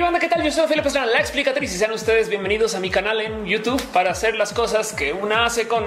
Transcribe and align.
Hey 0.00 0.04
banda, 0.04 0.18
¿qué 0.18 0.28
tal? 0.28 0.42
Yo 0.42 0.50
soy 0.50 0.66
Felipe 0.66 0.88
Estrada, 0.88 1.12
la 1.12 1.20
explicatriz 1.20 1.74
y 1.74 1.76
sean 1.76 1.92
ustedes 1.92 2.30
bienvenidos 2.30 2.74
a 2.74 2.80
mi 2.80 2.88
canal 2.88 3.20
en 3.20 3.44
YouTube 3.44 3.82
para 3.92 4.12
hacer 4.12 4.34
las 4.34 4.54
cosas 4.54 4.94
que 4.94 5.12
una 5.12 5.44
hace 5.44 5.68
con 5.68 5.84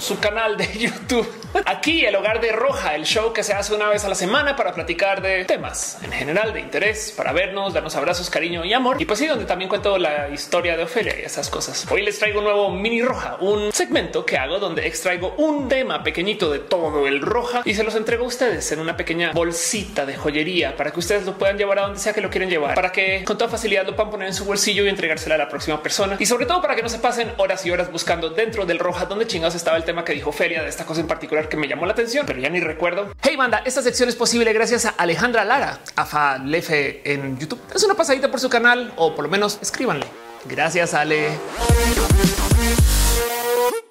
su 0.00 0.18
canal 0.18 0.56
de 0.56 0.66
YouTube. 0.78 1.28
Aquí 1.66 2.04
el 2.04 2.14
hogar 2.14 2.40
de 2.40 2.52
Roja, 2.52 2.94
el 2.94 3.04
show 3.04 3.32
que 3.32 3.42
se 3.42 3.52
hace 3.52 3.74
una 3.74 3.88
vez 3.88 4.04
a 4.04 4.08
la 4.08 4.14
semana 4.14 4.56
para 4.56 4.72
platicar 4.72 5.20
de 5.20 5.44
temas 5.44 5.98
en 6.02 6.12
general 6.12 6.52
de 6.52 6.60
interés, 6.60 7.12
para 7.16 7.32
vernos, 7.32 7.74
darnos 7.74 7.96
abrazos, 7.96 8.30
cariño 8.30 8.64
y 8.64 8.72
amor. 8.72 9.00
Y 9.00 9.04
pues 9.04 9.18
sí, 9.18 9.26
donde 9.26 9.44
también 9.44 9.68
cuento 9.68 9.98
la 9.98 10.28
historia 10.28 10.76
de 10.76 10.84
Ofelia 10.84 11.18
y 11.20 11.22
esas 11.22 11.50
cosas. 11.50 11.86
Hoy 11.90 12.02
les 12.02 12.18
traigo 12.18 12.38
un 12.38 12.44
nuevo 12.44 12.70
mini 12.70 13.02
Roja, 13.02 13.36
un 13.40 13.72
segmento 13.72 14.24
que 14.24 14.36
hago 14.36 14.58
donde 14.58 14.86
extraigo 14.86 15.34
un 15.38 15.68
tema 15.68 16.02
pequeñito 16.02 16.50
de 16.50 16.60
todo 16.60 17.06
el 17.06 17.20
Roja 17.20 17.62
y 17.64 17.74
se 17.74 17.82
los 17.82 17.94
entrego 17.96 18.24
a 18.24 18.28
ustedes 18.28 18.70
en 18.72 18.80
una 18.80 18.96
pequeña 18.96 19.32
bolsita 19.32 20.06
de 20.06 20.16
joyería 20.16 20.76
para 20.76 20.92
que 20.92 21.00
ustedes 21.00 21.26
lo 21.26 21.36
puedan 21.36 21.58
llevar 21.58 21.80
a 21.80 21.82
donde 21.82 21.98
sea 21.98 22.12
que 22.12 22.20
lo 22.20 22.30
quieren 22.30 22.48
llevar, 22.48 22.74
para 22.74 22.92
que 22.92 23.24
con 23.24 23.36
toda 23.36 23.50
facilidad 23.50 23.84
lo 23.86 23.96
puedan 23.96 24.10
poner 24.10 24.28
en 24.28 24.34
su 24.34 24.44
bolsillo 24.44 24.84
y 24.84 24.88
entregársela 24.88 25.34
a 25.34 25.38
la 25.38 25.48
próxima 25.48 25.82
persona. 25.82 26.16
Y 26.18 26.26
sobre 26.26 26.46
todo 26.46 26.62
para 26.62 26.76
que 26.76 26.82
no 26.82 26.88
se 26.88 26.98
pasen 26.98 27.32
horas 27.38 27.66
y 27.66 27.70
horas 27.70 27.90
buscando 27.90 28.30
dentro 28.30 28.64
del 28.66 28.78
Roja 28.78 29.06
donde 29.06 29.26
chingados 29.26 29.56
estaba 29.56 29.76
el 29.76 29.84
tema 29.84 29.89
que 30.04 30.12
dijo 30.12 30.32
Feria 30.32 30.62
de 30.62 30.68
esta 30.68 30.86
cosa 30.86 31.00
en 31.00 31.06
particular 31.06 31.48
que 31.48 31.56
me 31.56 31.68
llamó 31.68 31.84
la 31.84 31.92
atención, 31.92 32.24
pero 32.26 32.40
ya 32.40 32.48
ni 32.48 32.60
recuerdo. 32.60 33.12
Hey 33.22 33.36
banda, 33.36 33.62
esta 33.64 33.82
sección 33.82 34.08
es 34.08 34.16
posible 34.16 34.52
gracias 34.52 34.86
a 34.86 34.90
Alejandra 34.90 35.44
Lara, 35.44 35.80
a 35.96 36.38
Lefe 36.38 37.02
en 37.04 37.38
YouTube. 37.38 37.60
Es 37.74 37.82
una 37.82 37.94
pasadita 37.94 38.30
por 38.30 38.40
su 38.40 38.48
canal 38.48 38.92
o 38.96 39.14
por 39.14 39.24
lo 39.24 39.30
menos 39.30 39.58
escríbanle. 39.60 40.06
Gracias, 40.46 40.94
Ale. 40.94 41.28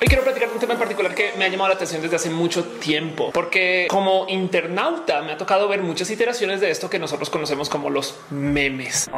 Hoy 0.02 0.08
quiero 0.08 0.24
platicar 0.24 0.50
un 0.52 0.60
tema 0.60 0.74
en 0.74 0.80
particular 0.80 1.14
que 1.14 1.34
me 1.38 1.46
ha 1.46 1.48
llamado 1.48 1.68
la 1.68 1.76
atención 1.76 2.02
desde 2.02 2.16
hace 2.16 2.30
mucho 2.30 2.64
tiempo, 2.64 3.32
porque 3.34 3.86
como 3.90 4.26
internauta 4.28 5.22
me 5.22 5.34
ha 5.34 5.38
tocado 5.38 5.68
ver 5.68 5.84
muchas 5.84 6.10
iteraciones 6.10 6.60
de 6.60 6.72
esto 6.72 6.90
que 6.90 6.98
nosotros 6.98 7.30
conocemos 7.30 7.70
como 7.70 7.90
los 7.90 8.18
memes. 8.32 9.10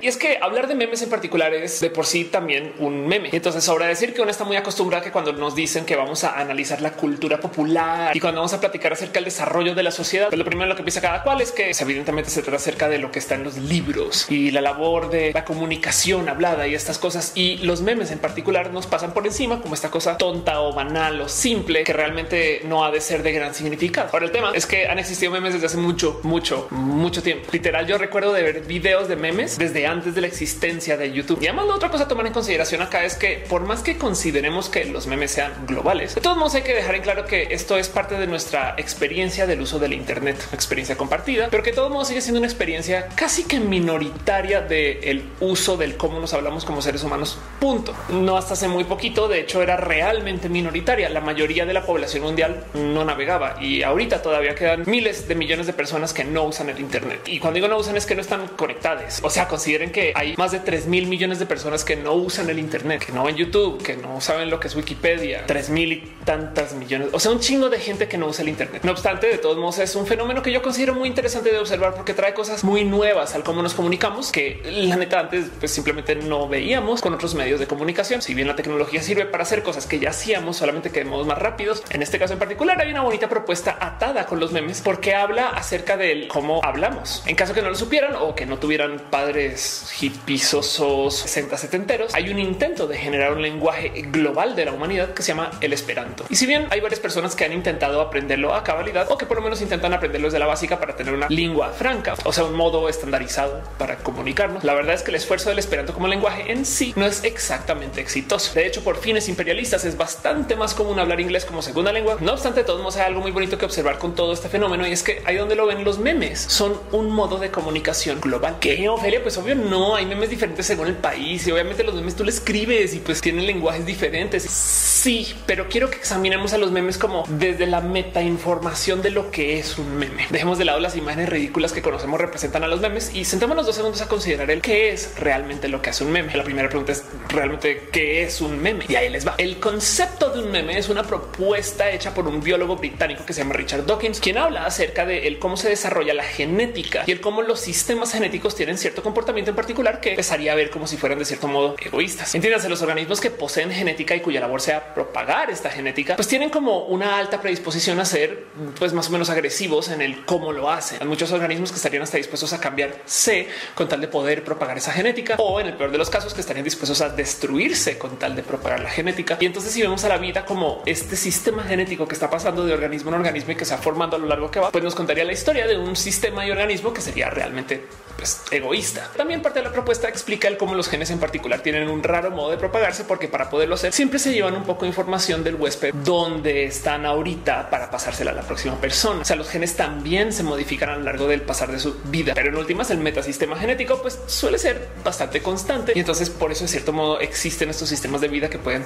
Y 0.00 0.08
es 0.08 0.16
que 0.16 0.38
hablar 0.40 0.66
de 0.66 0.74
memes 0.74 1.02
en 1.02 1.10
particular 1.10 1.54
es 1.54 1.80
de 1.80 1.90
por 1.90 2.06
sí 2.06 2.24
también 2.24 2.72
un 2.78 3.06
meme. 3.06 3.28
Entonces 3.32 3.62
sobra 3.62 3.86
decir 3.86 4.14
que 4.14 4.22
uno 4.22 4.30
está 4.30 4.44
muy 4.44 4.56
acostumbrada 4.56 5.04
que 5.04 5.12
cuando 5.12 5.32
nos 5.32 5.54
dicen 5.54 5.84
que 5.84 5.94
vamos 5.94 6.24
a 6.24 6.40
analizar 6.40 6.80
la 6.80 6.92
cultura 6.92 7.38
popular 7.38 8.16
y 8.16 8.20
cuando 8.20 8.40
vamos 8.40 8.54
a 8.54 8.60
platicar 8.60 8.94
acerca 8.94 9.14
del 9.14 9.24
desarrollo 9.26 9.74
de 9.74 9.82
la 9.82 9.90
sociedad, 9.92 10.28
pues 10.28 10.38
lo 10.38 10.44
primero 10.44 10.68
lo 10.68 10.76
que 10.76 10.82
piensa 10.82 11.00
cada 11.00 11.22
cual 11.22 11.40
es 11.40 11.52
que 11.52 11.70
evidentemente 11.78 12.30
se 12.30 12.42
trata 12.42 12.56
acerca 12.56 12.88
de 12.88 12.98
lo 12.98 13.12
que 13.12 13.18
está 13.18 13.36
en 13.36 13.44
los 13.44 13.58
libros 13.58 14.26
y 14.30 14.50
la 14.50 14.60
labor 14.60 15.10
de 15.10 15.32
la 15.32 15.44
comunicación 15.44 16.28
hablada 16.28 16.66
y 16.66 16.74
estas 16.74 16.98
cosas 16.98 17.32
y 17.34 17.58
los 17.58 17.82
memes 17.82 18.10
en 18.10 18.18
particular 18.18 18.55
nos 18.64 18.86
pasan 18.86 19.12
por 19.12 19.26
encima 19.26 19.60
como 19.60 19.74
esta 19.74 19.90
cosa 19.90 20.16
tonta 20.16 20.60
o 20.60 20.72
banal 20.72 21.20
o 21.20 21.28
simple 21.28 21.84
que 21.84 21.92
realmente 21.92 22.62
no 22.64 22.84
ha 22.84 22.90
de 22.90 23.00
ser 23.00 23.22
de 23.22 23.32
gran 23.32 23.54
significado. 23.54 24.10
Ahora 24.12 24.26
el 24.26 24.32
tema 24.32 24.52
es 24.54 24.66
que 24.66 24.86
han 24.86 24.98
existido 24.98 25.32
memes 25.32 25.54
desde 25.54 25.66
hace 25.66 25.76
mucho, 25.76 26.20
mucho, 26.22 26.68
mucho 26.70 27.22
tiempo. 27.22 27.48
Literal, 27.52 27.86
yo 27.86 27.98
recuerdo 27.98 28.32
de 28.32 28.42
ver 28.42 28.60
videos 28.62 29.08
de 29.08 29.16
memes 29.16 29.58
desde 29.58 29.86
antes 29.86 30.14
de 30.14 30.20
la 30.20 30.26
existencia 30.26 30.96
de 30.96 31.12
YouTube. 31.12 31.38
Y 31.42 31.46
además 31.46 31.66
la 31.66 31.74
otra 31.74 31.90
cosa 31.90 32.04
a 32.04 32.08
tomar 32.08 32.26
en 32.26 32.32
consideración 32.32 32.82
acá 32.82 33.04
es 33.04 33.16
que 33.16 33.44
por 33.48 33.62
más 33.62 33.82
que 33.82 33.96
consideremos 33.98 34.68
que 34.68 34.84
los 34.86 35.06
memes 35.06 35.30
sean 35.30 35.52
globales, 35.66 36.14
de 36.14 36.20
todos 36.20 36.36
modos 36.36 36.54
hay 36.54 36.62
que 36.62 36.74
dejar 36.74 36.94
en 36.94 37.02
claro 37.02 37.26
que 37.26 37.48
esto 37.50 37.76
es 37.76 37.88
parte 37.88 38.16
de 38.16 38.26
nuestra 38.26 38.74
experiencia 38.78 39.46
del 39.46 39.60
uso 39.60 39.78
del 39.78 39.92
Internet, 39.92 40.36
experiencia 40.52 40.96
compartida, 40.96 41.48
pero 41.50 41.62
que 41.62 41.70
de 41.70 41.76
todos 41.76 41.90
modos 41.90 42.08
sigue 42.08 42.20
siendo 42.20 42.38
una 42.38 42.46
experiencia 42.46 43.08
casi 43.14 43.44
que 43.44 43.60
minoritaria 43.60 44.60
del 44.60 45.24
uso 45.40 45.76
del 45.76 45.96
cómo 45.96 46.20
nos 46.20 46.32
hablamos 46.34 46.64
como 46.64 46.82
seres 46.82 47.02
humanos. 47.02 47.38
Punto. 47.60 47.94
No 48.08 48.36
hasta 48.46 48.54
hace 48.54 48.68
muy 48.68 48.84
poquito, 48.84 49.26
de 49.26 49.40
hecho, 49.40 49.60
era 49.60 49.76
realmente 49.76 50.48
minoritaria. 50.48 51.08
La 51.08 51.20
mayoría 51.20 51.66
de 51.66 51.74
la 51.74 51.84
población 51.84 52.22
mundial 52.22 52.64
no 52.74 53.04
navegaba 53.04 53.56
y 53.60 53.82
ahorita 53.82 54.22
todavía 54.22 54.54
quedan 54.54 54.84
miles 54.86 55.26
de 55.26 55.34
millones 55.34 55.66
de 55.66 55.72
personas 55.72 56.12
que 56.12 56.22
no 56.22 56.44
usan 56.44 56.70
el 56.70 56.78
Internet. 56.78 57.22
Y 57.26 57.40
cuando 57.40 57.56
digo 57.56 57.66
no 57.66 57.76
usan 57.76 57.96
es 57.96 58.06
que 58.06 58.14
no 58.14 58.20
están 58.20 58.46
conectadas. 58.46 59.20
O 59.24 59.30
sea, 59.30 59.48
consideren 59.48 59.90
que 59.90 60.12
hay 60.14 60.36
más 60.36 60.52
de 60.52 60.60
3 60.60 60.86
mil 60.86 61.08
millones 61.08 61.40
de 61.40 61.46
personas 61.46 61.84
que 61.84 61.96
no 61.96 62.12
usan 62.12 62.48
el 62.48 62.60
Internet, 62.60 63.04
que 63.04 63.10
no 63.10 63.24
ven 63.24 63.34
YouTube, 63.34 63.82
que 63.82 63.96
no 63.96 64.20
saben 64.20 64.48
lo 64.48 64.60
que 64.60 64.68
es 64.68 64.76
Wikipedia, 64.76 65.42
3 65.44 65.70
mil 65.70 65.92
y 65.92 66.12
tantas 66.24 66.72
millones. 66.74 67.08
O 67.10 67.18
sea, 67.18 67.32
un 67.32 67.40
chingo 67.40 67.68
de 67.68 67.80
gente 67.80 68.06
que 68.06 68.16
no 68.16 68.28
usa 68.28 68.42
el 68.42 68.48
Internet. 68.48 68.82
No 68.84 68.92
obstante, 68.92 69.26
de 69.26 69.38
todos 69.38 69.56
modos, 69.56 69.80
es 69.80 69.96
un 69.96 70.06
fenómeno 70.06 70.42
que 70.42 70.52
yo 70.52 70.62
considero 70.62 70.94
muy 70.94 71.08
interesante 71.08 71.50
de 71.50 71.58
observar 71.58 71.94
porque 71.96 72.14
trae 72.14 72.32
cosas 72.32 72.62
muy 72.62 72.84
nuevas 72.84 73.34
al 73.34 73.42
cómo 73.42 73.60
nos 73.60 73.74
comunicamos 73.74 74.30
que 74.30 74.62
la 74.64 74.94
neta 74.94 75.18
antes 75.18 75.46
pues, 75.58 75.72
simplemente 75.72 76.14
no 76.14 76.46
veíamos 76.46 77.00
con 77.00 77.12
otros 77.12 77.34
medios 77.34 77.58
de 77.58 77.66
comunicación. 77.66 78.22
Bien 78.36 78.46
la 78.46 78.54
tecnología 78.54 79.02
sirve 79.02 79.26
para 79.26 79.42
hacer 79.42 79.62
cosas 79.62 79.86
que 79.86 79.98
ya 79.98 80.10
hacíamos, 80.10 80.56
solamente 80.56 80.90
que 80.90 81.00
de 81.00 81.06
modos 81.06 81.26
más 81.26 81.38
rápidos. 81.38 81.82
En 81.90 82.02
este 82.02 82.18
caso 82.18 82.34
en 82.34 82.38
particular 82.38 82.80
hay 82.80 82.90
una 82.90 83.02
bonita 83.02 83.28
propuesta 83.28 83.76
atada 83.80 84.26
con 84.26 84.38
los 84.38 84.52
memes 84.52 84.80
porque 84.82 85.14
habla 85.14 85.48
acerca 85.48 85.96
de 85.96 86.28
cómo 86.28 86.60
hablamos. 86.62 87.22
En 87.26 87.34
caso 87.34 87.54
que 87.54 87.62
no 87.62 87.70
lo 87.70 87.74
supieran 87.74 88.14
o 88.14 88.34
que 88.34 88.46
no 88.46 88.58
tuvieran 88.58 89.00
padres 89.10 89.92
hipisosos 90.00 91.16
60 91.16 91.56
setenteros, 91.56 92.14
hay 92.14 92.30
un 92.30 92.38
intento 92.38 92.86
de 92.86 92.98
generar 92.98 93.32
un 93.32 93.42
lenguaje 93.42 93.90
global 94.10 94.54
de 94.54 94.66
la 94.66 94.72
humanidad 94.72 95.14
que 95.14 95.22
se 95.22 95.28
llama 95.28 95.50
el 95.60 95.72
esperanto. 95.72 96.24
Y 96.28 96.36
si 96.36 96.46
bien 96.46 96.66
hay 96.70 96.80
varias 96.80 97.00
personas 97.00 97.34
que 97.34 97.44
han 97.44 97.52
intentado 97.52 98.00
aprenderlo 98.00 98.54
a 98.54 98.62
cabalidad 98.62 99.10
o 99.10 99.16
que 99.16 99.26
por 99.26 99.38
lo 99.38 99.42
menos 99.42 99.62
intentan 99.62 99.94
aprenderlo 99.94 100.28
desde 100.28 100.38
la 100.38 100.46
básica 100.46 100.78
para 100.78 100.94
tener 100.94 101.14
una 101.14 101.28
lengua 101.28 101.70
franca, 101.70 102.14
o 102.24 102.32
sea, 102.32 102.44
un 102.44 102.54
modo 102.54 102.88
estandarizado 102.88 103.62
para 103.78 103.96
comunicarnos, 103.96 104.62
la 104.62 104.74
verdad 104.74 104.94
es 104.94 105.02
que 105.02 105.10
el 105.10 105.16
esfuerzo 105.16 105.48
del 105.48 105.58
esperanto 105.58 105.94
como 105.94 106.06
lenguaje 106.06 106.52
en 106.52 106.66
sí 106.66 106.92
no 106.96 107.06
es 107.06 107.24
exactamente 107.24 108.00
exitoso. 108.00 108.25
De 108.26 108.66
hecho, 108.66 108.82
por 108.82 108.96
fines 108.98 109.28
imperialistas 109.28 109.84
es 109.84 109.96
bastante 109.96 110.56
más 110.56 110.74
común 110.74 110.98
hablar 110.98 111.20
inglés 111.20 111.44
como 111.44 111.62
segunda 111.62 111.92
lengua. 111.92 112.16
No 112.20 112.32
obstante, 112.32 112.64
todos 112.64 112.80
modos 112.80 112.96
hay 112.96 113.06
algo 113.06 113.20
muy 113.20 113.30
bonito 113.30 113.56
que 113.56 113.64
observar 113.64 113.98
con 113.98 114.16
todo 114.16 114.32
este 114.32 114.48
fenómeno 114.48 114.86
y 114.86 114.90
es 114.90 115.04
que 115.04 115.22
ahí 115.24 115.36
donde 115.36 115.54
lo 115.54 115.66
ven 115.66 115.84
los 115.84 115.98
memes 115.98 116.40
son 116.40 116.78
un 116.90 117.10
modo 117.10 117.38
de 117.38 117.50
comunicación 117.52 118.20
global. 118.20 118.58
Que 118.60 118.88
Ofelia, 118.88 119.22
pues 119.22 119.38
obvio 119.38 119.54
no 119.54 119.94
hay 119.94 120.06
memes 120.06 120.30
diferentes 120.30 120.66
según 120.66 120.88
el 120.88 120.96
país 120.96 121.46
y 121.46 121.52
obviamente 121.52 121.84
los 121.84 121.94
memes 121.94 122.16
tú 122.16 122.24
le 122.24 122.30
escribes 122.30 122.94
y 122.94 122.98
pues 122.98 123.20
tienen 123.20 123.46
lenguajes 123.46 123.86
diferentes. 123.86 124.42
Sí, 124.42 125.34
pero 125.46 125.68
quiero 125.68 125.88
que 125.88 125.96
examinemos 125.96 126.52
a 126.52 126.58
los 126.58 126.72
memes 126.72 126.98
como 126.98 127.24
desde 127.28 127.66
la 127.66 127.80
meta 127.80 128.22
información 128.22 129.02
de 129.02 129.10
lo 129.10 129.30
que 129.30 129.58
es 129.58 129.78
un 129.78 129.96
meme. 129.96 130.26
Dejemos 130.30 130.58
de 130.58 130.64
lado 130.64 130.80
las 130.80 130.96
imágenes 130.96 131.28
ridículas 131.28 131.72
que 131.72 131.80
conocemos 131.80 132.20
representan 132.20 132.64
a 132.64 132.68
los 132.68 132.80
memes 132.80 133.14
y 133.14 133.24
sentémonos 133.24 133.66
dos 133.66 133.76
segundos 133.76 134.00
a 134.02 134.08
considerar 134.08 134.50
el 134.50 134.60
qué 134.60 134.90
es 134.90 135.18
realmente 135.18 135.68
lo 135.68 135.80
que 135.80 135.90
hace 135.90 136.02
un 136.02 136.10
meme. 136.10 136.34
La 136.36 136.44
primera 136.44 136.68
pregunta 136.68 136.92
es 136.92 137.04
realmente 137.28 137.88
qué 137.92 138.15
es 138.22 138.40
un 138.40 138.60
meme 138.60 138.84
y 138.88 138.94
ahí 138.96 139.08
les 139.10 139.26
va. 139.26 139.34
El 139.38 139.58
concepto 139.58 140.30
de 140.30 140.40
un 140.40 140.50
meme 140.50 140.78
es 140.78 140.88
una 140.88 141.02
propuesta 141.02 141.90
hecha 141.90 142.14
por 142.14 142.26
un 142.26 142.40
biólogo 142.40 142.76
británico 142.76 143.24
que 143.24 143.32
se 143.32 143.42
llama 143.42 143.54
Richard 143.54 143.86
Dawkins, 143.86 144.20
quien 144.20 144.38
habla 144.38 144.66
acerca 144.66 145.06
de 145.06 145.26
el 145.26 145.38
cómo 145.38 145.56
se 145.56 145.68
desarrolla 145.68 146.14
la 146.14 146.24
genética 146.24 147.04
y 147.06 147.12
el 147.12 147.20
cómo 147.20 147.42
los 147.42 147.60
sistemas 147.60 148.12
genéticos 148.12 148.54
tienen 148.54 148.78
cierto 148.78 149.02
comportamiento 149.02 149.50
en 149.50 149.56
particular 149.56 150.00
que 150.00 150.10
empezaría 150.10 150.52
a 150.52 150.54
ver 150.54 150.70
como 150.70 150.86
si 150.86 150.96
fueran 150.96 151.18
de 151.18 151.24
cierto 151.24 151.48
modo 151.48 151.76
egoístas. 151.78 152.34
Entiéndase, 152.34 152.68
los 152.68 152.82
organismos 152.82 153.20
que 153.20 153.30
poseen 153.30 153.70
genética 153.70 154.14
y 154.14 154.20
cuya 154.20 154.40
labor 154.40 154.60
sea 154.60 154.94
propagar 154.94 155.50
esta 155.50 155.70
genética, 155.70 156.16
pues 156.16 156.28
tienen 156.28 156.50
como 156.50 156.86
una 156.86 157.18
alta 157.18 157.40
predisposición 157.40 157.98
a 158.00 158.04
ser 158.04 158.44
pues 158.78 158.92
más 158.92 159.08
o 159.08 159.12
menos 159.12 159.30
agresivos 159.30 159.88
en 159.88 160.02
el 160.02 160.24
cómo 160.24 160.52
lo 160.52 160.70
hacen. 160.70 160.98
Hay 161.00 161.08
muchos 161.08 161.32
organismos 161.32 161.70
que 161.70 161.76
estarían 161.76 162.02
hasta 162.02 162.16
dispuestos 162.16 162.52
a 162.52 162.60
cambiar 162.60 162.96
C 163.04 163.48
con 163.74 163.88
tal 163.88 164.00
de 164.00 164.08
poder 164.08 164.44
propagar 164.44 164.78
esa 164.78 164.92
genética 164.92 165.36
o 165.38 165.60
en 165.60 165.66
el 165.66 165.74
peor 165.74 165.90
de 165.90 165.98
los 165.98 166.10
casos 166.10 166.34
que 166.34 166.40
estarían 166.40 166.64
dispuestos 166.64 167.00
a 167.00 167.08
destruirse 167.08 167.98
con 168.08 168.18
tal 168.18 168.36
de 168.36 168.42
propagar 168.42 168.80
la 168.80 168.90
genética. 168.90 169.36
Y 169.40 169.46
entonces 169.46 169.72
si 169.72 169.82
vemos 169.82 170.04
a 170.04 170.08
la 170.08 170.18
vida 170.18 170.44
como 170.44 170.82
este 170.86 171.16
sistema 171.16 171.62
genético 171.64 172.06
que 172.06 172.14
está 172.14 172.30
pasando 172.30 172.64
de 172.64 172.72
organismo 172.72 173.10
en 173.10 173.16
organismo 173.16 173.52
y 173.52 173.56
que 173.56 173.64
se 173.64 173.74
va 173.74 173.82
formando 173.82 174.16
a 174.16 174.18
lo 174.18 174.26
largo 174.26 174.50
que 174.50 174.60
va, 174.60 174.70
pues 174.70 174.84
nos 174.84 174.94
contaría 174.94 175.24
la 175.24 175.32
historia 175.32 175.66
de 175.66 175.76
un 175.76 175.96
sistema 175.96 176.46
y 176.46 176.50
organismo 176.50 176.92
que 176.92 177.00
sería 177.00 177.30
realmente 177.30 177.84
pues, 178.16 178.42
egoísta. 178.50 179.10
También 179.16 179.42
parte 179.42 179.60
de 179.60 179.64
la 179.64 179.72
propuesta 179.72 180.08
explica 180.08 180.48
el 180.48 180.56
cómo 180.56 180.74
los 180.74 180.88
genes 180.88 181.10
en 181.10 181.18
particular 181.18 181.60
tienen 181.60 181.88
un 181.88 182.02
raro 182.02 182.30
modo 182.30 182.50
de 182.50 182.56
propagarse, 182.56 183.04
porque 183.04 183.28
para 183.28 183.50
poderlo 183.50 183.74
hacer 183.74 183.92
siempre 183.92 184.18
se 184.18 184.32
llevan 184.32 184.54
un 184.54 184.64
poco 184.64 184.82
de 184.82 184.88
información 184.88 185.44
del 185.44 185.56
huésped 185.56 185.94
donde 185.94 186.64
están 186.64 187.06
ahorita 187.06 187.70
para 187.70 187.90
pasársela 187.90 188.30
a 188.30 188.34
la 188.34 188.42
próxima 188.42 188.76
persona. 188.80 189.22
O 189.22 189.24
sea, 189.24 189.36
los 189.36 189.48
genes 189.48 189.76
también 189.76 190.32
se 190.32 190.42
modifican 190.42 190.90
a 190.90 190.96
lo 190.96 191.02
largo 191.02 191.26
del 191.26 191.42
pasar 191.42 191.70
de 191.70 191.78
su 191.78 191.96
vida, 192.04 192.34
pero 192.34 192.48
en 192.48 192.56
últimas 192.56 192.90
el 192.90 192.98
metasistema 192.98 193.56
genético 193.56 194.00
pues 194.00 194.18
suele 194.26 194.58
ser 194.58 194.88
bastante 195.04 195.42
constante 195.42 195.92
y 195.94 196.00
entonces 196.00 196.30
por 196.30 196.52
eso 196.52 196.64
de 196.64 196.68
cierto 196.68 196.92
modo 196.92 197.20
existen 197.20 197.70
estos 197.70 197.85
sistemas 197.88 198.20
de 198.20 198.28
vida 198.28 198.50
que 198.50 198.58
pueden 198.58 198.84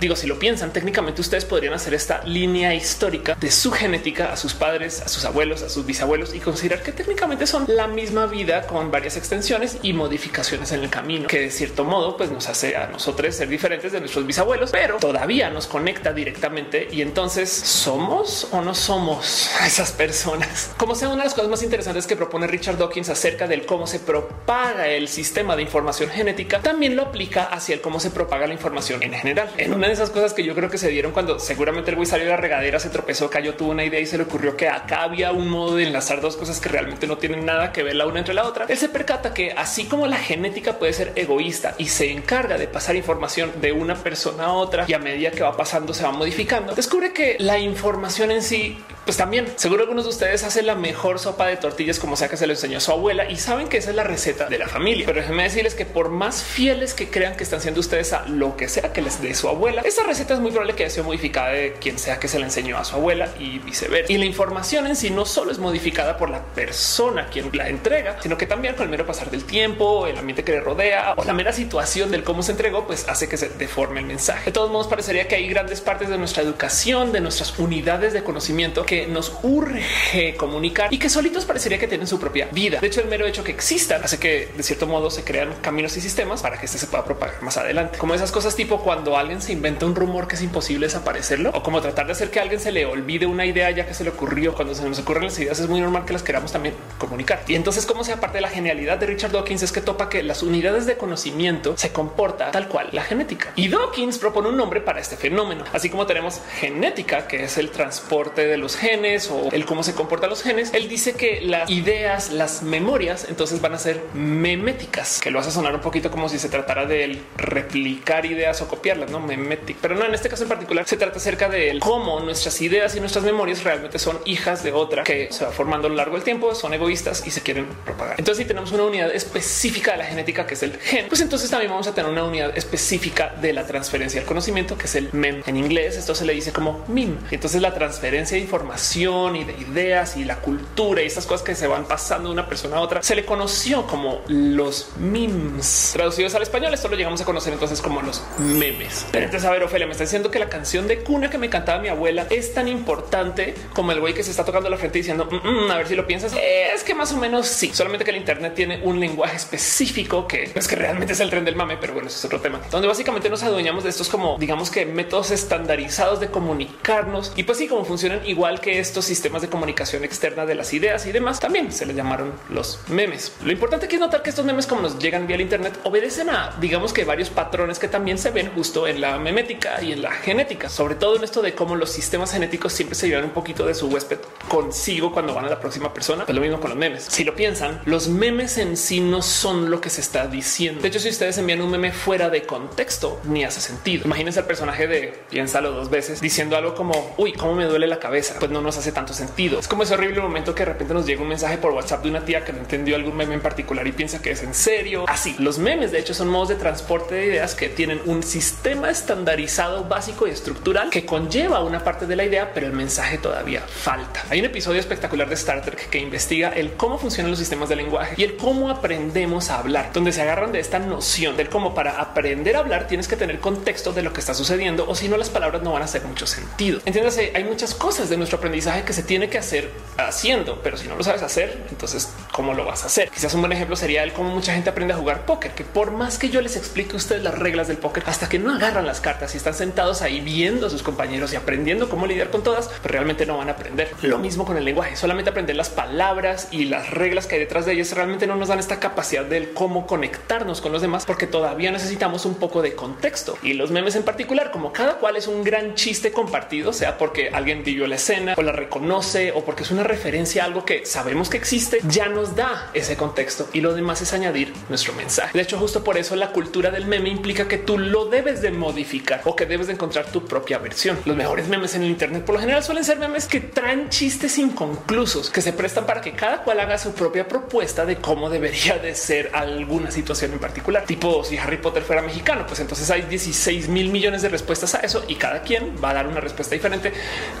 Digo, 0.00 0.16
si 0.16 0.26
lo 0.26 0.38
piensan, 0.38 0.72
técnicamente 0.72 1.20
ustedes 1.20 1.44
podrían 1.44 1.74
hacer 1.74 1.94
esta 1.94 2.22
línea 2.24 2.74
histórica 2.74 3.36
de 3.40 3.50
su 3.50 3.70
genética 3.70 4.32
a 4.32 4.36
sus 4.36 4.54
padres, 4.54 5.00
a 5.00 5.08
sus 5.08 5.24
abuelos, 5.24 5.62
a 5.62 5.68
sus 5.68 5.86
bisabuelos 5.86 6.34
y 6.34 6.40
considerar 6.40 6.82
que 6.82 6.92
técnicamente 6.92 7.46
son 7.46 7.64
la 7.68 7.86
misma 7.86 8.26
vida 8.26 8.66
con 8.66 8.90
varias 8.90 9.16
extensiones 9.16 9.78
y 9.82 9.92
modificaciones 9.92 10.72
en 10.72 10.82
el 10.82 10.90
camino, 10.90 11.28
que 11.28 11.40
de 11.40 11.50
cierto 11.50 11.84
modo 11.84 12.16
pues 12.16 12.30
nos 12.30 12.48
hace 12.48 12.76
a 12.76 12.86
nosotros 12.88 13.34
ser 13.34 13.48
diferentes 13.48 13.92
de 13.92 14.00
nuestros 14.00 14.26
bisabuelos, 14.26 14.70
pero 14.70 14.96
todavía 14.96 15.50
nos 15.50 15.66
conecta 15.66 16.12
directamente 16.12 16.88
y 16.90 17.02
entonces 17.02 17.50
somos 17.50 18.48
o 18.52 18.60
no 18.60 18.74
somos 18.74 19.50
esas 19.66 19.92
personas. 19.92 20.70
Como 20.76 20.94
sea 20.94 21.08
una 21.08 21.18
de 21.18 21.24
las 21.24 21.34
cosas 21.34 21.50
más 21.50 21.62
interesantes 21.62 22.06
que 22.06 22.16
propone 22.16 22.46
Richard 22.46 22.78
Dawkins 22.78 23.08
acerca 23.08 23.46
del 23.46 23.66
cómo 23.66 23.86
se 23.86 24.00
propaga 24.00 24.88
el 24.88 25.08
sistema 25.08 25.56
de 25.56 25.62
información 25.62 26.10
genética, 26.10 26.60
también 26.60 26.96
lo 26.96 27.02
aplica 27.02 27.44
hacia 27.44 27.74
el 27.74 27.80
cómo 27.80 28.00
se 28.00 28.10
propaga 28.10 28.46
la 28.46 28.54
información 28.54 29.02
en 29.02 29.12
general. 29.12 29.50
En 29.62 29.72
una 29.72 29.86
de 29.86 29.92
esas 29.92 30.10
cosas 30.10 30.34
que 30.34 30.44
yo 30.44 30.54
creo 30.54 30.70
que 30.70 30.78
se 30.78 30.88
dieron 30.88 31.12
cuando 31.12 31.38
seguramente 31.38 31.90
el 31.90 31.96
güey 31.96 32.06
salió 32.06 32.24
de 32.24 32.32
la 32.32 32.36
regadera, 32.36 32.78
se 32.80 32.90
tropezó, 32.90 33.30
cayó, 33.30 33.54
tuvo 33.54 33.70
una 33.70 33.84
idea 33.84 34.00
y 34.00 34.06
se 34.06 34.16
le 34.16 34.24
ocurrió 34.24 34.56
que 34.56 34.68
acá 34.68 35.02
había 35.02 35.32
un 35.32 35.48
modo 35.48 35.76
de 35.76 35.84
enlazar 35.84 36.20
dos 36.20 36.36
cosas 36.36 36.60
que 36.60 36.68
realmente 36.68 37.06
no 37.06 37.18
tienen 37.18 37.44
nada 37.44 37.72
que 37.72 37.82
ver 37.82 37.96
la 37.96 38.06
una 38.06 38.18
entre 38.18 38.34
la 38.34 38.44
otra. 38.44 38.66
Él 38.68 38.76
se 38.76 38.88
percata 38.88 39.32
que 39.32 39.52
así 39.52 39.84
como 39.84 40.06
la 40.06 40.16
genética 40.16 40.78
puede 40.78 40.92
ser 40.92 41.12
egoísta 41.14 41.74
y 41.78 41.86
se 41.86 42.10
encarga 42.10 42.58
de 42.58 42.66
pasar 42.66 42.96
información 42.96 43.52
de 43.60 43.72
una 43.72 43.94
persona 43.94 44.46
a 44.46 44.52
otra 44.52 44.84
y 44.88 44.92
a 44.92 44.98
medida 44.98 45.30
que 45.30 45.42
va 45.42 45.56
pasando 45.56 45.94
se 45.94 46.04
va 46.04 46.12
modificando, 46.12 46.74
descubre 46.74 47.12
que 47.12 47.36
la 47.38 47.58
información 47.58 48.30
en 48.30 48.42
sí 48.42 48.78
pues 49.04 49.16
también 49.16 49.46
seguro 49.56 49.82
algunos 49.82 50.04
de 50.04 50.10
ustedes 50.10 50.44
hacen 50.44 50.66
la 50.66 50.74
mejor 50.74 51.18
sopa 51.18 51.46
de 51.46 51.56
tortillas 51.56 51.98
como 51.98 52.16
sea 52.16 52.28
que 52.28 52.36
se 52.36 52.46
lo 52.46 52.52
enseñó 52.52 52.78
a 52.78 52.80
su 52.80 52.92
abuela 52.92 53.30
y 53.30 53.36
saben 53.36 53.68
que 53.68 53.78
esa 53.78 53.90
es 53.90 53.96
la 53.96 54.04
receta 54.04 54.48
de 54.48 54.58
la 54.58 54.68
familia. 54.68 55.06
Pero 55.06 55.20
déjenme 55.20 55.42
decirles 55.42 55.74
que 55.74 55.86
por 55.86 56.10
más 56.10 56.42
fieles 56.42 56.94
que 56.94 57.08
crean 57.08 57.36
que 57.36 57.44
están 57.44 57.60
siendo 57.60 57.80
ustedes 57.80 58.12
a 58.12 58.26
lo 58.26 58.56
que 58.56 58.68
sea 58.68 58.92
que 58.92 59.02
les 59.02 59.20
dé 59.20 59.34
su 59.34 59.48
abuela, 59.48 59.82
esa 59.82 60.04
receta 60.04 60.34
es 60.34 60.40
muy 60.40 60.50
probable 60.50 60.74
que 60.74 60.84
haya 60.84 60.92
sido 60.92 61.04
modificada 61.04 61.50
de 61.50 61.74
quien 61.74 61.98
sea 61.98 62.18
que 62.18 62.28
se 62.28 62.38
la 62.38 62.46
enseñó 62.46 62.78
a 62.78 62.84
su 62.84 62.96
abuela 62.96 63.28
y 63.38 63.58
viceversa. 63.58 64.12
Y 64.12 64.18
la 64.18 64.24
información 64.24 64.86
en 64.86 64.96
sí 64.96 65.10
no 65.10 65.26
solo 65.26 65.50
es 65.50 65.58
modificada 65.58 66.16
por 66.16 66.30
la 66.30 66.44
persona 66.44 67.26
quien 67.26 67.50
la 67.52 67.68
entrega, 67.68 68.18
sino 68.22 68.38
que 68.38 68.46
también 68.46 68.74
con 68.74 68.84
el 68.84 68.90
mero 68.90 69.06
pasar 69.06 69.30
del 69.30 69.44
tiempo, 69.44 70.06
el 70.06 70.16
ambiente 70.16 70.44
que 70.44 70.52
le 70.52 70.60
rodea 70.60 71.14
o 71.16 71.24
la 71.24 71.32
mera 71.32 71.52
situación 71.52 72.10
del 72.10 72.24
cómo 72.24 72.42
se 72.42 72.52
entregó, 72.52 72.86
pues 72.86 73.08
hace 73.08 73.28
que 73.28 73.36
se 73.36 73.48
deforme 73.48 74.00
el 74.00 74.06
mensaje. 74.06 74.46
De 74.46 74.52
todos 74.52 74.70
modos, 74.70 74.86
parecería 74.86 75.28
que 75.28 75.34
hay 75.34 75.48
grandes 75.48 75.80
partes 75.80 76.08
de 76.08 76.18
nuestra 76.18 76.42
educación, 76.42 77.12
de 77.12 77.20
nuestras 77.20 77.58
unidades 77.58 78.12
de 78.12 78.22
conocimiento 78.22 78.84
que 78.92 79.06
nos 79.06 79.32
urge 79.42 80.36
comunicar 80.36 80.92
y 80.92 80.98
que 80.98 81.08
solitos 81.08 81.46
parecería 81.46 81.78
que 81.78 81.88
tienen 81.88 82.06
su 82.06 82.20
propia 82.20 82.48
vida. 82.52 82.78
De 82.78 82.86
hecho, 82.86 83.00
el 83.00 83.08
mero 83.08 83.24
hecho 83.24 83.42
que 83.42 83.50
existan 83.50 84.04
hace 84.04 84.18
que 84.18 84.50
de 84.54 84.62
cierto 84.62 84.86
modo 84.86 85.10
se 85.10 85.24
crean 85.24 85.54
caminos 85.62 85.96
y 85.96 86.02
sistemas 86.02 86.42
para 86.42 86.60
que 86.60 86.66
este 86.66 86.76
se 86.76 86.88
pueda 86.88 87.02
propagar 87.02 87.42
más 87.42 87.56
adelante. 87.56 87.96
Como 87.96 88.14
esas 88.14 88.30
cosas 88.30 88.54
tipo 88.54 88.82
cuando 88.82 89.16
alguien 89.16 89.40
se 89.40 89.50
inventa 89.50 89.86
un 89.86 89.94
rumor 89.94 90.28
que 90.28 90.34
es 90.34 90.42
imposible 90.42 90.88
desaparecerlo 90.88 91.52
o 91.54 91.62
como 91.62 91.80
tratar 91.80 92.04
de 92.04 92.12
hacer 92.12 92.30
que 92.30 92.38
a 92.38 92.42
alguien 92.42 92.60
se 92.60 92.70
le 92.70 92.84
olvide 92.84 93.24
una 93.24 93.46
idea 93.46 93.70
ya 93.70 93.86
que 93.86 93.94
se 93.94 94.04
le 94.04 94.10
ocurrió. 94.10 94.54
Cuando 94.54 94.74
se 94.74 94.86
nos 94.86 94.98
ocurren 94.98 95.24
las 95.24 95.38
ideas 95.38 95.58
es 95.58 95.68
muy 95.70 95.80
normal 95.80 96.04
que 96.04 96.12
las 96.12 96.22
queramos 96.22 96.52
también 96.52 96.74
comunicar. 96.98 97.44
Y 97.48 97.54
entonces, 97.54 97.86
como 97.86 98.04
sea 98.04 98.20
parte 98.20 98.36
de 98.36 98.42
la 98.42 98.50
genialidad 98.50 98.98
de 98.98 99.06
Richard 99.06 99.32
Dawkins 99.32 99.62
es 99.62 99.72
que 99.72 99.80
topa 99.80 100.10
que 100.10 100.22
las 100.22 100.42
unidades 100.42 100.84
de 100.84 100.98
conocimiento 100.98 101.78
se 101.78 101.92
comporta 101.92 102.50
tal 102.50 102.68
cual 102.68 102.90
la 102.92 103.04
genética. 103.04 103.52
Y 103.56 103.68
Dawkins 103.68 104.18
propone 104.18 104.50
un 104.50 104.58
nombre 104.58 104.82
para 104.82 105.00
este 105.00 105.16
fenómeno, 105.16 105.64
así 105.72 105.88
como 105.88 106.04
tenemos 106.04 106.42
genética, 106.60 107.26
que 107.26 107.44
es 107.44 107.56
el 107.56 107.70
transporte 107.70 108.46
de 108.46 108.58
los 108.58 108.81
genes 108.82 109.30
o 109.30 109.48
el 109.52 109.64
cómo 109.64 109.82
se 109.82 109.94
comportan 109.94 110.28
los 110.28 110.42
genes. 110.42 110.74
Él 110.74 110.88
dice 110.88 111.14
que 111.14 111.40
las 111.40 111.70
ideas, 111.70 112.32
las 112.32 112.62
memorias, 112.62 113.26
entonces 113.28 113.60
van 113.60 113.74
a 113.74 113.78
ser 113.78 114.02
meméticas, 114.12 115.20
que 115.20 115.30
lo 115.30 115.38
hace 115.38 115.50
sonar 115.50 115.74
un 115.74 115.80
poquito 115.80 116.10
como 116.10 116.28
si 116.28 116.38
se 116.38 116.48
tratara 116.48 116.84
de 116.84 117.22
replicar 117.36 118.26
ideas 118.26 118.60
o 118.60 118.68
copiarlas, 118.68 119.10
no 119.10 119.20
memética. 119.20 119.78
Pero 119.80 119.94
no, 119.94 120.04
en 120.04 120.14
este 120.14 120.28
caso 120.28 120.42
en 120.42 120.48
particular 120.48 120.86
se 120.86 120.96
trata 120.96 121.18
acerca 121.18 121.48
de 121.48 121.78
cómo 121.78 122.20
nuestras 122.20 122.60
ideas 122.60 122.96
y 122.96 123.00
nuestras 123.00 123.24
memorias 123.24 123.62
realmente 123.62 123.98
son 123.98 124.18
hijas 124.24 124.64
de 124.64 124.72
otra 124.72 125.04
que 125.04 125.28
se 125.30 125.44
va 125.44 125.52
formando 125.52 125.86
a 125.86 125.90
lo 125.90 125.96
largo 125.96 126.16
del 126.16 126.24
tiempo, 126.24 126.54
son 126.54 126.74
egoístas 126.74 127.24
y 127.24 127.30
se 127.30 127.40
quieren 127.42 127.66
propagar. 127.84 128.16
Entonces, 128.18 128.42
si 128.42 128.48
tenemos 128.48 128.72
una 128.72 128.82
unidad 128.82 129.14
específica 129.14 129.92
de 129.92 129.98
la 129.98 130.04
genética, 130.06 130.46
que 130.46 130.54
es 130.54 130.62
el 130.64 130.76
gen, 130.78 131.06
pues 131.08 131.20
entonces 131.20 131.48
también 131.50 131.70
vamos 131.70 131.86
a 131.86 131.94
tener 131.94 132.10
una 132.10 132.24
unidad 132.24 132.56
específica 132.58 133.32
de 133.40 133.52
la 133.52 133.64
transferencia 133.64 134.20
del 134.20 134.26
conocimiento, 134.26 134.76
que 134.76 134.86
es 134.86 134.94
el 134.96 135.08
mem. 135.12 135.42
En 135.46 135.56
inglés, 135.56 135.96
esto 135.96 136.14
se 136.16 136.24
le 136.24 136.32
dice 136.32 136.52
como 136.52 136.84
mim. 136.88 137.16
Entonces, 137.30 137.62
la 137.62 137.72
transferencia 137.74 138.36
de 138.36 138.42
información 138.42 138.71
y 138.76 139.44
de 139.44 139.52
ideas 139.58 140.16
y 140.16 140.24
la 140.24 140.36
cultura 140.36 141.02
y 141.02 141.06
estas 141.06 141.26
cosas 141.26 141.44
que 141.44 141.54
se 141.54 141.66
van 141.66 141.84
pasando 141.84 142.28
de 142.28 142.34
una 142.34 142.46
persona 142.46 142.76
a 142.76 142.80
otra 142.80 143.02
se 143.02 143.14
le 143.14 143.24
conoció 143.24 143.86
como 143.86 144.20
los 144.28 144.90
memes 144.98 145.90
traducidos 145.92 146.34
al 146.34 146.42
español. 146.42 146.72
Esto 146.74 146.88
lo 146.88 146.96
llegamos 146.96 147.20
a 147.20 147.24
conocer 147.24 147.52
entonces 147.52 147.80
como 147.80 148.02
los 148.02 148.22
memes. 148.38 149.06
Pero 149.12 149.24
entonces, 149.24 149.48
a 149.48 149.52
ver, 149.52 149.62
Ofelia, 149.62 149.86
me 149.86 149.92
está 149.92 150.04
diciendo 150.04 150.30
que 150.30 150.38
la 150.38 150.48
canción 150.48 150.86
de 150.86 151.02
cuna 151.02 151.30
que 151.30 151.38
me 151.38 151.50
cantaba 151.50 151.80
mi 151.80 151.88
abuela 151.88 152.26
es 152.30 152.54
tan 152.54 152.68
importante 152.68 153.54
como 153.72 153.92
el 153.92 154.00
güey 154.00 154.14
que 154.14 154.22
se 154.22 154.30
está 154.30 154.44
tocando 154.44 154.68
la 154.68 154.76
frente 154.76 154.98
diciendo 154.98 155.28
mm, 155.30 155.66
mm, 155.66 155.70
a 155.70 155.76
ver 155.76 155.88
si 155.88 155.94
lo 155.94 156.06
piensas. 156.06 156.32
Es 156.34 156.84
que 156.84 156.94
más 156.94 157.12
o 157.12 157.16
menos 157.16 157.46
sí, 157.46 157.70
solamente 157.74 158.04
que 158.04 158.10
el 158.10 158.16
Internet 158.16 158.54
tiene 158.54 158.80
un 158.82 159.00
lenguaje 159.00 159.36
específico 159.36 160.26
que 160.26 160.50
es 160.54 160.68
que 160.68 160.76
realmente 160.76 161.12
es 161.12 161.20
el 161.20 161.30
tren 161.30 161.44
del 161.44 161.56
mame, 161.56 161.76
pero 161.80 161.92
bueno, 161.92 162.08
eso 162.08 162.18
es 162.18 162.24
otro 162.24 162.40
tema 162.40 162.60
donde 162.70 162.88
básicamente 162.88 163.28
nos 163.28 163.42
adueñamos 163.42 163.84
de 163.84 163.90
estos 163.90 164.08
como 164.08 164.36
digamos 164.38 164.70
que 164.70 164.86
métodos 164.86 165.30
estandarizados 165.30 166.20
de 166.20 166.28
comunicarnos 166.28 167.32
y 167.36 167.42
pues 167.44 167.58
sí, 167.58 167.68
como 167.68 167.84
funcionan 167.84 168.26
igual 168.26 168.60
que 168.62 168.78
estos 168.78 169.04
sistemas 169.04 169.42
de 169.42 169.48
comunicación 169.48 170.04
externa 170.04 170.46
de 170.46 170.54
las 170.54 170.72
ideas 170.72 171.04
y 171.04 171.12
demás, 171.12 171.38
también 171.38 171.70
se 171.70 171.84
les 171.84 171.94
llamaron 171.94 172.32
los 172.48 172.80
memes. 172.88 173.34
Lo 173.44 173.52
importante 173.52 173.88
que 173.88 173.96
es 173.96 174.00
notar 174.00 174.22
que 174.22 174.30
estos 174.30 174.46
memes 174.46 174.66
como 174.66 174.80
nos 174.80 174.98
llegan 174.98 175.26
vía 175.26 175.36
el 175.36 175.42
Internet 175.42 175.78
obedecen 175.84 176.30
a 176.30 176.56
digamos 176.58 176.94
que 176.94 177.04
varios 177.04 177.28
patrones 177.28 177.78
que 177.78 177.88
también 177.88 178.16
se 178.16 178.30
ven 178.30 178.50
justo 178.54 178.86
en 178.86 179.02
la 179.02 179.18
memética 179.18 179.82
y 179.82 179.92
en 179.92 180.00
la 180.00 180.12
genética, 180.12 180.70
sobre 180.70 180.94
todo 180.94 181.16
en 181.16 181.24
esto 181.24 181.42
de 181.42 181.54
cómo 181.54 181.76
los 181.76 181.90
sistemas 181.90 182.32
genéticos 182.32 182.72
siempre 182.72 182.94
se 182.94 183.08
llevan 183.08 183.24
un 183.24 183.30
poquito 183.30 183.66
de 183.66 183.74
su 183.74 183.88
huésped 183.88 184.18
consigo 184.48 185.12
cuando 185.12 185.34
van 185.34 185.44
a 185.44 185.50
la 185.50 185.60
próxima 185.60 185.92
persona. 185.92 186.24
Pues 186.24 186.34
lo 186.34 186.40
mismo 186.40 186.60
con 186.60 186.70
los 186.70 186.78
memes. 186.78 187.04
Si 187.04 187.24
lo 187.24 187.34
piensan, 187.34 187.82
los 187.84 188.08
memes 188.08 188.58
en 188.58 188.76
sí 188.76 189.00
no 189.00 189.22
son 189.22 189.70
lo 189.70 189.80
que 189.80 189.90
se 189.90 190.00
está 190.00 190.28
diciendo. 190.28 190.82
De 190.82 190.88
hecho, 190.88 191.00
si 191.00 191.08
ustedes 191.08 191.36
envían 191.38 191.60
un 191.60 191.70
meme 191.70 191.92
fuera 191.92 192.30
de 192.30 192.44
contexto, 192.44 193.20
ni 193.24 193.44
hace 193.44 193.60
sentido. 193.60 194.04
Imagínense 194.04 194.40
el 194.40 194.46
personaje 194.46 194.86
de 194.86 195.14
piénsalo 195.30 195.72
dos 195.72 195.90
veces 195.90 196.20
diciendo 196.20 196.56
algo 196.56 196.74
como 196.74 197.14
uy, 197.16 197.32
cómo 197.32 197.54
me 197.54 197.64
duele 197.64 197.86
la 197.86 197.98
cabeza. 197.98 198.36
Pues 198.38 198.50
no 198.52 198.60
nos 198.60 198.76
hace 198.78 198.92
tanto 198.92 199.12
sentido. 199.12 199.58
Es 199.58 199.68
como 199.68 199.82
ese 199.82 199.94
horrible 199.94 200.20
momento 200.20 200.54
que 200.54 200.64
de 200.64 200.72
repente 200.72 200.94
nos 200.94 201.06
llega 201.06 201.22
un 201.22 201.28
mensaje 201.28 201.58
por 201.58 201.72
WhatsApp 201.72 202.02
de 202.02 202.10
una 202.10 202.24
tía 202.24 202.44
que 202.44 202.52
no 202.52 202.60
entendió 202.60 202.96
algún 202.96 203.16
meme 203.16 203.34
en 203.34 203.40
particular 203.40 203.86
y 203.86 203.92
piensa 203.92 204.22
que 204.22 204.30
es 204.30 204.42
en 204.42 204.54
serio. 204.54 205.04
Así 205.08 205.34
los 205.38 205.58
memes, 205.58 205.92
de 205.92 205.98
hecho, 205.98 206.14
son 206.14 206.28
modos 206.28 206.50
de 206.50 206.56
transporte 206.56 207.14
de 207.14 207.26
ideas 207.26 207.54
que 207.54 207.68
tienen 207.68 208.00
un 208.06 208.22
sistema 208.22 208.90
estandarizado 208.90 209.84
básico 209.84 210.26
y 210.26 210.30
estructural 210.30 210.90
que 210.90 211.04
conlleva 211.04 211.62
una 211.62 211.82
parte 211.82 212.06
de 212.06 212.16
la 212.16 212.24
idea, 212.24 212.52
pero 212.54 212.66
el 212.66 212.72
mensaje 212.72 213.18
todavía 213.18 213.62
falta. 213.62 214.24
Hay 214.30 214.40
un 214.40 214.46
episodio 214.46 214.80
espectacular 214.80 215.28
de 215.28 215.34
Star 215.34 215.62
Trek 215.62 215.88
que 215.88 215.98
investiga 215.98 216.50
el 216.50 216.72
cómo 216.74 216.98
funcionan 216.98 217.30
los 217.30 217.38
sistemas 217.38 217.68
de 217.68 217.76
lenguaje 217.76 218.14
y 218.16 218.24
el 218.24 218.36
cómo 218.36 218.70
aprendemos 218.70 219.50
a 219.50 219.58
hablar, 219.58 219.90
donde 219.92 220.12
se 220.12 220.22
agarran 220.22 220.52
de 220.52 220.60
esta 220.60 220.78
noción 220.78 221.36
del 221.36 221.48
cómo 221.48 221.74
para 221.74 222.00
aprender 222.00 222.56
a 222.56 222.60
hablar 222.60 222.86
tienes 222.86 223.08
que 223.08 223.16
tener 223.16 223.40
contexto 223.40 223.92
de 223.92 224.02
lo 224.02 224.12
que 224.12 224.20
está 224.20 224.34
sucediendo 224.34 224.84
o 224.88 224.94
si 224.94 225.08
no 225.08 225.16
las 225.16 225.30
palabras 225.30 225.62
no 225.62 225.72
van 225.72 225.82
a 225.82 225.84
hacer 225.86 226.02
mucho 226.04 226.26
sentido. 226.26 226.80
Entiéndase, 226.84 227.32
hay 227.34 227.44
muchas 227.44 227.74
cosas 227.74 228.08
de 228.08 228.16
nuestro 228.16 228.40
aprendizaje 228.42 228.82
que 228.82 228.92
se 228.92 229.04
tiene 229.04 229.28
que 229.28 229.38
hacer 229.38 229.70
haciendo, 229.96 230.60
pero 230.62 230.76
si 230.76 230.88
no 230.88 230.96
lo 230.96 231.04
sabes 231.04 231.22
hacer, 231.22 231.64
entonces 231.70 232.12
cómo 232.32 232.54
lo 232.54 232.64
vas 232.64 232.82
a 232.82 232.86
hacer. 232.86 233.08
Quizás 233.10 233.34
un 233.34 233.40
buen 233.40 233.52
ejemplo 233.52 233.76
sería 233.76 234.02
el 234.02 234.12
cómo 234.12 234.30
mucha 234.30 234.52
gente 234.52 234.70
aprende 234.70 234.94
a 234.94 234.96
jugar 234.96 235.26
póker, 235.26 235.52
que 235.52 235.62
por 235.64 235.92
más 235.92 236.18
que 236.18 236.28
yo 236.28 236.40
les 236.40 236.56
explique 236.56 236.94
a 236.94 236.96
ustedes 236.96 237.22
las 237.22 237.38
reglas 237.38 237.68
del 237.68 237.76
póker, 237.76 238.02
hasta 238.06 238.28
que 238.28 238.38
no 238.38 238.52
agarran 238.52 238.84
las 238.84 239.00
cartas 239.00 239.34
y 239.34 239.36
están 239.36 239.54
sentados 239.54 240.02
ahí 240.02 240.20
viendo 240.20 240.66
a 240.66 240.70
sus 240.70 240.82
compañeros 240.82 241.32
y 241.32 241.36
aprendiendo 241.36 241.88
cómo 241.88 242.06
lidiar 242.06 242.30
con 242.30 242.42
todas, 242.42 242.68
pues 242.68 242.90
realmente 242.90 243.26
no 243.26 243.38
van 243.38 243.48
a 243.48 243.52
aprender. 243.52 243.92
Lo 244.02 244.18
mismo 244.18 244.44
con 244.44 244.56
el 244.56 244.64
lenguaje, 244.64 244.96
solamente 244.96 245.30
aprender 245.30 245.54
las 245.54 245.70
palabras 245.70 246.48
y 246.50 246.64
las 246.64 246.90
reglas 246.90 247.26
que 247.26 247.36
hay 247.36 247.40
detrás 247.40 247.66
de 247.66 247.74
ellas 247.74 247.92
realmente 247.92 248.26
no 248.26 248.36
nos 248.36 248.48
dan 248.48 248.58
esta 248.58 248.80
capacidad 248.80 249.24
del 249.24 249.52
cómo 249.52 249.86
conectarnos 249.86 250.60
con 250.60 250.72
los 250.72 250.82
demás, 250.82 251.04
porque 251.06 251.28
todavía 251.28 251.70
necesitamos 251.70 252.24
un 252.24 252.34
poco 252.34 252.62
de 252.62 252.74
contexto 252.74 253.38
y 253.42 253.52
los 253.52 253.70
memes 253.70 253.94
en 253.94 254.02
particular, 254.02 254.50
como 254.50 254.72
cada 254.72 254.94
cual 254.94 255.16
es 255.16 255.28
un 255.28 255.44
gran 255.44 255.74
chiste 255.74 256.12
compartido, 256.12 256.72
sea 256.72 256.98
porque 256.98 257.30
alguien 257.30 257.62
vivió 257.62 257.86
la 257.86 257.96
escena 257.96 258.31
o 258.36 258.42
la 258.42 258.52
reconoce 258.52 259.32
o 259.32 259.44
porque 259.44 259.62
es 259.62 259.70
una 259.70 259.82
referencia 259.82 260.42
a 260.42 260.46
algo 260.46 260.64
que 260.64 260.86
sabemos 260.86 261.28
que 261.28 261.36
existe, 261.36 261.80
ya 261.88 262.08
nos 262.08 262.36
da 262.36 262.70
ese 262.74 262.96
contexto 262.96 263.48
y 263.52 263.60
lo 263.60 263.74
demás 263.74 264.02
es 264.02 264.12
añadir 264.12 264.52
nuestro 264.68 264.92
mensaje. 264.94 265.30
De 265.32 265.42
hecho, 265.42 265.58
justo 265.58 265.84
por 265.84 265.98
eso 265.98 266.16
la 266.16 266.32
cultura 266.32 266.70
del 266.70 266.86
meme 266.86 267.08
implica 267.08 267.48
que 267.48 267.58
tú 267.58 267.78
lo 267.78 268.06
debes 268.06 268.42
de 268.42 268.50
modificar 268.50 269.22
o 269.24 269.36
que 269.36 269.46
debes 269.46 269.66
de 269.66 269.74
encontrar 269.74 270.06
tu 270.06 270.24
propia 270.24 270.58
versión. 270.58 270.98
Los 271.04 271.16
mejores 271.16 271.48
memes 271.48 271.74
en 271.74 271.82
el 271.82 271.90
Internet 271.90 272.24
por 272.24 272.34
lo 272.34 272.40
general 272.40 272.62
suelen 272.62 272.84
ser 272.84 272.98
memes 272.98 273.26
que 273.26 273.40
traen 273.40 273.88
chistes 273.88 274.38
inconclusos 274.38 275.30
que 275.30 275.42
se 275.42 275.52
prestan 275.52 275.86
para 275.86 276.00
que 276.00 276.12
cada 276.12 276.42
cual 276.42 276.60
haga 276.60 276.78
su 276.78 276.92
propia 276.94 277.26
propuesta 277.26 277.84
de 277.84 277.96
cómo 277.96 278.30
debería 278.30 278.78
de 278.78 278.94
ser 278.94 279.30
alguna 279.32 279.90
situación 279.90 280.32
en 280.32 280.38
particular. 280.38 280.84
Tipo 280.84 281.24
si 281.24 281.38
Harry 281.38 281.58
Potter 281.58 281.82
fuera 281.82 282.02
mexicano, 282.02 282.46
pues 282.46 282.60
entonces 282.60 282.90
hay 282.90 283.02
16 283.02 283.68
mil 283.68 283.90
millones 283.90 284.22
de 284.22 284.28
respuestas 284.28 284.74
a 284.74 284.78
eso 284.80 285.04
y 285.08 285.16
cada 285.16 285.42
quien 285.42 285.76
va 285.82 285.90
a 285.90 285.94
dar 285.94 286.06
una 286.06 286.20
respuesta 286.20 286.54
diferente 286.54 286.92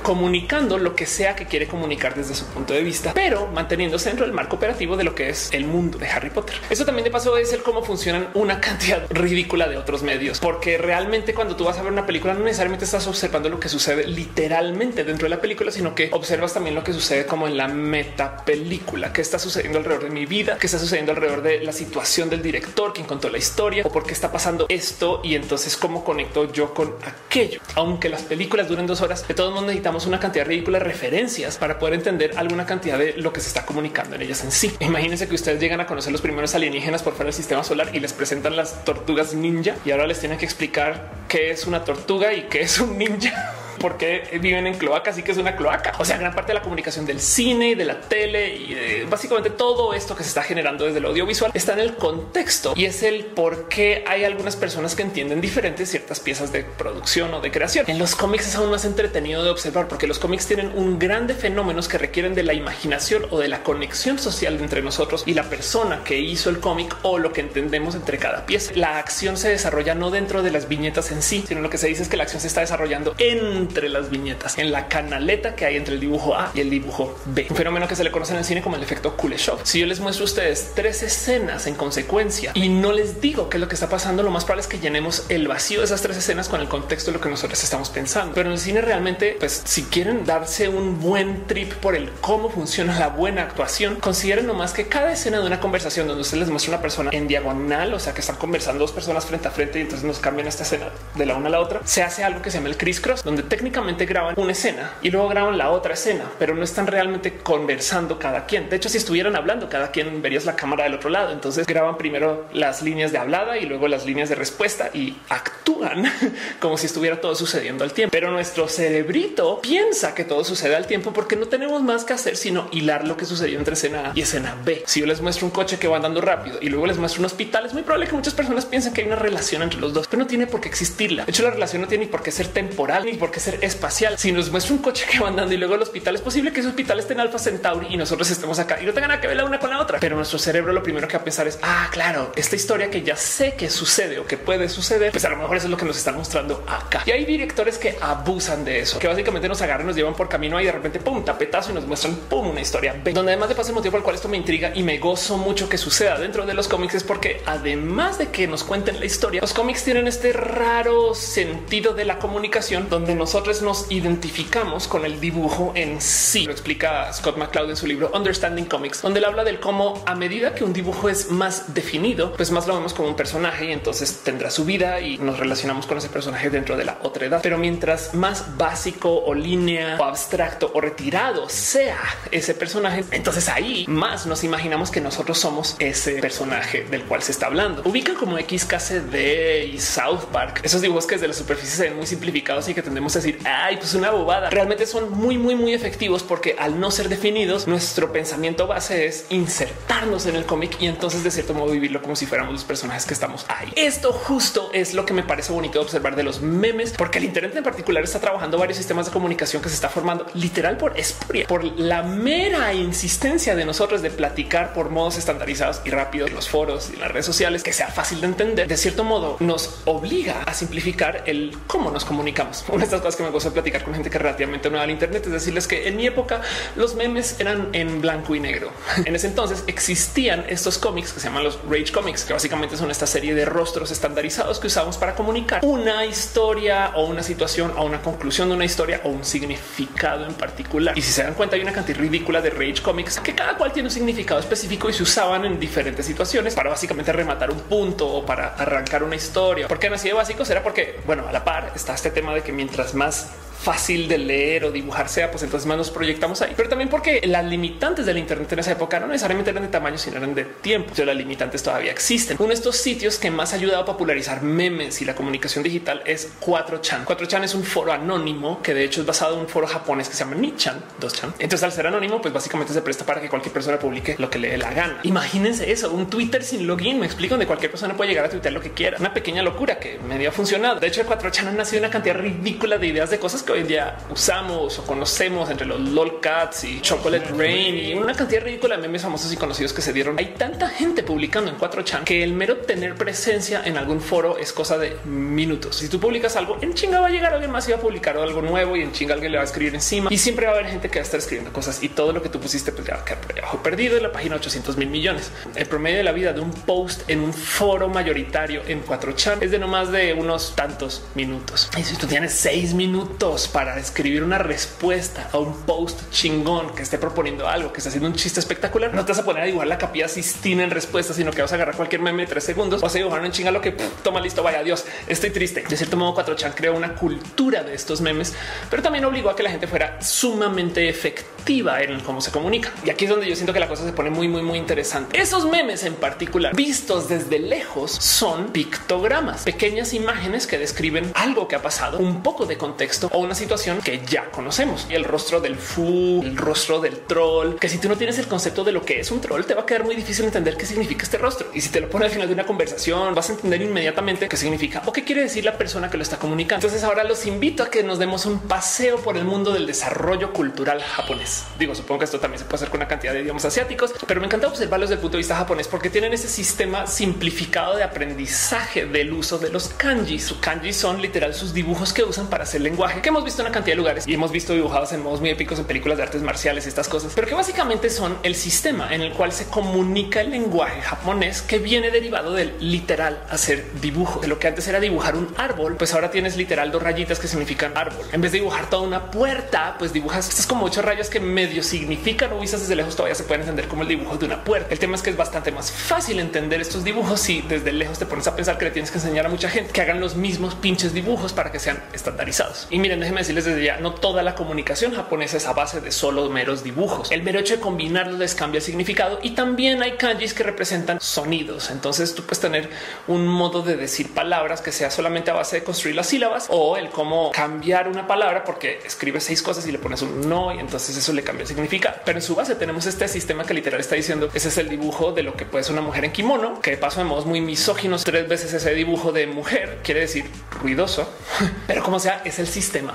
comunicando 0.02 0.78
lo 0.82 0.94
que 0.94 1.06
sea 1.06 1.36
que 1.36 1.46
quiere 1.46 1.66
comunicar 1.66 2.14
desde 2.14 2.34
su 2.34 2.44
punto 2.46 2.74
de 2.74 2.82
vista, 2.82 3.12
pero 3.14 3.46
manteniéndose 3.46 4.08
dentro 4.10 4.26
del 4.26 4.34
marco 4.34 4.56
operativo 4.56 4.96
de 4.96 5.04
lo 5.04 5.14
que 5.14 5.30
es 5.30 5.50
el 5.52 5.64
mundo 5.64 5.98
de 5.98 6.08
Harry 6.08 6.30
Potter. 6.30 6.56
Eso 6.70 6.84
también 6.84 7.04
de 7.04 7.10
paso 7.10 7.36
es 7.36 7.52
el 7.52 7.62
cómo 7.62 7.82
funcionan 7.82 8.28
una 8.34 8.60
cantidad 8.60 9.06
ridícula 9.10 9.68
de 9.68 9.76
otros 9.76 10.02
medios, 10.02 10.40
porque 10.40 10.78
realmente 10.78 11.34
cuando 11.34 11.56
tú 11.56 11.64
vas 11.64 11.78
a 11.78 11.82
ver 11.82 11.92
una 11.92 12.06
película 12.06 12.34
no 12.34 12.44
necesariamente 12.44 12.84
estás 12.84 13.06
observando 13.06 13.48
lo 13.48 13.60
que 13.60 13.68
sucede 13.68 14.06
literalmente 14.06 15.04
dentro 15.04 15.26
de 15.26 15.30
la 15.30 15.40
película, 15.40 15.70
sino 15.70 15.94
que 15.94 16.10
observas 16.12 16.54
también 16.54 16.74
lo 16.74 16.84
que 16.84 16.92
sucede 16.92 17.26
como 17.26 17.46
en 17.46 17.56
la 17.56 17.68
meta 17.68 18.44
película, 18.44 19.12
que 19.12 19.22
está 19.22 19.38
sucediendo 19.38 19.78
alrededor 19.78 20.04
de 20.04 20.10
mi 20.10 20.26
vida, 20.26 20.58
que 20.58 20.66
está 20.66 20.78
sucediendo 20.78 21.12
alrededor 21.12 21.42
de 21.42 21.62
la 21.62 21.72
situación 21.72 22.28
del 22.30 22.42
director, 22.42 22.92
quien 22.92 23.06
contó 23.06 23.28
la 23.28 23.38
historia 23.38 23.84
o 23.84 23.90
por 23.90 24.04
qué 24.04 24.12
está 24.12 24.32
pasando 24.32 24.66
esto 24.68 25.20
y 25.22 25.34
entonces 25.34 25.76
cómo 25.76 26.04
conecto 26.04 26.52
yo 26.52 26.74
con 26.74 26.94
aquello. 27.04 27.60
Aunque 27.74 28.08
las 28.08 28.22
películas 28.22 28.68
duren 28.68 28.86
dos 28.86 29.00
horas, 29.00 29.26
de 29.26 29.34
todos 29.34 29.50
modos 29.50 29.66
necesitamos 29.66 30.06
una 30.06 30.20
cantidad 30.20 30.46
ridícula 30.46 30.61
películas, 30.62 30.82
referencias 30.82 31.56
para 31.56 31.78
poder 31.78 31.94
entender 31.94 32.32
alguna 32.36 32.66
cantidad 32.66 32.98
de 32.98 33.14
lo 33.16 33.32
que 33.32 33.40
se 33.40 33.48
está 33.48 33.66
comunicando 33.66 34.16
en 34.16 34.22
ellas 34.22 34.42
en 34.44 34.52
sí. 34.52 34.74
Imagínense 34.80 35.28
que 35.28 35.34
ustedes 35.34 35.60
llegan 35.60 35.80
a 35.80 35.86
conocer 35.86 36.12
los 36.12 36.20
primeros 36.20 36.54
alienígenas 36.54 37.02
por 37.02 37.14
fuera 37.14 37.26
del 37.26 37.34
sistema 37.34 37.64
solar 37.64 37.90
y 37.92 38.00
les 38.00 38.12
presentan 38.12 38.56
las 38.56 38.84
tortugas 38.84 39.34
ninja 39.34 39.74
y 39.84 39.90
ahora 39.90 40.06
les 40.06 40.20
tienen 40.20 40.38
que 40.38 40.44
explicar 40.44 41.10
qué 41.28 41.50
es 41.50 41.66
una 41.66 41.84
tortuga 41.84 42.32
y 42.32 42.42
qué 42.42 42.62
es 42.62 42.78
un 42.78 42.96
ninja 42.96 43.61
porque 43.82 44.38
viven 44.40 44.66
en 44.66 44.74
cloacas 44.74 45.18
y 45.18 45.22
que 45.22 45.32
es 45.32 45.38
una 45.38 45.56
cloaca. 45.56 45.92
O 45.98 46.04
sea, 46.04 46.16
gran 46.16 46.34
parte 46.34 46.52
de 46.52 46.54
la 46.54 46.62
comunicación 46.62 47.04
del 47.04 47.20
cine, 47.20 47.74
de 47.74 47.84
la 47.84 48.00
tele 48.00 48.54
y 48.54 49.04
básicamente 49.10 49.50
todo 49.50 49.92
esto 49.92 50.16
que 50.16 50.22
se 50.22 50.28
está 50.28 50.42
generando 50.42 50.86
desde 50.86 51.00
el 51.00 51.04
audiovisual 51.04 51.50
está 51.52 51.72
en 51.72 51.80
el 51.80 51.96
contexto 51.96 52.72
y 52.76 52.84
es 52.84 53.02
el 53.02 53.24
por 53.24 53.68
qué 53.68 54.04
hay 54.06 54.24
algunas 54.24 54.56
personas 54.56 54.94
que 54.94 55.02
entienden 55.02 55.40
diferentes 55.40 55.90
ciertas 55.90 56.20
piezas 56.20 56.52
de 56.52 56.62
producción 56.62 57.34
o 57.34 57.40
de 57.40 57.50
creación. 57.50 57.84
En 57.88 57.98
los 57.98 58.14
cómics 58.14 58.46
es 58.46 58.54
aún 58.54 58.70
más 58.70 58.84
entretenido 58.84 59.42
de 59.42 59.50
observar 59.50 59.88
porque 59.88 60.06
los 60.06 60.18
cómics 60.18 60.46
tienen 60.46 60.72
un 60.76 60.98
grande 60.98 61.34
fenómenos 61.34 61.88
que 61.88 61.98
requieren 61.98 62.34
de 62.34 62.44
la 62.44 62.54
imaginación 62.54 63.26
o 63.30 63.40
de 63.40 63.48
la 63.48 63.64
conexión 63.64 64.18
social 64.18 64.58
entre 64.60 64.80
nosotros 64.82 65.24
y 65.26 65.34
la 65.34 65.44
persona 65.50 66.04
que 66.04 66.18
hizo 66.18 66.50
el 66.50 66.60
cómic 66.60 66.96
o 67.02 67.18
lo 67.18 67.32
que 67.32 67.40
entendemos 67.40 67.96
entre 67.96 68.18
cada 68.18 68.46
pieza. 68.46 68.72
La 68.76 68.98
acción 68.98 69.36
se 69.36 69.48
desarrolla 69.48 69.94
no 69.96 70.10
dentro 70.10 70.42
de 70.42 70.52
las 70.52 70.68
viñetas 70.68 71.10
en 71.10 71.22
sí, 71.22 71.44
sino 71.46 71.60
lo 71.60 71.70
que 71.70 71.78
se 71.78 71.88
dice 71.88 72.02
es 72.02 72.08
que 72.08 72.16
la 72.16 72.22
acción 72.22 72.40
se 72.40 72.46
está 72.46 72.60
desarrollando 72.60 73.14
en 73.18 73.71
entre 73.72 73.88
las 73.88 74.10
viñetas, 74.10 74.58
en 74.58 74.70
la 74.70 74.86
canaleta 74.86 75.56
que 75.56 75.64
hay 75.64 75.76
entre 75.76 75.94
el 75.94 76.00
dibujo 76.00 76.34
A 76.34 76.52
y 76.54 76.60
el 76.60 76.68
dibujo 76.68 77.18
B. 77.24 77.46
Un 77.48 77.56
fenómeno 77.56 77.88
que 77.88 77.96
se 77.96 78.04
le 78.04 78.10
conoce 78.10 78.32
en 78.32 78.38
el 78.38 78.44
cine 78.44 78.60
como 78.60 78.76
el 78.76 78.82
efecto 78.82 79.16
Kuleshov. 79.16 79.60
Si 79.62 79.80
yo 79.80 79.86
les 79.86 79.98
muestro 79.98 80.24
a 80.24 80.26
ustedes 80.26 80.72
tres 80.74 81.02
escenas 81.02 81.66
en 81.66 81.74
consecuencia 81.74 82.52
y 82.54 82.68
no 82.68 82.92
les 82.92 83.22
digo 83.22 83.48
qué 83.48 83.56
es 83.56 83.60
lo 83.62 83.68
que 83.68 83.74
está 83.74 83.88
pasando, 83.88 84.22
lo 84.22 84.30
más 84.30 84.44
probable 84.44 84.60
es 84.60 84.68
que 84.68 84.78
llenemos 84.78 85.24
el 85.30 85.48
vacío 85.48 85.78
de 85.78 85.86
esas 85.86 86.02
tres 86.02 86.18
escenas 86.18 86.50
con 86.50 86.60
el 86.60 86.68
contexto 86.68 87.10
de 87.10 87.16
lo 87.16 87.22
que 87.22 87.30
nosotros 87.30 87.64
estamos 87.64 87.88
pensando. 87.88 88.34
Pero 88.34 88.48
en 88.48 88.52
el 88.52 88.60
cine 88.60 88.82
realmente, 88.82 89.36
pues 89.38 89.62
si 89.64 89.84
quieren 89.84 90.26
darse 90.26 90.68
un 90.68 91.00
buen 91.00 91.46
trip 91.46 91.72
por 91.72 91.94
el 91.94 92.10
cómo 92.20 92.50
funciona 92.50 92.98
la 92.98 93.08
buena 93.08 93.42
actuación, 93.42 93.96
consideren 93.96 94.46
nomás 94.46 94.74
que 94.74 94.86
cada 94.86 95.12
escena 95.12 95.40
de 95.40 95.46
una 95.46 95.60
conversación 95.60 96.06
donde 96.06 96.20
usted 96.20 96.36
les 96.36 96.50
muestra 96.50 96.74
una 96.74 96.82
persona 96.82 97.10
en 97.14 97.26
diagonal, 97.26 97.94
o 97.94 97.98
sea 97.98 98.12
que 98.12 98.20
están 98.20 98.36
conversando 98.36 98.80
dos 98.80 98.92
personas 98.92 99.24
frente 99.24 99.48
a 99.48 99.50
frente 99.50 99.78
y 99.78 99.82
entonces 99.82 100.06
nos 100.06 100.18
cambian 100.18 100.46
esta 100.46 100.62
escena 100.62 100.90
de 101.14 101.24
la 101.26 101.36
una 101.36 101.48
a 101.48 101.50
la 101.50 101.60
otra, 101.60 101.80
se 101.84 102.02
hace 102.02 102.22
algo 102.22 102.42
que 102.42 102.50
se 102.50 102.58
llama 102.58 102.68
el 102.68 102.76
crisscross, 102.76 103.22
donde 103.22 103.42
técnicamente 103.62 104.06
graban 104.06 104.34
una 104.36 104.50
escena 104.50 104.94
y 105.02 105.10
luego 105.12 105.28
graban 105.28 105.56
la 105.56 105.70
otra 105.70 105.94
escena, 105.94 106.24
pero 106.36 106.56
no 106.56 106.64
están 106.64 106.88
realmente 106.88 107.34
conversando 107.36 108.18
cada 108.18 108.44
quien. 108.44 108.68
De 108.68 108.74
hecho, 108.74 108.88
si 108.88 108.98
estuvieran 108.98 109.36
hablando, 109.36 109.68
cada 109.68 109.92
quien 109.92 110.20
verías 110.20 110.44
la 110.44 110.56
cámara 110.56 110.82
del 110.82 110.94
otro 110.94 111.10
lado. 111.10 111.30
Entonces 111.30 111.64
graban 111.64 111.96
primero 111.96 112.48
las 112.52 112.82
líneas 112.82 113.12
de 113.12 113.18
hablada 113.18 113.58
y 113.58 113.66
luego 113.66 113.86
las 113.86 114.04
líneas 114.04 114.28
de 114.28 114.34
respuesta 114.34 114.90
y 114.92 115.16
actúan 115.28 116.12
como 116.60 116.76
si 116.76 116.86
estuviera 116.86 117.20
todo 117.20 117.36
sucediendo 117.36 117.84
al 117.84 117.92
tiempo. 117.92 118.10
Pero 118.10 118.32
nuestro 118.32 118.66
cerebrito 118.66 119.60
piensa 119.60 120.12
que 120.12 120.24
todo 120.24 120.42
sucede 120.42 120.74
al 120.74 120.88
tiempo 120.88 121.12
porque 121.12 121.36
no 121.36 121.46
tenemos 121.46 121.82
más 121.82 122.04
que 122.04 122.14
hacer 122.14 122.36
sino 122.36 122.66
hilar 122.72 123.06
lo 123.06 123.16
que 123.16 123.26
sucedió 123.26 123.60
entre 123.60 123.74
escena 123.74 124.10
A 124.10 124.12
y 124.12 124.22
escena 124.22 124.56
B. 124.64 124.82
Si 124.86 124.98
yo 124.98 125.06
les 125.06 125.20
muestro 125.20 125.46
un 125.46 125.52
coche 125.52 125.78
que 125.78 125.86
va 125.86 125.98
andando 125.98 126.20
rápido 126.20 126.58
y 126.60 126.68
luego 126.68 126.86
les 126.86 126.98
muestro 126.98 127.20
un 127.20 127.26
hospital, 127.26 127.64
es 127.66 127.74
muy 127.74 127.82
probable 127.82 128.08
que 128.08 128.16
muchas 128.16 128.34
personas 128.34 128.66
piensen 128.66 128.92
que 128.92 129.02
hay 129.02 129.06
una 129.06 129.14
relación 129.14 129.62
entre 129.62 129.78
los 129.78 129.92
dos, 129.92 130.08
pero 130.08 130.20
no 130.20 130.26
tiene 130.26 130.48
por 130.48 130.60
qué 130.60 130.68
existirla. 130.68 131.26
De 131.26 131.30
hecho, 131.30 131.44
la 131.44 131.50
relación 131.50 131.82
no 131.82 131.86
tiene 131.86 132.06
ni 132.06 132.10
por 132.10 132.24
qué 132.24 132.32
ser 132.32 132.48
temporal 132.48 133.04
ni 133.04 133.14
por 133.14 133.30
qué 133.30 133.38
ser 133.38 133.51
espacial 133.60 134.18
si 134.18 134.32
nos 134.32 134.50
muestra 134.50 134.74
un 134.74 134.80
coche 134.80 135.06
que 135.10 135.18
va 135.18 135.28
andando 135.28 135.54
y 135.54 135.56
luego 135.56 135.74
el 135.74 135.82
hospital, 135.82 136.14
es 136.14 136.20
posible 136.20 136.52
que 136.52 136.60
ese 136.60 136.68
hospital 136.68 136.98
esté 136.98 137.12
en 137.12 137.20
Alfa 137.20 137.38
Centauri 137.38 137.88
y 137.90 137.96
nosotros 137.96 138.30
estemos 138.30 138.58
acá 138.58 138.80
y 138.80 138.86
no 138.86 138.92
tengan 138.92 139.10
nada 139.10 139.20
que 139.20 139.26
ver 139.26 139.36
la 139.36 139.44
una 139.44 139.58
con 139.58 139.70
la 139.70 139.80
otra. 139.80 139.98
Pero 140.00 140.16
nuestro 140.16 140.38
cerebro 140.38 140.72
lo 140.72 140.82
primero 140.82 141.06
que 141.08 141.16
va 141.16 141.20
a 141.20 141.24
pensar 141.24 141.46
es, 141.46 141.58
ah, 141.62 141.88
claro, 141.92 142.32
esta 142.36 142.56
historia 142.56 142.90
que 142.90 143.02
ya 143.02 143.16
sé 143.16 143.54
que 143.54 143.68
sucede 143.70 144.18
o 144.18 144.26
que 144.26 144.38
puede 144.38 144.68
suceder, 144.68 145.12
pues 145.12 145.24
a 145.24 145.28
lo 145.28 145.36
mejor 145.36 145.56
eso 145.56 145.66
es 145.66 145.70
lo 145.70 145.76
que 145.76 145.84
nos 145.84 145.96
están 145.96 146.16
mostrando 146.16 146.64
acá. 146.66 147.02
Y 147.06 147.10
hay 147.10 147.24
directores 147.24 147.78
que 147.78 147.96
abusan 148.00 148.64
de 148.64 148.80
eso, 148.80 148.98
que 148.98 149.08
básicamente 149.08 149.48
nos 149.48 149.60
agarran, 149.62 149.86
nos 149.86 149.96
llevan 149.96 150.14
por 150.14 150.28
camino 150.28 150.60
y 150.60 150.64
de 150.64 150.72
repente 150.72 151.00
pum, 151.00 151.24
tapetazo 151.24 151.70
y 151.70 151.74
nos 151.74 151.86
muestran 151.86 152.14
pum, 152.14 152.48
una 152.48 152.60
historia 152.60 152.94
B, 153.02 153.12
donde 153.12 153.32
además 153.32 153.48
de 153.48 153.54
paso 153.54 153.70
el 153.70 153.74
motivo 153.74 153.92
por 153.92 154.00
el 154.00 154.04
cual 154.04 154.16
esto 154.16 154.28
me 154.28 154.36
intriga 154.36 154.72
y 154.74 154.82
me 154.82 154.98
gozo 154.98 155.36
mucho 155.36 155.68
que 155.68 155.78
suceda 155.78 156.18
dentro 156.18 156.46
de 156.46 156.54
los 156.54 156.68
cómics 156.68 156.94
es 156.94 157.04
porque 157.04 157.42
además 157.46 158.18
de 158.18 158.28
que 158.28 158.46
nos 158.46 158.64
cuenten 158.64 158.98
la 158.98 159.06
historia, 159.06 159.40
los 159.40 159.52
cómics 159.52 159.84
tienen 159.84 160.06
este 160.06 160.32
raro 160.32 161.14
sentido 161.14 161.94
de 161.94 162.04
la 162.04 162.18
comunicación 162.18 162.88
donde 162.88 163.14
nosotros 163.14 163.41
nos 163.42 163.90
identificamos 163.90 164.86
con 164.86 165.04
el 165.04 165.20
dibujo 165.20 165.72
en 165.74 166.00
sí. 166.00 166.44
Lo 166.44 166.52
explica 166.52 167.12
Scott 167.12 167.36
McCloud 167.36 167.70
en 167.70 167.76
su 167.76 167.86
libro 167.88 168.10
Understanding 168.14 168.66
Comics, 168.66 169.02
donde 169.02 169.18
él 169.18 169.24
habla 169.24 169.42
del 169.42 169.58
cómo 169.58 170.00
a 170.06 170.14
medida 170.14 170.54
que 170.54 170.62
un 170.62 170.72
dibujo 170.72 171.08
es 171.08 171.30
más 171.30 171.74
definido, 171.74 172.32
pues 172.34 172.52
más 172.52 172.68
lo 172.68 172.74
vemos 172.74 172.94
como 172.94 173.08
un 173.08 173.16
personaje 173.16 173.66
y 173.66 173.72
entonces 173.72 174.20
tendrá 174.24 174.50
su 174.50 174.64
vida 174.64 175.00
y 175.00 175.18
nos 175.18 175.38
relacionamos 175.40 175.86
con 175.86 175.98
ese 175.98 176.08
personaje 176.08 176.50
dentro 176.50 176.76
de 176.76 176.84
la 176.84 176.98
otra 177.02 177.26
edad. 177.26 177.40
Pero 177.42 177.58
mientras 177.58 178.14
más 178.14 178.56
básico 178.56 179.22
o 179.24 179.34
línea 179.34 179.96
o 179.98 180.04
abstracto 180.04 180.70
o 180.72 180.80
retirado 180.80 181.48
sea 181.48 181.98
ese 182.30 182.54
personaje, 182.54 183.04
entonces 183.10 183.48
ahí 183.48 183.84
más 183.88 184.24
nos 184.26 184.44
imaginamos 184.44 184.92
que 184.92 185.00
nosotros 185.00 185.36
somos 185.36 185.74
ese 185.80 186.14
personaje 186.20 186.84
del 186.84 187.02
cual 187.02 187.22
se 187.22 187.32
está 187.32 187.46
hablando. 187.46 187.82
Ubican 187.84 188.14
como 188.14 188.38
XKCD 188.38 189.64
y 189.72 189.80
South 189.80 190.26
Park, 190.32 190.60
esos 190.62 190.80
dibujos 190.80 191.06
que 191.06 191.16
desde 191.16 191.26
la 191.28 191.34
superficie 191.34 191.76
se 191.76 191.82
ven 191.84 191.96
muy 191.96 192.06
simplificados 192.06 192.68
y 192.68 192.74
que 192.74 192.82
tendemos 192.82 193.16
decir, 193.22 193.40
ay, 193.44 193.76
pues 193.76 193.94
una 193.94 194.10
bobada. 194.10 194.50
Realmente 194.50 194.86
son 194.86 195.10
muy, 195.10 195.38
muy, 195.38 195.54
muy 195.54 195.74
efectivos 195.74 196.22
porque 196.22 196.56
al 196.58 196.78
no 196.78 196.90
ser 196.90 197.08
definidos, 197.08 197.66
nuestro 197.66 198.12
pensamiento 198.12 198.66
base 198.66 199.06
es 199.06 199.26
insertarnos 199.30 200.26
en 200.26 200.36
el 200.36 200.44
cómic 200.44 200.76
y 200.80 200.86
entonces 200.86 201.24
de 201.24 201.30
cierto 201.30 201.54
modo 201.54 201.72
vivirlo 201.72 202.02
como 202.02 202.16
si 202.16 202.26
fuéramos 202.26 202.52
los 202.52 202.64
personajes 202.64 203.06
que 203.06 203.14
estamos 203.14 203.46
ahí. 203.48 203.72
Esto 203.76 204.12
justo 204.12 204.70
es 204.72 204.94
lo 204.94 205.06
que 205.06 205.12
me 205.12 205.22
parece 205.22 205.52
bonito 205.52 205.80
observar 205.80 206.16
de 206.16 206.22
los 206.22 206.40
memes, 206.40 206.92
porque 206.92 207.18
el 207.18 207.24
Internet 207.24 207.56
en 207.56 207.64
particular 207.64 208.02
está 208.02 208.20
trabajando 208.20 208.58
varios 208.58 208.78
sistemas 208.78 209.06
de 209.06 209.12
comunicación 209.12 209.62
que 209.62 209.68
se 209.68 209.74
está 209.74 209.88
formando 209.88 210.26
literal 210.34 210.76
por 210.76 210.98
espuria, 210.98 211.46
por 211.46 211.64
la 211.64 212.02
mera 212.02 212.72
insistencia 212.74 213.54
de 213.54 213.64
nosotros 213.64 214.02
de 214.02 214.10
platicar 214.10 214.72
por 214.72 214.90
modos 214.90 215.18
estandarizados 215.18 215.80
y 215.84 215.90
rápidos 215.90 216.32
los 216.32 216.48
foros 216.48 216.90
y 216.94 216.96
las 216.96 217.10
redes 217.10 217.26
sociales, 217.26 217.62
que 217.62 217.72
sea 217.72 217.88
fácil 217.88 218.20
de 218.20 218.26
entender. 218.26 218.68
De 218.68 218.76
cierto 218.76 219.04
modo 219.04 219.36
nos 219.40 219.80
obliga 219.84 220.42
a 220.44 220.54
simplificar 220.54 221.24
el 221.26 221.56
cómo 221.66 221.90
nos 221.90 222.04
comunicamos. 222.04 222.64
Una 222.68 222.78
de 222.78 222.84
estas 222.84 223.00
cosas 223.00 223.11
que 223.16 223.22
me 223.22 223.30
gusta 223.30 223.50
platicar 223.50 223.84
con 223.84 223.94
gente 223.94 224.10
que 224.10 224.18
relativamente 224.18 224.70
nueva 224.70 224.84
al 224.84 224.90
Internet 224.90 225.26
es 225.26 225.32
decirles 225.32 225.66
que 225.66 225.88
en 225.88 225.96
mi 225.96 226.06
época 226.06 226.40
los 226.76 226.94
memes 226.94 227.40
eran 227.40 227.68
en 227.72 228.00
blanco 228.00 228.34
y 228.34 228.40
negro. 228.40 228.70
En 229.04 229.16
ese 229.16 229.26
entonces 229.26 229.64
existían 229.66 230.44
estos 230.48 230.78
cómics 230.78 231.12
que 231.12 231.20
se 231.20 231.26
llaman 231.26 231.44
los 231.44 231.58
Rage 231.68 231.92
Comics, 231.92 232.24
que 232.24 232.32
básicamente 232.32 232.76
son 232.76 232.90
esta 232.90 233.06
serie 233.06 233.34
de 233.34 233.44
rostros 233.44 233.90
estandarizados 233.90 234.58
que 234.58 234.68
usamos 234.68 234.96
para 234.96 235.14
comunicar 235.14 235.60
una 235.64 236.04
historia 236.06 236.92
o 236.94 237.06
una 237.06 237.22
situación 237.22 237.72
o 237.76 237.84
una 237.84 238.00
conclusión 238.00 238.48
de 238.48 238.54
una 238.54 238.64
historia 238.64 239.00
o 239.04 239.08
un 239.08 239.24
significado 239.24 240.24
en 240.24 240.34
particular. 240.34 240.96
Y 240.96 241.02
si 241.02 241.12
se 241.12 241.22
dan 241.22 241.34
cuenta, 241.34 241.56
hay 241.56 241.62
una 241.62 241.72
cantidad 241.72 241.98
ridícula 241.98 242.40
de 242.40 242.50
Rage 242.50 242.82
Comics 242.82 243.20
que 243.20 243.34
cada 243.34 243.56
cual 243.56 243.72
tiene 243.72 243.88
un 243.88 243.92
significado 243.92 244.40
específico 244.40 244.88
y 244.88 244.92
se 244.92 245.02
usaban 245.02 245.44
en 245.44 245.58
diferentes 245.58 246.06
situaciones 246.06 246.54
para 246.54 246.70
básicamente 246.70 247.12
rematar 247.12 247.50
un 247.50 247.60
punto 247.60 248.06
o 248.06 248.24
para 248.24 248.54
arrancar 248.54 249.02
una 249.02 249.16
historia. 249.16 249.68
¿Por 249.68 249.78
qué 249.78 249.88
no 249.88 249.96
así 249.96 250.08
de 250.08 250.14
básicos? 250.14 250.48
Era 250.50 250.62
porque, 250.62 251.00
bueno, 251.06 251.26
a 251.28 251.32
la 251.32 251.44
par 251.44 251.72
está 251.74 251.94
este 251.94 252.10
tema 252.10 252.34
de 252.34 252.42
que 252.42 252.52
mientras 252.52 252.94
más 252.94 253.01
más 253.02 253.41
fácil 253.62 254.08
de 254.08 254.18
leer 254.18 254.64
o 254.64 254.72
dibujar 254.72 255.08
sea, 255.08 255.30
pues 255.30 255.42
entonces 255.42 255.66
más 255.66 255.76
nos 255.76 255.90
proyectamos 255.90 256.42
ahí. 256.42 256.52
Pero 256.56 256.68
también 256.68 256.88
porque 256.88 257.20
las 257.26 257.44
limitantes 257.44 258.04
del 258.06 258.18
Internet 258.18 258.52
en 258.52 258.58
esa 258.58 258.72
época 258.72 258.98
no 258.98 259.06
necesariamente 259.06 259.50
eran 259.50 259.62
de 259.62 259.68
tamaño, 259.68 259.98
sino 259.98 260.16
eran 260.16 260.34
de 260.34 260.44
tiempo. 260.44 260.88
Entonces 260.88 261.06
las 261.06 261.16
limitantes 261.16 261.62
todavía 261.62 261.92
existen. 261.92 262.36
Uno 262.40 262.48
de 262.48 262.54
estos 262.54 262.76
sitios 262.76 263.18
que 263.18 263.30
más 263.30 263.52
ha 263.52 263.56
ayudado 263.56 263.82
a 263.82 263.86
popularizar 263.86 264.42
memes 264.42 265.00
y 265.00 265.04
la 265.04 265.14
comunicación 265.14 265.62
digital 265.62 266.02
es 266.04 266.32
4chan. 266.40 267.04
4chan 267.04 267.44
es 267.44 267.54
un 267.54 267.62
foro 267.62 267.92
anónimo 267.92 268.60
que 268.62 268.74
de 268.74 268.84
hecho 268.84 269.00
es 269.00 269.06
basado 269.06 269.34
en 269.34 269.40
un 269.40 269.48
foro 269.48 269.66
japonés 269.66 270.08
que 270.08 270.14
se 270.14 270.24
llama 270.24 270.36
Nichan, 270.36 270.82
2chan. 271.00 271.34
Entonces 271.38 271.62
al 271.62 271.72
ser 271.72 271.86
anónimo, 271.86 272.20
pues 272.20 272.34
básicamente 272.34 272.72
se 272.72 272.82
presta 272.82 273.06
para 273.06 273.20
que 273.20 273.28
cualquier 273.28 273.52
persona 273.52 273.78
publique 273.78 274.16
lo 274.18 274.28
que 274.28 274.38
le 274.38 274.50
dé 274.50 274.58
la 274.58 274.72
gana. 274.72 274.98
Imagínense 275.04 275.70
eso, 275.70 275.92
un 275.92 276.10
Twitter 276.10 276.42
sin 276.42 276.66
login. 276.66 276.98
Me 276.98 277.06
explico 277.06 277.34
donde 277.34 277.46
cualquier 277.46 277.70
persona 277.70 277.96
puede 277.96 278.10
llegar 278.10 278.24
a 278.24 278.28
tuitear 278.28 278.52
lo 278.52 278.60
que 278.60 278.72
quiera. 278.72 278.98
Una 278.98 279.14
pequeña 279.14 279.42
locura 279.42 279.78
que 279.78 279.98
medio 280.08 280.30
ha 280.30 280.32
funcionado. 280.32 280.80
De 280.80 280.88
hecho, 280.88 281.00
el 281.00 281.06
4chan 281.06 281.46
ha 281.46 281.52
nacido 281.52 281.80
una 281.80 281.90
cantidad 281.90 282.16
ridícula 282.16 282.78
de 282.78 282.88
ideas 282.88 283.10
de 283.10 283.18
cosas 283.18 283.42
que 283.42 283.51
hoy 283.52 283.60
en 283.60 283.68
día 283.68 283.96
usamos 284.10 284.78
o 284.78 284.84
conocemos 284.84 285.50
entre 285.50 285.66
los 285.66 285.78
lolcats 285.78 286.64
y 286.64 286.80
chocolate 286.80 287.32
rain 287.36 287.76
y 287.76 287.94
una 287.94 288.14
cantidad 288.14 288.42
ridícula 288.42 288.76
de 288.76 288.82
memes 288.82 289.02
famosos 289.02 289.30
y 289.32 289.36
conocidos 289.36 289.72
que 289.72 289.82
se 289.82 289.92
dieron. 289.92 290.18
Hay 290.18 290.34
tanta 290.38 290.68
gente 290.68 291.02
publicando 291.02 291.50
en 291.50 291.58
4chan 291.58 292.04
que 292.04 292.22
el 292.22 292.32
mero 292.32 292.58
tener 292.58 292.94
presencia 292.94 293.62
en 293.64 293.76
algún 293.76 294.00
foro 294.00 294.38
es 294.38 294.52
cosa 294.52 294.78
de 294.78 294.96
minutos. 295.04 295.76
Si 295.76 295.88
tú 295.88 296.00
publicas 296.00 296.36
algo 296.36 296.56
en 296.62 296.72
chinga 296.72 297.00
va 297.00 297.08
a 297.08 297.10
llegar 297.10 297.34
alguien 297.34 297.50
más 297.50 297.68
y 297.68 297.72
va 297.72 297.78
a 297.78 297.80
publicar 297.80 298.16
algo 298.16 298.40
nuevo 298.40 298.74
y 298.74 298.82
en 298.82 298.92
chinga 298.92 299.14
alguien 299.14 299.32
le 299.32 299.38
va 299.38 299.42
a 299.42 299.46
escribir 299.46 299.74
encima 299.74 300.10
y 300.10 300.16
siempre 300.16 300.46
va 300.46 300.52
a 300.52 300.54
haber 300.54 300.70
gente 300.70 300.88
que 300.88 300.98
va 300.98 301.02
a 301.02 301.04
estar 301.04 301.20
escribiendo 301.20 301.52
cosas 301.52 301.82
y 301.82 301.90
todo 301.90 302.12
lo 302.12 302.22
que 302.22 302.30
tú 302.30 302.40
pusiste 302.40 302.72
pues 302.72 302.86
ya 302.86 302.94
va 302.94 303.02
a 303.02 303.04
quedar 303.04 303.20
por 303.20 303.38
abajo 303.38 303.62
perdido 303.62 303.96
en 303.98 304.04
la 304.04 304.12
página 304.12 304.36
800 304.36 304.78
mil 304.78 304.88
millones. 304.88 305.30
El 305.54 305.66
promedio 305.66 305.98
de 305.98 306.04
la 306.04 306.12
vida 306.12 306.32
de 306.32 306.40
un 306.40 306.52
post 306.52 307.08
en 307.08 307.20
un 307.20 307.34
foro 307.34 307.88
mayoritario 307.88 308.62
en 308.66 308.82
4chan 308.84 309.42
es 309.42 309.50
de 309.50 309.58
no 309.58 309.68
más 309.68 309.92
de 309.92 310.14
unos 310.14 310.54
tantos 310.56 311.02
minutos. 311.14 311.70
Y 311.78 311.82
si 311.82 311.96
tú 311.96 312.06
tienes 312.06 312.32
seis 312.32 312.72
minutos 312.72 313.41
para 313.48 313.78
escribir 313.78 314.22
una 314.22 314.38
respuesta 314.38 315.28
a 315.32 315.38
un 315.38 315.62
post 315.62 316.00
chingón 316.10 316.74
que 316.74 316.82
esté 316.82 316.98
proponiendo 316.98 317.48
algo, 317.48 317.72
que 317.72 317.78
está 317.78 317.88
haciendo 317.88 318.08
un 318.08 318.14
chiste 318.14 318.40
espectacular, 318.40 318.94
no 318.94 319.04
te 319.04 319.12
vas 319.12 319.20
a 319.20 319.24
poner 319.24 319.42
a 319.42 319.46
dibujar 319.46 319.68
la 319.68 319.78
capilla 319.78 320.08
Sistina 320.08 320.64
en 320.64 320.70
respuesta, 320.70 321.14
sino 321.14 321.30
que 321.30 321.42
vas 321.42 321.52
a 321.52 321.54
agarrar 321.54 321.76
cualquier 321.76 322.00
meme 322.02 322.22
de 322.22 322.28
tres 322.28 322.44
segundos, 322.44 322.80
vas 322.80 322.94
a 322.94 322.98
dibujar 322.98 323.24
en 323.24 323.32
chinga 323.32 323.50
lo 323.50 323.60
que 323.60 323.72
toma 324.02 324.20
listo, 324.20 324.42
vaya 324.42 324.62
Dios, 324.62 324.84
estoy 325.06 325.30
triste. 325.30 325.64
De 325.68 325.76
cierto 325.76 325.96
modo, 325.96 326.14
4chan 326.14 326.52
creó 326.54 326.76
una 326.76 326.94
cultura 326.94 327.62
de 327.62 327.74
estos 327.74 328.00
memes, 328.00 328.34
pero 328.70 328.82
también 328.82 329.04
obligó 329.04 329.30
a 329.30 329.36
que 329.36 329.42
la 329.42 329.50
gente 329.50 329.66
fuera 329.66 330.00
sumamente 330.02 330.88
efectiva 330.88 331.82
en 331.82 332.00
cómo 332.00 332.20
se 332.20 332.30
comunica. 332.30 332.72
Y 332.84 332.90
aquí 332.90 333.04
es 333.04 333.10
donde 333.10 333.28
yo 333.28 333.36
siento 333.36 333.52
que 333.52 333.60
la 333.60 333.68
cosa 333.68 333.84
se 333.84 333.92
pone 333.92 334.10
muy, 334.10 334.28
muy, 334.28 334.42
muy 334.42 334.58
interesante. 334.58 335.20
Esos 335.20 335.46
memes 335.46 335.84
en 335.84 335.94
particular, 335.94 336.54
vistos 336.54 337.08
desde 337.08 337.38
lejos, 337.38 337.92
son 337.92 338.52
pictogramas, 338.52 339.42
pequeñas 339.42 339.92
imágenes 339.94 340.46
que 340.46 340.58
describen 340.58 341.10
algo 341.14 341.48
que 341.48 341.56
ha 341.56 341.62
pasado, 341.62 341.98
un 341.98 342.22
poco 342.22 342.46
de 342.46 342.56
contexto 342.56 343.08
o 343.12 343.18
una 343.18 343.31
situación 343.34 343.80
que 343.80 344.02
ya 344.06 344.30
conocemos. 344.30 344.86
El 344.88 345.04
rostro 345.04 345.40
del 345.40 345.56
fu, 345.56 346.22
el 346.22 346.36
rostro 346.36 346.80
del 346.80 347.00
troll, 347.00 347.56
que 347.56 347.68
si 347.68 347.78
tú 347.78 347.88
no 347.88 347.96
tienes 347.96 348.18
el 348.18 348.26
concepto 348.26 348.64
de 348.64 348.72
lo 348.72 348.84
que 348.84 349.00
es 349.00 349.10
un 349.10 349.20
troll, 349.20 349.44
te 349.44 349.54
va 349.54 349.62
a 349.62 349.66
quedar 349.66 349.84
muy 349.84 349.96
difícil 349.96 350.24
entender 350.24 350.56
qué 350.56 350.66
significa 350.66 351.04
este 351.04 351.18
rostro. 351.18 351.48
Y 351.54 351.60
si 351.60 351.70
te 351.70 351.80
lo 351.80 351.88
pone 351.88 352.06
al 352.06 352.10
final 352.10 352.28
de 352.28 352.34
una 352.34 352.46
conversación, 352.46 353.14
vas 353.14 353.30
a 353.30 353.32
entender 353.32 353.62
inmediatamente 353.62 354.28
qué 354.28 354.36
significa 354.36 354.82
o 354.86 354.92
qué 354.92 355.04
quiere 355.04 355.22
decir 355.22 355.44
la 355.44 355.56
persona 355.58 355.90
que 355.90 355.96
lo 355.96 356.02
está 356.02 356.18
comunicando. 356.18 356.66
Entonces 356.66 356.84
ahora 356.84 357.04
los 357.04 357.26
invito 357.26 357.62
a 357.62 357.70
que 357.70 357.82
nos 357.82 357.98
demos 357.98 358.26
un 358.26 358.40
paseo 358.40 358.98
por 358.98 359.16
el 359.16 359.24
mundo 359.24 359.52
del 359.52 359.66
desarrollo 359.66 360.32
cultural 360.32 360.80
japonés. 360.82 361.44
Digo, 361.58 361.74
supongo 361.74 362.00
que 362.00 362.04
esto 362.06 362.20
también 362.20 362.38
se 362.38 362.44
puede 362.44 362.56
hacer 362.56 362.70
con 362.70 362.80
una 362.80 362.88
cantidad 362.88 363.12
de 363.12 363.22
idiomas 363.22 363.44
asiáticos, 363.44 363.92
pero 364.06 364.20
me 364.20 364.26
encanta 364.26 364.46
observarlos 364.46 364.88
desde 364.88 364.98
el 364.98 365.00
punto 365.00 365.16
de 365.16 365.20
vista 365.20 365.36
japonés 365.36 365.68
porque 365.68 365.90
tienen 365.90 366.12
ese 366.12 366.28
sistema 366.28 366.86
simplificado 366.86 367.76
de 367.76 367.84
aprendizaje 367.84 368.86
del 368.86 369.12
uso 369.12 369.38
de 369.38 369.50
los 369.50 369.68
kanji. 369.68 370.18
Su 370.18 370.40
kanji 370.40 370.72
son 370.72 371.00
literal 371.00 371.34
sus 371.34 371.52
dibujos 371.52 371.92
que 371.92 372.02
usan 372.04 372.28
para 372.28 372.44
hacer 372.44 372.60
lenguaje 372.60 373.00
hemos 373.12 373.24
visto 373.24 373.42
una 373.42 373.52
cantidad 373.52 373.72
de 373.72 373.78
lugares 373.78 374.06
y 374.06 374.14
hemos 374.14 374.32
visto 374.32 374.54
dibujados 374.54 374.92
en 374.92 375.02
modos 375.02 375.20
muy 375.20 375.30
épicos 375.30 375.58
en 375.58 375.66
películas 375.66 375.98
de 375.98 376.04
artes 376.04 376.22
marciales 376.22 376.64
y 376.64 376.68
estas 376.68 376.88
cosas, 376.88 377.12
pero 377.14 377.28
que 377.28 377.34
básicamente 377.34 377.90
son 377.90 378.16
el 378.22 378.34
sistema 378.34 378.94
en 378.94 379.02
el 379.02 379.12
cual 379.12 379.32
se 379.32 379.46
comunica 379.46 380.22
el 380.22 380.30
lenguaje 380.30 380.80
japonés 380.80 381.42
que 381.42 381.58
viene 381.58 381.90
derivado 381.90 382.32
del 382.32 382.54
literal 382.58 383.22
hacer 383.28 383.66
dibujo 383.80 384.20
de 384.20 384.28
lo 384.28 384.38
que 384.38 384.48
antes 384.48 384.66
era 384.66 384.80
dibujar 384.80 385.14
un 385.14 385.28
árbol, 385.36 385.76
pues 385.76 385.92
ahora 385.92 386.10
tienes 386.10 386.36
literal 386.36 386.72
dos 386.72 386.82
rayitas 386.82 387.18
que 387.18 387.28
significan 387.28 387.76
árbol. 387.76 388.06
En 388.12 388.22
vez 388.22 388.32
de 388.32 388.38
dibujar 388.38 388.70
toda 388.70 388.82
una 388.82 389.10
puerta, 389.10 389.76
pues 389.78 389.92
dibujas 389.92 390.28
estas 390.28 390.46
como 390.46 390.64
ocho 390.64 390.80
rayas 390.80 391.10
que 391.10 391.20
medio 391.20 391.62
significan 391.62 392.32
o 392.32 392.40
vistas 392.40 392.60
desde 392.60 392.76
lejos 392.76 392.96
todavía 392.96 393.14
se 393.14 393.24
pueden 393.24 393.42
entender 393.42 393.68
como 393.68 393.82
el 393.82 393.88
dibujo 393.88 394.16
de 394.16 394.24
una 394.24 394.42
puerta. 394.42 394.68
El 394.70 394.78
tema 394.78 394.96
es 394.96 395.02
que 395.02 395.10
es 395.10 395.16
bastante 395.16 395.52
más 395.52 395.70
fácil 395.70 396.18
entender 396.18 396.62
estos 396.62 396.82
dibujos 396.82 397.20
si 397.20 397.42
desde 397.42 397.72
lejos 397.72 397.98
te 397.98 398.06
pones 398.06 398.26
a 398.26 398.34
pensar 398.34 398.56
que 398.56 398.64
le 398.64 398.70
tienes 398.70 398.90
que 398.90 398.98
enseñar 398.98 399.26
a 399.26 399.28
mucha 399.28 399.50
gente 399.50 399.70
que 399.70 399.82
hagan 399.82 400.00
los 400.00 400.16
mismos 400.16 400.54
pinches 400.54 400.94
dibujos 400.94 401.32
para 401.32 401.52
que 401.52 401.58
sean 401.58 401.82
estandarizados. 401.92 402.68
Y 402.70 402.78
miren, 402.78 403.01
déjenme 403.02 403.20
decirles 403.20 403.44
desde 403.44 403.64
ya, 403.64 403.78
no 403.78 403.94
toda 403.94 404.22
la 404.22 404.34
comunicación 404.34 404.94
japonesa 404.94 405.36
es 405.36 405.46
a 405.46 405.52
base 405.52 405.80
de 405.80 405.92
solo 405.92 406.28
meros 406.30 406.64
dibujos. 406.64 407.10
El 407.10 407.22
mero 407.22 407.38
hecho 407.38 407.54
de 407.54 407.60
combinarlos 407.60 408.18
les 408.18 408.34
cambia 408.34 408.58
el 408.58 408.64
significado 408.64 409.18
y 409.22 409.30
también 409.30 409.82
hay 409.82 409.92
kanjis 409.92 410.34
que 410.34 410.42
representan 410.42 411.00
sonidos. 411.00 411.70
Entonces 411.70 412.14
tú 412.14 412.22
puedes 412.22 412.40
tener 412.40 412.70
un 413.08 413.26
modo 413.26 413.62
de 413.62 413.76
decir 413.76 414.12
palabras 414.12 414.60
que 414.60 414.72
sea 414.72 414.90
solamente 414.90 415.30
a 415.30 415.34
base 415.34 415.56
de 415.56 415.64
construir 415.64 415.96
las 415.96 416.06
sílabas 416.08 416.46
o 416.48 416.76
el 416.76 416.90
cómo 416.90 417.32
cambiar 417.32 417.88
una 417.88 418.06
palabra 418.06 418.44
porque 418.44 418.80
escribes 418.84 419.24
seis 419.24 419.42
cosas 419.42 419.66
y 419.66 419.72
le 419.72 419.78
pones 419.78 420.02
un 420.02 420.28
no 420.28 420.54
y 420.54 420.58
entonces 420.58 420.96
eso 420.96 421.12
le 421.12 421.22
cambia 421.22 421.42
el 421.42 421.48
significado. 421.48 421.96
Pero 422.04 422.18
en 422.18 422.22
su 422.22 422.34
base 422.34 422.54
tenemos 422.54 422.86
este 422.86 423.08
sistema 423.08 423.44
que 423.44 423.54
literal 423.54 423.80
está 423.80 423.96
diciendo 423.96 424.30
ese 424.32 424.48
es 424.48 424.58
el 424.58 424.68
dibujo 424.68 425.12
de 425.12 425.22
lo 425.22 425.34
que 425.34 425.44
puede 425.44 425.64
ser 425.64 425.72
una 425.72 425.82
mujer 425.82 426.04
en 426.04 426.12
kimono, 426.12 426.60
que 426.60 426.72
de 426.72 426.76
paso 426.76 427.00
de 427.00 427.04
modos 427.04 427.26
muy 427.26 427.40
misóginos. 427.40 428.04
Tres 428.04 428.28
veces 428.28 428.52
ese 428.52 428.72
dibujo 428.74 429.12
de 429.12 429.26
mujer 429.26 429.80
quiere 429.82 430.00
decir 430.00 430.24
ruidoso, 430.60 431.08
pero 431.66 431.82
como 431.82 431.98
sea, 431.98 432.22
es 432.24 432.38
el 432.38 432.46
sistema 432.46 432.91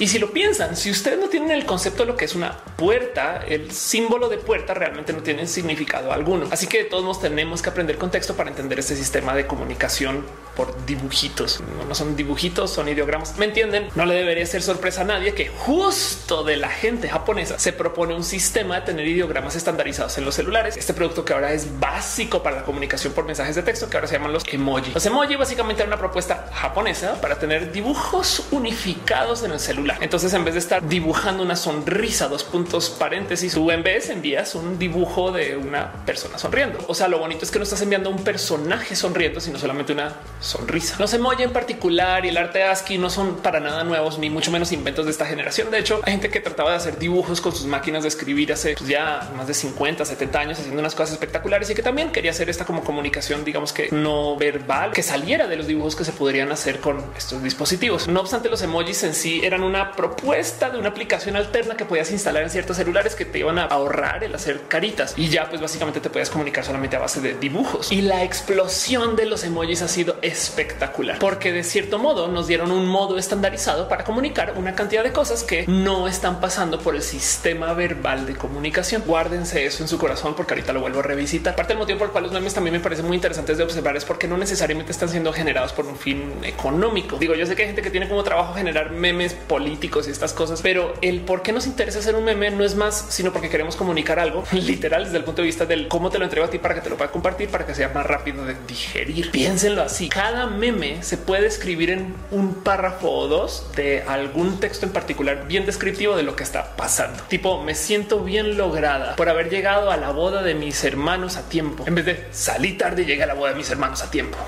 Y 0.00 0.08
si 0.08 0.18
lo 0.18 0.30
piensan, 0.30 0.76
si 0.76 0.90
ustedes 0.90 1.18
no 1.18 1.28
tienen 1.28 1.50
el 1.50 1.64
concepto 1.64 2.04
de 2.04 2.12
lo 2.12 2.16
que 2.16 2.24
es 2.24 2.34
una 2.34 2.56
puerta, 2.76 3.44
el 3.46 3.70
símbolo 3.70 4.28
de 4.28 4.38
puerta 4.38 4.74
realmente 4.74 5.12
no 5.12 5.20
tiene 5.22 5.46
significado 5.46 6.12
alguno. 6.12 6.46
Así 6.50 6.66
que 6.66 6.78
de 6.78 6.84
todos 6.84 7.02
modos 7.04 7.20
tenemos 7.20 7.62
que 7.62 7.70
aprender 7.70 7.98
contexto 7.98 8.34
para 8.36 8.50
entender 8.50 8.78
este 8.78 8.96
sistema 8.96 9.34
de 9.34 9.46
comunicación 9.46 10.24
por 10.56 10.84
dibujitos. 10.86 11.60
No, 11.88 11.94
son 11.94 12.16
dibujitos, 12.16 12.72
son 12.72 12.88
ideogramas. 12.88 13.38
¿Me 13.38 13.44
entienden? 13.44 13.88
No 13.94 14.06
le 14.06 14.14
debería 14.14 14.44
ser 14.44 14.62
sorpresa 14.62 15.02
a 15.02 15.04
nadie 15.04 15.32
que 15.32 15.48
justo 15.48 16.42
de 16.42 16.56
la 16.56 16.68
gente 16.68 17.08
japonesa 17.08 17.58
se 17.60 17.72
propone 17.72 18.14
un 18.14 18.24
sistema 18.24 18.80
de 18.80 18.86
tener 18.86 19.06
ideogramas 19.06 19.54
estandarizados 19.54 20.18
en 20.18 20.24
los 20.24 20.34
celulares. 20.34 20.76
Este 20.76 20.94
producto 20.94 21.24
que 21.24 21.32
ahora 21.32 21.52
es 21.52 21.78
básico 21.78 22.42
para 22.42 22.56
la 22.56 22.64
comunicación 22.64 23.12
por 23.12 23.24
mensajes 23.24 23.54
de 23.54 23.62
texto, 23.62 23.88
que 23.88 23.96
ahora 23.96 24.08
se 24.08 24.14
llaman 24.14 24.32
los 24.32 24.42
emoji. 24.48 24.92
Los 24.92 25.06
emoji 25.06 25.36
básicamente 25.36 25.82
era 25.82 25.88
una 25.88 25.98
propuesta 25.98 26.50
japonesa 26.52 27.20
para 27.20 27.38
tener 27.38 27.70
dibujos 27.70 28.48
unificados 28.50 29.27
en 29.28 29.52
el 29.52 29.60
celular. 29.60 29.98
Entonces, 30.00 30.32
en 30.32 30.42
vez 30.42 30.54
de 30.54 30.60
estar 30.60 30.88
dibujando 30.88 31.42
una 31.42 31.54
sonrisa, 31.54 32.28
dos 32.28 32.44
puntos 32.44 32.88
paréntesis, 32.88 33.52
tú 33.52 33.70
en 33.70 33.82
vez 33.82 34.08
envías 34.08 34.54
un 34.54 34.78
dibujo 34.78 35.30
de 35.30 35.54
una 35.54 35.92
persona 36.06 36.38
sonriendo. 36.38 36.78
O 36.88 36.94
sea, 36.94 37.08
lo 37.08 37.18
bonito 37.18 37.44
es 37.44 37.50
que 37.50 37.58
no 37.58 37.64
estás 37.64 37.82
enviando 37.82 38.08
un 38.08 38.24
personaje 38.24 38.96
sonriendo, 38.96 39.38
sino 39.38 39.58
solamente 39.58 39.92
una 39.92 40.14
sonrisa. 40.40 40.96
Los 40.98 41.12
emoji 41.12 41.42
en 41.42 41.52
particular 41.52 42.24
y 42.24 42.30
el 42.30 42.38
arte 42.38 42.62
ASCII 42.62 42.96
no 42.96 43.10
son 43.10 43.36
para 43.36 43.60
nada 43.60 43.84
nuevos, 43.84 44.18
ni 44.18 44.30
mucho 44.30 44.50
menos 44.50 44.72
inventos 44.72 45.04
de 45.04 45.10
esta 45.10 45.26
generación. 45.26 45.70
De 45.70 45.78
hecho, 45.78 46.00
hay 46.04 46.12
gente 46.12 46.30
que 46.30 46.40
trataba 46.40 46.70
de 46.70 46.76
hacer 46.76 46.98
dibujos 46.98 47.42
con 47.42 47.52
sus 47.52 47.66
máquinas 47.66 48.02
de 48.02 48.08
escribir 48.08 48.50
hace 48.52 48.76
pues, 48.78 48.88
ya 48.88 49.30
más 49.36 49.46
de 49.46 49.52
50, 49.52 50.06
70 50.06 50.40
años 50.40 50.58
haciendo 50.58 50.80
unas 50.80 50.94
cosas 50.94 51.12
espectaculares 51.12 51.68
y 51.68 51.74
que 51.74 51.82
también 51.82 52.12
quería 52.12 52.30
hacer 52.30 52.48
esta 52.48 52.64
como 52.64 52.82
comunicación, 52.82 53.44
digamos 53.44 53.74
que 53.74 53.90
no 53.90 54.36
verbal, 54.36 54.92
que 54.92 55.02
saliera 55.02 55.46
de 55.46 55.56
los 55.56 55.66
dibujos 55.66 55.96
que 55.96 56.04
se 56.04 56.12
podrían 56.12 56.50
hacer 56.50 56.80
con 56.80 57.04
estos 57.16 57.42
dispositivos. 57.42 58.08
No 58.08 58.20
obstante, 58.20 58.48
los 58.48 58.62
emojis 58.62 59.02
en 59.02 59.14
sí 59.18 59.40
eran 59.44 59.62
una 59.62 59.92
propuesta 59.92 60.70
de 60.70 60.78
una 60.78 60.90
aplicación 60.90 61.36
alterna 61.36 61.76
que 61.76 61.84
podías 61.84 62.10
instalar 62.10 62.42
en 62.42 62.50
ciertos 62.50 62.76
celulares 62.76 63.14
que 63.14 63.24
te 63.24 63.40
iban 63.40 63.58
a 63.58 63.64
ahorrar 63.64 64.22
el 64.22 64.34
hacer 64.34 64.62
caritas 64.68 65.14
y 65.16 65.28
ya 65.28 65.48
pues 65.48 65.60
básicamente 65.60 66.00
te 66.00 66.08
podías 66.08 66.30
comunicar 66.30 66.64
solamente 66.64 66.96
a 66.96 67.00
base 67.00 67.20
de 67.20 67.34
dibujos. 67.34 67.90
Y 67.92 68.02
la 68.02 68.22
explosión 68.22 69.16
de 69.16 69.26
los 69.26 69.44
emojis 69.44 69.82
ha 69.82 69.88
sido 69.88 70.18
espectacular 70.22 71.18
porque 71.18 71.52
de 71.52 71.64
cierto 71.64 71.98
modo 71.98 72.28
nos 72.28 72.46
dieron 72.46 72.70
un 72.70 72.86
modo 72.86 73.18
estandarizado 73.18 73.88
para 73.88 74.04
comunicar 74.04 74.54
una 74.56 74.74
cantidad 74.74 75.02
de 75.02 75.12
cosas 75.12 75.42
que 75.42 75.66
no 75.66 76.06
están 76.06 76.40
pasando 76.40 76.78
por 76.78 76.94
el 76.94 77.02
sistema 77.02 77.72
verbal 77.74 78.26
de 78.26 78.36
comunicación. 78.36 79.02
Guárdense 79.04 79.66
eso 79.66 79.82
en 79.82 79.88
su 79.88 79.98
corazón 79.98 80.34
porque 80.36 80.54
ahorita 80.54 80.72
lo 80.72 80.80
vuelvo 80.80 81.00
a 81.00 81.02
revisitar. 81.02 81.56
Parte 81.56 81.72
del 81.72 81.78
motivo 81.78 81.98
por 81.98 82.08
el 82.08 82.12
cual 82.12 82.24
los 82.24 82.32
memes 82.32 82.54
también 82.54 82.74
me 82.74 82.80
parecen 82.80 83.06
muy 83.06 83.16
interesantes 83.16 83.58
de 83.58 83.64
observar 83.64 83.96
es 83.96 84.04
porque 84.04 84.28
no 84.28 84.36
necesariamente 84.36 84.92
están 84.92 85.08
siendo 85.08 85.32
generados 85.32 85.72
por 85.72 85.86
un 85.86 85.96
fin 85.96 86.34
económico. 86.44 87.18
Digo, 87.18 87.34
yo 87.34 87.46
sé 87.46 87.56
que 87.56 87.62
hay 87.62 87.68
gente 87.68 87.82
que 87.82 87.90
tiene 87.90 88.08
como 88.08 88.22
trabajo 88.22 88.54
generar 88.54 88.90
memes 88.90 89.07
políticos 89.48 90.08
y 90.08 90.10
estas 90.10 90.32
cosas, 90.32 90.60
pero 90.62 90.94
el 91.02 91.20
por 91.20 91.42
qué 91.42 91.52
nos 91.52 91.66
interesa 91.66 91.98
hacer 91.98 92.14
un 92.14 92.24
meme 92.24 92.50
no 92.50 92.64
es 92.64 92.74
más 92.74 93.06
sino 93.08 93.32
porque 93.32 93.48
queremos 93.48 93.76
comunicar 93.76 94.18
algo 94.18 94.44
literal 94.52 95.04
desde 95.04 95.18
el 95.18 95.24
punto 95.24 95.42
de 95.42 95.46
vista 95.46 95.66
del 95.66 95.88
cómo 95.88 96.10
te 96.10 96.18
lo 96.18 96.24
entrego 96.24 96.46
a 96.46 96.50
ti 96.50 96.58
para 96.58 96.74
que 96.74 96.80
te 96.80 96.90
lo 96.90 96.96
pueda 96.96 97.10
compartir, 97.10 97.48
para 97.48 97.66
que 97.66 97.74
sea 97.74 97.88
más 97.90 98.06
rápido 98.06 98.44
de 98.44 98.56
digerir. 98.66 99.30
Piénsenlo 99.30 99.82
así. 99.82 100.08
Cada 100.08 100.46
meme 100.46 101.02
se 101.02 101.16
puede 101.16 101.46
escribir 101.46 101.90
en 101.90 102.14
un 102.30 102.54
párrafo 102.54 103.10
o 103.10 103.28
dos 103.28 103.66
de 103.76 104.02
algún 104.06 104.60
texto 104.60 104.86
en 104.86 104.92
particular 104.92 105.46
bien 105.46 105.66
descriptivo 105.66 106.16
de 106.16 106.22
lo 106.22 106.36
que 106.36 106.42
está 106.42 106.76
pasando. 106.76 107.22
Tipo, 107.28 107.62
me 107.62 107.74
siento 107.74 108.22
bien 108.22 108.56
lograda 108.56 109.16
por 109.16 109.28
haber 109.28 109.50
llegado 109.50 109.90
a 109.90 109.96
la 109.96 110.10
boda 110.10 110.42
de 110.42 110.54
mis 110.54 110.82
hermanos 110.84 111.36
a 111.36 111.48
tiempo. 111.48 111.84
En 111.86 111.94
vez 111.94 112.04
de 112.04 112.26
salí 112.30 112.74
tarde 112.74 113.02
y 113.02 113.04
llegué 113.06 113.22
a 113.22 113.26
la 113.26 113.34
boda 113.34 113.50
de 113.50 113.56
mis 113.56 113.70
hermanos 113.70 114.02
a 114.02 114.10
tiempo. 114.10 114.38